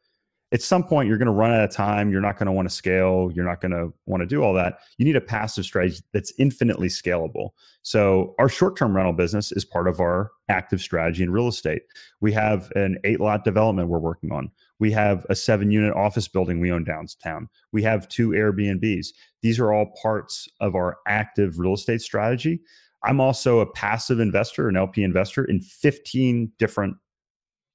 at 0.53 0.61
some 0.61 0.83
point, 0.83 1.07
you're 1.07 1.17
going 1.17 1.27
to 1.27 1.31
run 1.31 1.53
out 1.53 1.63
of 1.63 1.71
time. 1.71 2.11
You're 2.11 2.21
not 2.21 2.37
going 2.37 2.47
to 2.47 2.51
want 2.51 2.67
to 2.67 2.75
scale. 2.75 3.31
You're 3.33 3.45
not 3.45 3.61
going 3.61 3.71
to 3.71 3.93
want 4.05 4.21
to 4.21 4.27
do 4.27 4.43
all 4.43 4.53
that. 4.55 4.79
You 4.97 5.05
need 5.05 5.15
a 5.15 5.21
passive 5.21 5.63
strategy 5.63 6.01
that's 6.11 6.33
infinitely 6.37 6.89
scalable. 6.89 7.51
So, 7.83 8.35
our 8.37 8.49
short 8.49 8.75
term 8.75 8.95
rental 8.95 9.13
business 9.13 9.51
is 9.53 9.63
part 9.63 9.87
of 9.87 10.01
our 10.01 10.31
active 10.49 10.81
strategy 10.81 11.23
in 11.23 11.31
real 11.31 11.47
estate. 11.47 11.83
We 12.19 12.33
have 12.33 12.69
an 12.75 12.97
eight 13.05 13.21
lot 13.21 13.45
development 13.45 13.87
we're 13.87 13.99
working 13.99 14.31
on. 14.31 14.51
We 14.81 14.91
have 14.93 15.27
a 15.29 15.35
seven 15.35 15.69
unit 15.69 15.93
office 15.95 16.27
building 16.27 16.59
we 16.59 16.71
own 16.71 16.83
downtown. 16.83 17.49
We 17.71 17.83
have 17.83 18.09
two 18.09 18.29
Airbnbs. 18.29 19.09
These 19.43 19.59
are 19.59 19.71
all 19.71 19.93
parts 20.01 20.49
of 20.59 20.73
our 20.73 20.97
active 21.07 21.59
real 21.59 21.75
estate 21.75 22.01
strategy. 22.01 22.61
I'm 23.03 23.21
also 23.21 23.59
a 23.59 23.71
passive 23.71 24.19
investor, 24.19 24.67
an 24.67 24.77
LP 24.77 25.03
investor 25.03 25.45
in 25.45 25.59
15 25.61 26.51
different 26.57 26.97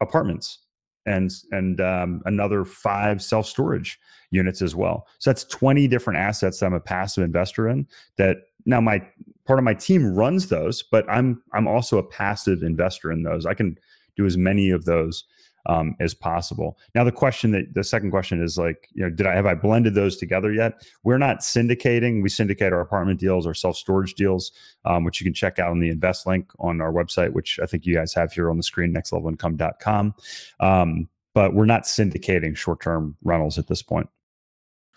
apartments 0.00 0.58
and 1.06 1.30
and 1.52 1.80
um, 1.80 2.22
another 2.24 2.64
five 2.64 3.22
self 3.22 3.46
storage 3.46 4.00
units 4.32 4.60
as 4.60 4.74
well. 4.74 5.06
So 5.20 5.30
that's 5.30 5.44
20 5.44 5.86
different 5.86 6.18
assets 6.18 6.58
that 6.58 6.66
I'm 6.66 6.74
a 6.74 6.80
passive 6.80 7.22
investor 7.22 7.68
in. 7.68 7.86
That 8.18 8.38
now 8.66 8.80
my 8.80 9.00
part 9.46 9.60
of 9.60 9.64
my 9.64 9.74
team 9.74 10.12
runs 10.12 10.48
those, 10.48 10.82
but 10.82 11.08
I'm 11.08 11.40
I'm 11.52 11.68
also 11.68 11.98
a 11.98 12.02
passive 12.02 12.64
investor 12.64 13.12
in 13.12 13.22
those. 13.22 13.46
I 13.46 13.54
can 13.54 13.78
do 14.16 14.26
as 14.26 14.36
many 14.36 14.70
of 14.70 14.86
those 14.86 15.22
um, 15.66 15.96
as 16.00 16.14
possible. 16.14 16.78
Now, 16.94 17.04
the 17.04 17.12
question 17.12 17.52
that 17.52 17.74
the 17.74 17.84
second 17.84 18.10
question 18.10 18.42
is 18.42 18.56
like, 18.56 18.88
you 18.92 19.02
know, 19.02 19.10
did 19.10 19.26
I 19.26 19.34
have 19.34 19.46
I 19.46 19.54
blended 19.54 19.94
those 19.94 20.16
together 20.16 20.52
yet? 20.52 20.86
We're 21.02 21.18
not 21.18 21.40
syndicating. 21.40 22.22
We 22.22 22.28
syndicate 22.28 22.72
our 22.72 22.80
apartment 22.80 23.20
deals, 23.20 23.46
our 23.46 23.54
self 23.54 23.76
storage 23.76 24.14
deals, 24.14 24.52
um, 24.84 25.04
which 25.04 25.20
you 25.20 25.24
can 25.24 25.34
check 25.34 25.58
out 25.58 25.70
on 25.70 25.80
the 25.80 25.90
invest 25.90 26.26
link 26.26 26.50
on 26.58 26.80
our 26.80 26.92
website, 26.92 27.32
which 27.32 27.60
I 27.62 27.66
think 27.66 27.86
you 27.86 27.94
guys 27.94 28.14
have 28.14 28.32
here 28.32 28.50
on 28.50 28.56
the 28.56 28.62
screen, 28.62 28.94
nextlevelincome.com. 28.94 30.14
Um, 30.60 31.08
but 31.34 31.52
we're 31.52 31.66
not 31.66 31.82
syndicating 31.82 32.56
short 32.56 32.80
term 32.80 33.16
rentals 33.22 33.58
at 33.58 33.66
this 33.66 33.82
point. 33.82 34.08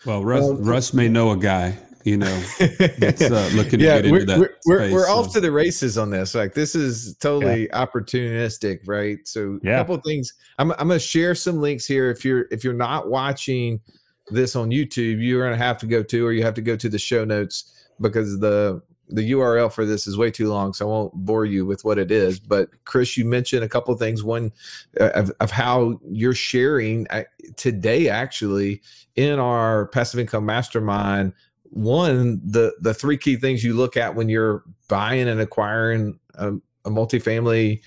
Well, 0.05 0.23
Russ, 0.23 0.41
well, 0.41 0.55
Russ 0.55 0.93
may 0.93 1.09
know 1.09 1.31
a 1.31 1.37
guy 1.37 1.77
you 2.03 2.17
know, 2.17 2.43
that's 2.97 3.21
uh, 3.21 3.49
looking 3.53 3.79
yeah, 3.79 3.97
to 3.97 4.03
get 4.03 4.11
we're, 4.11 4.19
into 4.21 4.25
that. 4.25 4.39
We're, 4.39 4.55
we're, 4.65 4.91
we're 4.91 5.07
so. 5.07 5.13
off 5.13 5.33
to 5.33 5.41
the 5.41 5.51
races 5.51 5.97
on 5.97 6.09
this. 6.09 6.33
Like 6.33 6.53
this 6.53 6.75
is 6.75 7.15
totally 7.17 7.67
yeah. 7.67 7.85
opportunistic, 7.85 8.79
right? 8.85 9.19
So 9.25 9.59
yeah. 9.63 9.75
a 9.75 9.77
couple 9.77 9.97
things. 9.97 10.33
I'm 10.57 10.71
I'm 10.71 10.87
gonna 10.87 10.99
share 10.99 11.35
some 11.35 11.61
links 11.61 11.85
here. 11.85 12.09
If 12.09 12.23
you're 12.23 12.45
if 12.51 12.63
you're 12.63 12.73
not 12.73 13.09
watching 13.09 13.81
this 14.29 14.55
on 14.55 14.69
YouTube, 14.69 15.21
you're 15.21 15.43
gonna 15.43 15.57
have 15.57 15.77
to 15.79 15.87
go 15.87 16.03
to 16.03 16.25
or 16.25 16.31
you 16.31 16.43
have 16.43 16.55
to 16.55 16.61
go 16.61 16.75
to 16.75 16.89
the 16.89 16.99
show 16.99 17.25
notes 17.25 17.73
because 17.99 18.39
the 18.39 18.81
the 19.09 19.31
URL 19.31 19.71
for 19.71 19.85
this 19.85 20.05
is 20.07 20.17
way 20.17 20.29
too 20.29 20.49
long, 20.49 20.71
so 20.73 20.85
I 20.85 20.89
won't 20.89 21.13
bore 21.13 21.45
you 21.45 21.65
with 21.65 21.83
what 21.83 21.97
it 21.97 22.11
is. 22.11 22.39
But 22.39 22.69
Chris, 22.85 23.17
you 23.17 23.25
mentioned 23.25 23.63
a 23.63 23.69
couple 23.69 23.93
of 23.93 23.99
things. 23.99 24.23
One 24.23 24.51
uh, 24.99 25.09
of, 25.15 25.31
of 25.39 25.51
how 25.51 25.99
you're 26.07 26.35
sharing 26.35 27.07
uh, 27.09 27.23
today, 27.55 28.07
actually, 28.07 28.81
in 29.15 29.39
our 29.39 29.87
passive 29.87 30.19
income 30.19 30.45
mastermind 30.45 31.33
one 31.71 32.41
the 32.43 32.75
the 32.81 32.93
three 32.93 33.17
key 33.17 33.35
things 33.35 33.63
you 33.63 33.73
look 33.73 33.97
at 33.97 34.15
when 34.15 34.29
you're 34.29 34.63
buying 34.87 35.27
and 35.27 35.39
acquiring 35.39 36.19
a, 36.35 36.53
a 36.85 36.89
multifamily 36.89 37.81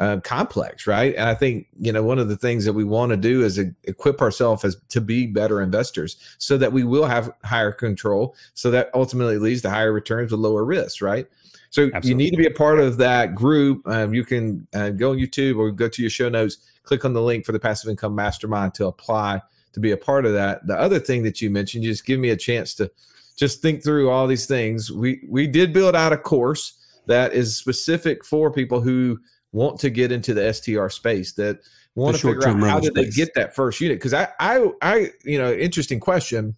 uh, 0.00 0.18
complex, 0.24 0.86
right? 0.86 1.14
And 1.14 1.28
I 1.28 1.34
think 1.34 1.66
you 1.78 1.92
know 1.92 2.02
one 2.02 2.18
of 2.18 2.28
the 2.28 2.36
things 2.36 2.64
that 2.64 2.72
we 2.72 2.84
want 2.84 3.10
to 3.10 3.16
do 3.16 3.42
is 3.42 3.58
equip 3.84 4.20
ourselves 4.20 4.64
as 4.64 4.76
to 4.88 5.00
be 5.00 5.26
better 5.26 5.62
investors, 5.62 6.16
so 6.38 6.56
that 6.58 6.72
we 6.72 6.84
will 6.84 7.06
have 7.06 7.32
higher 7.44 7.72
control, 7.72 8.34
so 8.54 8.70
that 8.70 8.90
ultimately 8.94 9.38
leads 9.38 9.62
to 9.62 9.70
higher 9.70 9.92
returns 9.92 10.32
with 10.32 10.40
lower 10.40 10.64
risks, 10.64 11.00
right? 11.00 11.26
So 11.70 11.90
Absolutely. 11.92 12.08
you 12.08 12.14
need 12.14 12.30
to 12.30 12.36
be 12.36 12.46
a 12.46 12.52
part 12.52 12.78
of 12.78 12.98
that 12.98 13.34
group. 13.34 13.86
Um, 13.88 14.14
you 14.14 14.24
can 14.24 14.66
uh, 14.74 14.90
go 14.90 15.10
on 15.10 15.18
YouTube 15.18 15.58
or 15.58 15.72
go 15.72 15.88
to 15.88 16.02
your 16.02 16.10
show 16.10 16.28
notes, 16.28 16.58
click 16.84 17.04
on 17.04 17.14
the 17.14 17.22
link 17.22 17.44
for 17.44 17.50
the 17.50 17.58
Passive 17.58 17.90
Income 17.90 18.14
Mastermind 18.14 18.74
to 18.74 18.86
apply 18.86 19.42
to 19.72 19.80
be 19.80 19.90
a 19.90 19.96
part 19.96 20.24
of 20.24 20.32
that. 20.34 20.64
The 20.68 20.78
other 20.78 21.00
thing 21.00 21.24
that 21.24 21.42
you 21.42 21.50
mentioned, 21.50 21.82
you 21.82 21.90
just 21.90 22.06
give 22.06 22.20
me 22.20 22.30
a 22.30 22.36
chance 22.36 22.74
to 22.74 22.90
just 23.36 23.62
think 23.62 23.82
through 23.82 24.10
all 24.10 24.26
these 24.26 24.46
things. 24.46 24.90
We 24.90 25.24
we 25.28 25.46
did 25.46 25.72
build 25.72 25.96
out 25.96 26.12
a 26.12 26.16
course 26.16 26.78
that 27.06 27.32
is 27.32 27.56
specific 27.56 28.24
for 28.24 28.50
people 28.50 28.80
who 28.80 29.18
want 29.52 29.78
to 29.80 29.90
get 29.90 30.12
into 30.12 30.34
the 30.34 30.52
STR 30.52 30.88
space 30.88 31.32
that 31.34 31.60
want 31.94 32.16
the 32.16 32.20
to 32.20 32.34
figure 32.34 32.48
out 32.48 32.60
how 32.60 32.80
did 32.80 32.92
space. 32.92 33.14
they 33.14 33.24
get 33.24 33.34
that 33.34 33.54
first 33.54 33.80
unit. 33.80 33.98
Because 33.98 34.14
I, 34.14 34.28
I, 34.40 34.68
I, 34.82 35.10
you 35.24 35.38
know, 35.38 35.52
interesting 35.52 36.00
question. 36.00 36.56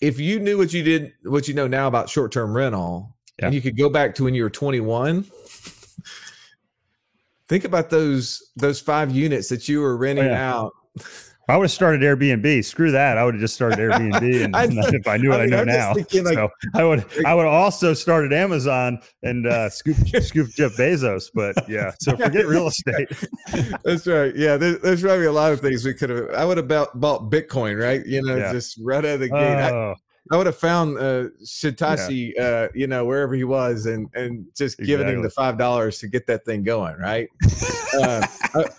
If 0.00 0.18
you 0.18 0.38
knew 0.40 0.58
what 0.58 0.72
you 0.72 0.82
did, 0.82 1.12
what 1.22 1.48
you 1.48 1.54
know 1.54 1.66
now 1.66 1.86
about 1.86 2.10
short 2.10 2.32
term 2.32 2.54
rental, 2.54 3.14
yeah. 3.38 3.46
and 3.46 3.54
you 3.54 3.62
could 3.62 3.76
go 3.76 3.88
back 3.88 4.14
to 4.16 4.24
when 4.24 4.34
you 4.34 4.42
were 4.42 4.50
21, 4.50 5.24
think 7.48 7.64
about 7.64 7.90
those 7.90 8.50
those 8.56 8.80
five 8.80 9.10
units 9.12 9.48
that 9.48 9.68
you 9.68 9.80
were 9.80 9.96
renting 9.96 10.26
oh, 10.26 10.30
yeah. 10.30 10.52
out 10.52 10.72
I 11.48 11.56
would 11.56 11.64
have 11.64 11.70
started 11.70 12.00
Airbnb. 12.00 12.64
Screw 12.64 12.90
that. 12.92 13.18
I 13.18 13.24
would 13.24 13.34
have 13.34 13.40
just 13.40 13.54
started 13.54 13.78
Airbnb, 13.78 14.44
and 14.44 14.56
I, 14.56 14.66
if 14.70 15.06
I 15.08 15.16
knew 15.16 15.30
what 15.30 15.40
I, 15.40 15.44
mean, 15.44 15.54
I 15.54 15.56
know 15.58 15.64
now, 15.64 15.94
like, 15.94 16.10
so 16.10 16.48
I 16.74 16.84
would. 16.84 17.04
I 17.26 17.34
would 17.34 17.46
also 17.46 17.92
started 17.94 18.32
Amazon 18.32 18.98
and 19.22 19.46
uh, 19.46 19.68
scoop 19.68 19.96
scoop 20.22 20.50
Jeff 20.50 20.72
Bezos. 20.72 21.30
But 21.34 21.68
yeah, 21.68 21.92
so 22.00 22.16
forget 22.16 22.46
real 22.46 22.68
estate. 22.68 23.08
That's 23.84 24.06
right. 24.06 24.34
Yeah, 24.34 24.56
there's, 24.56 24.80
there's 24.80 25.02
probably 25.02 25.26
a 25.26 25.32
lot 25.32 25.52
of 25.52 25.60
things 25.60 25.84
we 25.84 25.94
could 25.94 26.10
have. 26.10 26.30
I 26.30 26.44
would 26.44 26.56
have 26.56 26.68
bought, 26.68 26.98
bought 26.98 27.30
Bitcoin, 27.30 27.80
right? 27.80 28.04
You 28.06 28.22
know, 28.22 28.36
yeah. 28.36 28.52
just 28.52 28.78
right 28.82 29.04
out 29.04 29.14
of 29.14 29.20
the 29.20 29.28
gate. 29.28 29.70
Oh. 29.70 29.94
I 30.32 30.38
would 30.38 30.46
have 30.46 30.56
found 30.56 30.96
uh, 30.96 31.28
Satoshi, 31.42 32.32
yeah. 32.34 32.42
uh, 32.42 32.68
you 32.74 32.86
know, 32.86 33.04
wherever 33.04 33.34
he 33.34 33.44
was, 33.44 33.84
and 33.84 34.08
and 34.14 34.46
just 34.56 34.78
exactly. 34.78 34.86
given 34.86 35.08
him 35.08 35.22
the 35.22 35.28
five 35.28 35.58
dollars 35.58 35.98
to 35.98 36.08
get 36.08 36.26
that 36.28 36.46
thing 36.46 36.62
going, 36.62 36.96
right? 36.96 37.28
uh, 38.00 38.26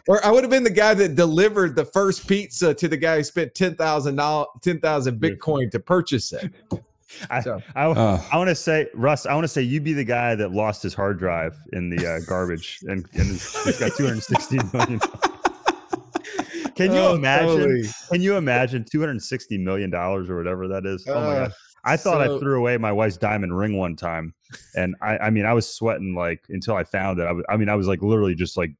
or 0.07 0.25
I 0.25 0.31
would 0.31 0.43
have 0.43 0.49
been 0.49 0.63
the 0.63 0.71
guy 0.71 0.95
that 0.95 1.15
delivered 1.15 1.75
the 1.75 1.85
first 1.85 2.27
pizza 2.27 2.73
to 2.73 2.87
the 2.87 2.97
guy 2.97 3.17
who 3.17 3.23
spent 3.23 3.53
ten 3.53 3.75
thousand 3.75 4.15
dollars, 4.15 4.47
ten 4.61 4.79
thousand 4.79 5.19
Bitcoin 5.19 5.69
to 5.71 5.79
purchase 5.79 6.33
it. 6.33 6.51
I, 7.29 7.41
so, 7.41 7.61
I, 7.75 7.85
uh, 7.85 8.21
I 8.31 8.37
want 8.37 8.49
to 8.49 8.55
say, 8.55 8.87
Russ, 8.93 9.25
I 9.25 9.33
want 9.35 9.45
to 9.45 9.47
say 9.47 9.61
you 9.61 9.79
be 9.79 9.93
the 9.93 10.03
guy 10.03 10.35
that 10.35 10.51
lost 10.51 10.83
his 10.83 10.93
hard 10.93 11.19
drive 11.19 11.55
in 11.71 11.89
the 11.89 12.05
uh, 12.05 12.19
garbage 12.27 12.79
and, 12.87 13.05
and 13.13 13.27
he's 13.27 13.79
got 13.79 13.95
260 13.95 14.59
million. 14.73 14.99
Can 16.75 16.91
you 16.91 16.99
oh, 16.99 17.15
imagine? 17.15 17.57
Totally. 17.57 17.83
Can 18.11 18.21
you 18.21 18.35
imagine 18.35 18.85
two 18.89 18.99
hundred 18.99 19.21
sixty 19.21 19.57
million 19.57 19.89
dollars 19.89 20.29
or 20.29 20.37
whatever 20.37 20.67
that 20.67 20.85
is? 20.85 21.05
Oh 21.07 21.13
my 21.13 21.19
uh, 21.19 21.47
god! 21.47 21.53
I 21.85 21.97
thought 21.97 22.25
so, 22.25 22.35
I 22.35 22.39
threw 22.39 22.57
away 22.57 22.77
my 22.77 22.91
wife's 22.91 23.17
diamond 23.17 23.57
ring 23.57 23.77
one 23.77 23.95
time, 23.95 24.33
and 24.75 24.95
I, 25.01 25.17
I 25.17 25.29
mean, 25.29 25.45
I 25.45 25.53
was 25.53 25.69
sweating 25.69 26.15
like 26.15 26.43
until 26.49 26.75
I 26.75 26.83
found 26.83 27.19
it. 27.19 27.23
I, 27.23 27.31
was, 27.31 27.45
I 27.47 27.57
mean, 27.57 27.69
I 27.69 27.75
was 27.75 27.87
like 27.87 28.01
literally 28.01 28.35
just 28.35 28.57
like 28.57 28.71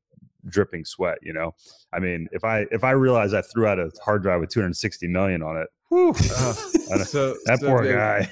dripping 0.48 0.84
sweat. 0.84 1.20
You 1.22 1.34
know, 1.34 1.56
I 1.94 2.00
mean, 2.00 2.28
if 2.32 2.44
I 2.44 2.66
if 2.72 2.84
I 2.84 2.92
realized 2.92 3.34
I 3.34 3.42
threw 3.42 3.68
out 3.68 3.80
a 3.80 3.92
hard 4.04 4.24
drive 4.24 4.42
with 4.42 4.50
two 4.50 4.60
hundred 4.60 4.76
sixty 4.76 5.08
million 5.08 5.42
on 5.42 5.58
it, 5.58 5.68
whew, 5.90 6.10
uh, 6.10 6.14
so, 7.04 7.36
that 7.46 7.60
so 7.60 7.68
poor 7.68 7.84
good. 7.84 7.96
guy. 7.96 8.30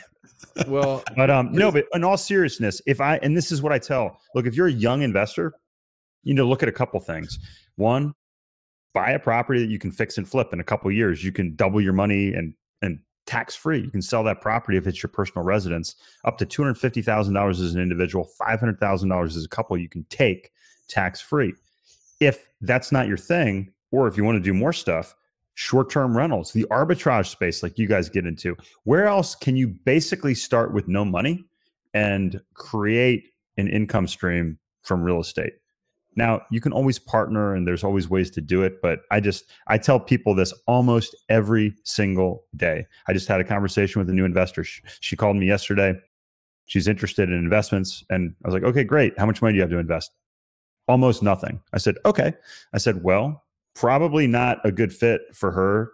Well, 0.67 1.03
but 1.15 1.29
um, 1.29 1.53
no, 1.53 1.71
but 1.71 1.85
in 1.93 2.03
all 2.03 2.17
seriousness, 2.17 2.81
if 2.85 2.99
I 2.99 3.17
and 3.17 3.37
this 3.37 3.51
is 3.51 3.61
what 3.61 3.71
I 3.71 3.79
tell, 3.79 4.19
look, 4.35 4.45
if 4.45 4.55
you're 4.55 4.67
a 4.67 4.71
young 4.71 5.03
investor, 5.03 5.53
you 6.23 6.33
know, 6.33 6.47
look 6.47 6.63
at 6.63 6.69
a 6.69 6.73
couple 6.73 6.99
things. 6.99 7.39
One, 7.75 8.13
buy 8.93 9.11
a 9.11 9.19
property 9.19 9.59
that 9.59 9.69
you 9.69 9.79
can 9.79 9.91
fix 9.91 10.17
and 10.17 10.27
flip 10.27 10.53
in 10.53 10.59
a 10.59 10.63
couple 10.63 10.91
years. 10.91 11.23
You 11.23 11.31
can 11.31 11.55
double 11.55 11.81
your 11.81 11.93
money 11.93 12.33
and 12.33 12.53
and 12.81 12.99
tax 13.25 13.55
free. 13.55 13.79
You 13.79 13.89
can 13.89 14.01
sell 14.01 14.23
that 14.23 14.41
property 14.41 14.77
if 14.77 14.87
it's 14.87 15.01
your 15.01 15.09
personal 15.09 15.43
residence 15.43 15.95
up 16.25 16.37
to 16.37 16.45
two 16.45 16.61
hundred 16.61 16.75
fifty 16.75 17.01
thousand 17.01 17.33
dollars 17.33 17.59
as 17.59 17.73
an 17.73 17.81
individual, 17.81 18.25
five 18.25 18.59
hundred 18.59 18.79
thousand 18.79 19.09
dollars 19.09 19.35
as 19.35 19.45
a 19.45 19.49
couple. 19.49 19.77
You 19.77 19.89
can 19.89 20.05
take 20.09 20.51
tax 20.87 21.21
free. 21.21 21.53
If 22.19 22.47
that's 22.61 22.91
not 22.91 23.07
your 23.07 23.17
thing, 23.17 23.71
or 23.91 24.07
if 24.07 24.17
you 24.17 24.23
want 24.23 24.37
to 24.37 24.43
do 24.43 24.53
more 24.53 24.73
stuff, 24.73 25.15
short 25.55 25.89
term 25.89 26.15
rentals, 26.15 26.51
the 26.51 26.65
arbitrage 26.71 27.27
space, 27.27 27.63
like 27.63 27.77
you 27.77 27.87
guys 27.87 28.09
get 28.09 28.25
into. 28.25 28.55
Where 28.83 29.05
else 29.05 29.35
can 29.35 29.55
you 29.55 29.67
basically 29.67 30.35
start 30.35 30.73
with 30.73 30.87
no 30.87 31.05
money 31.05 31.45
and 31.93 32.41
create 32.53 33.31
an 33.57 33.67
income 33.67 34.07
stream 34.07 34.57
from 34.83 35.03
real 35.03 35.19
estate? 35.19 35.53
Now, 36.15 36.41
you 36.51 36.61
can 36.61 36.73
always 36.73 36.99
partner 36.99 37.55
and 37.55 37.67
there's 37.67 37.83
always 37.83 38.09
ways 38.09 38.29
to 38.31 38.41
do 38.41 38.63
it, 38.63 38.81
but 38.81 39.01
I 39.11 39.19
just 39.19 39.45
I 39.67 39.77
tell 39.77 39.99
people 39.99 40.35
this 40.35 40.53
almost 40.67 41.15
every 41.29 41.73
single 41.83 42.43
day. 42.55 42.85
I 43.07 43.13
just 43.13 43.27
had 43.27 43.41
a 43.41 43.43
conversation 43.43 43.99
with 43.99 44.09
a 44.09 44.13
new 44.13 44.25
investor. 44.25 44.63
She, 44.63 44.81
she 44.99 45.15
called 45.15 45.37
me 45.37 45.47
yesterday. 45.47 45.95
She's 46.65 46.87
interested 46.87 47.29
in 47.29 47.35
investments 47.35 48.03
and 48.09 48.35
I 48.43 48.47
was 48.47 48.53
like, 48.53 48.63
"Okay, 48.63 48.83
great. 48.83 49.17
How 49.17 49.25
much 49.25 49.41
money 49.41 49.53
do 49.53 49.57
you 49.57 49.61
have 49.61 49.71
to 49.71 49.77
invest?" 49.77 50.11
Almost 50.87 51.23
nothing. 51.23 51.61
I 51.73 51.77
said, 51.77 51.95
"Okay." 52.05 52.33
I 52.73 52.77
said, 52.77 53.03
"Well, 53.03 53.43
probably 53.75 54.27
not 54.27 54.59
a 54.63 54.71
good 54.71 54.93
fit 54.93 55.21
for 55.33 55.51
her 55.51 55.91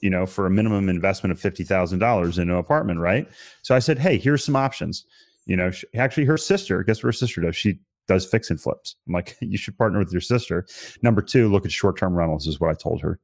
you 0.00 0.10
know, 0.10 0.26
for 0.26 0.46
a 0.46 0.50
minimum 0.50 0.88
investment 0.88 1.32
of 1.32 1.40
$50,000 1.40 2.38
in 2.38 2.50
an 2.50 2.56
apartment, 2.56 3.00
right? 3.00 3.28
So 3.62 3.74
I 3.74 3.78
said, 3.78 3.98
hey, 3.98 4.18
here's 4.18 4.44
some 4.44 4.56
options. 4.56 5.04
You 5.46 5.56
know, 5.56 5.70
she, 5.70 5.86
actually, 5.94 6.24
her 6.24 6.36
sister, 6.36 6.82
guess 6.82 6.98
what 6.98 7.08
her 7.08 7.12
sister 7.12 7.40
does? 7.40 7.56
She 7.56 7.78
does 8.08 8.26
fix 8.26 8.50
and 8.50 8.60
flips. 8.60 8.96
I'm 9.06 9.12
like, 9.12 9.36
you 9.40 9.58
should 9.58 9.76
partner 9.78 9.98
with 9.98 10.12
your 10.12 10.20
sister. 10.20 10.66
Number 11.02 11.22
two, 11.22 11.50
look 11.50 11.64
at 11.64 11.72
short 11.72 11.98
term 11.98 12.14
rentals, 12.14 12.46
is 12.46 12.60
what 12.60 12.70
I 12.70 12.74
told 12.74 13.02
her. 13.02 13.18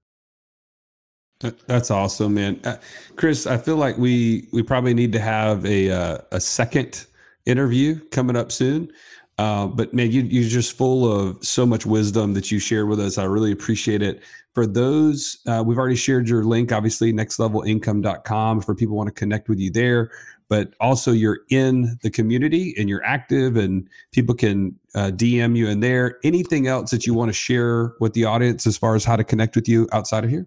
That's 1.66 1.90
awesome, 1.90 2.34
man. 2.34 2.60
Uh, 2.62 2.76
Chris, 3.16 3.48
I 3.48 3.56
feel 3.56 3.76
like 3.76 3.98
we 3.98 4.48
we 4.52 4.62
probably 4.62 4.94
need 4.94 5.12
to 5.12 5.18
have 5.18 5.66
a 5.66 5.90
uh, 5.90 6.18
a 6.30 6.40
second 6.40 7.06
interview 7.46 7.98
coming 8.10 8.36
up 8.36 8.52
soon. 8.52 8.92
Uh, 9.38 9.66
but 9.66 9.92
man, 9.92 10.10
you, 10.12 10.22
you're 10.22 10.48
just 10.48 10.76
full 10.76 11.10
of 11.10 11.42
so 11.44 11.66
much 11.66 11.84
wisdom 11.84 12.34
that 12.34 12.52
you 12.52 12.60
share 12.60 12.86
with 12.86 13.00
us. 13.00 13.18
I 13.18 13.24
really 13.24 13.50
appreciate 13.50 14.02
it. 14.02 14.22
For 14.54 14.66
those, 14.66 15.38
uh, 15.48 15.64
we've 15.66 15.78
already 15.78 15.96
shared 15.96 16.28
your 16.28 16.44
link, 16.44 16.70
obviously, 16.70 17.12
nextlevelincome.com 17.12 18.60
for 18.60 18.74
people 18.74 18.94
want 18.94 19.08
to 19.08 19.14
connect 19.14 19.48
with 19.48 19.58
you 19.58 19.70
there 19.70 20.10
but 20.52 20.74
also 20.80 21.12
you're 21.12 21.38
in 21.48 21.96
the 22.02 22.10
community 22.10 22.74
and 22.76 22.86
you're 22.86 23.02
active 23.06 23.56
and 23.56 23.88
people 24.12 24.34
can 24.34 24.78
uh, 24.94 25.10
DM 25.10 25.56
you 25.56 25.66
in 25.66 25.80
there. 25.80 26.18
Anything 26.24 26.66
else 26.66 26.90
that 26.90 27.06
you 27.06 27.14
want 27.14 27.30
to 27.30 27.32
share 27.32 27.94
with 28.00 28.12
the 28.12 28.26
audience 28.26 28.66
as 28.66 28.76
far 28.76 28.94
as 28.94 29.02
how 29.02 29.16
to 29.16 29.24
connect 29.24 29.56
with 29.56 29.66
you 29.66 29.88
outside 29.92 30.24
of 30.24 30.30
here? 30.30 30.46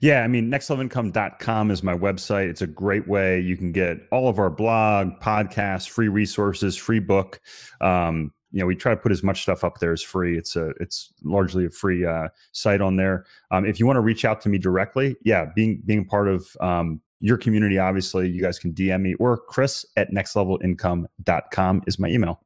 Yeah, 0.00 0.20
I 0.20 0.28
mean, 0.28 0.50
nextlevelincome.com 0.50 1.70
is 1.70 1.82
my 1.82 1.96
website. 1.96 2.50
It's 2.50 2.60
a 2.60 2.66
great 2.66 3.08
way. 3.08 3.40
You 3.40 3.56
can 3.56 3.72
get 3.72 3.96
all 4.12 4.28
of 4.28 4.38
our 4.38 4.50
blog, 4.50 5.18
podcasts, 5.18 5.88
free 5.88 6.08
resources, 6.08 6.76
free 6.76 7.00
book. 7.00 7.40
Um, 7.80 8.34
you 8.50 8.60
know, 8.60 8.66
we 8.66 8.76
try 8.76 8.94
to 8.94 9.00
put 9.00 9.12
as 9.12 9.22
much 9.22 9.40
stuff 9.40 9.64
up 9.64 9.78
there 9.78 9.92
as 9.92 10.02
free. 10.02 10.36
It's 10.36 10.56
a, 10.56 10.74
it's 10.78 11.10
largely 11.24 11.64
a 11.64 11.70
free 11.70 12.04
uh, 12.04 12.28
site 12.52 12.82
on 12.82 12.96
there. 12.96 13.24
Um, 13.50 13.64
if 13.64 13.80
you 13.80 13.86
want 13.86 13.96
to 13.96 14.02
reach 14.02 14.26
out 14.26 14.42
to 14.42 14.50
me 14.50 14.58
directly, 14.58 15.16
yeah, 15.24 15.46
being 15.56 15.80
being 15.86 16.04
part 16.04 16.28
of 16.28 16.54
um, 16.60 17.00
your 17.20 17.36
community, 17.36 17.78
obviously, 17.78 18.28
you 18.28 18.40
guys 18.42 18.58
can 18.58 18.72
DM 18.72 19.00
me 19.02 19.14
or 19.14 19.36
Chris 19.36 19.84
at 19.96 20.10
nextlevelincome.com 20.10 21.82
is 21.86 21.98
my 21.98 22.08
email. 22.08 22.40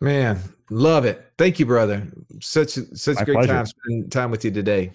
Man, 0.00 0.38
love 0.70 1.04
it. 1.04 1.32
Thank 1.38 1.58
you, 1.58 1.66
brother. 1.66 2.06
Such 2.40 2.78
such 2.94 3.16
my 3.16 3.24
great 3.24 3.34
pleasure. 3.36 3.52
time 3.52 3.66
spending 3.66 4.10
time 4.10 4.30
with 4.30 4.44
you 4.44 4.50
today. 4.50 4.92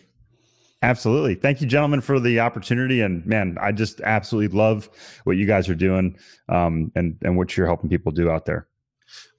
Absolutely. 0.84 1.36
Thank 1.36 1.62
you, 1.62 1.68
gentlemen, 1.68 2.02
for 2.02 2.20
the 2.20 2.40
opportunity. 2.40 3.02
And 3.02 3.26
man, 3.26 3.58
I 3.62 3.72
just 3.72 4.02
absolutely 4.02 4.58
love 4.58 4.90
what 5.26 5.38
you 5.38 5.46
guys 5.46 5.70
are 5.70 5.76
doing 5.76 6.18
um, 6.50 6.92
and, 6.96 7.18
and 7.22 7.38
what 7.38 7.56
you're 7.56 7.68
helping 7.68 7.90
people 7.90 8.12
do 8.12 8.32
out 8.32 8.46
there. 8.46 8.68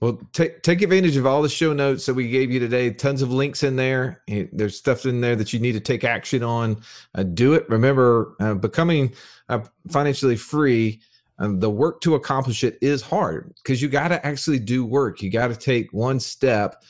Well, 0.01 0.21
take 0.33 0.63
take 0.63 0.83
advantage 0.83 1.17
of 1.17 1.27
all 1.27 1.43
the 1.43 1.49
show 1.49 1.73
notes 1.73 2.07
that 2.07 2.15
we 2.15 2.29
gave 2.29 2.51
you 2.51 2.59
today. 2.59 2.91
Tons 2.91 3.23
of 3.23 3.33
links 3.33 3.63
in 3.63 3.77
there. 3.77 4.23
There's 4.53 4.77
stuff 4.77 5.07
in 5.07 5.21
there 5.21 5.37
that 5.37 5.53
you 5.53 5.61
need 5.61 5.73
to 5.73 5.81
take 5.81 6.03
action 6.03 6.43
on. 6.43 6.83
Uh, 7.15 7.23
do 7.23 7.55
it. 7.55 7.69
Remember, 7.69 8.35
uh, 8.41 8.55
becoming 8.55 9.15
uh, 9.49 9.61
financially 9.91 10.37
free. 10.37 11.01
Um, 11.39 11.61
the 11.61 11.71
work 11.71 12.01
to 12.03 12.15
accomplish 12.15 12.63
it 12.63 12.79
is 12.83 13.01
hard 13.01 13.55
because 13.63 13.81
you 13.81 13.89
got 13.89 14.09
to 14.09 14.25
actually 14.27 14.59
do 14.59 14.85
work. 14.85 15.23
You 15.23 15.31
got 15.31 15.49
to 15.49 15.57
take 15.57 15.93
one 15.93 16.21
step 16.21 16.83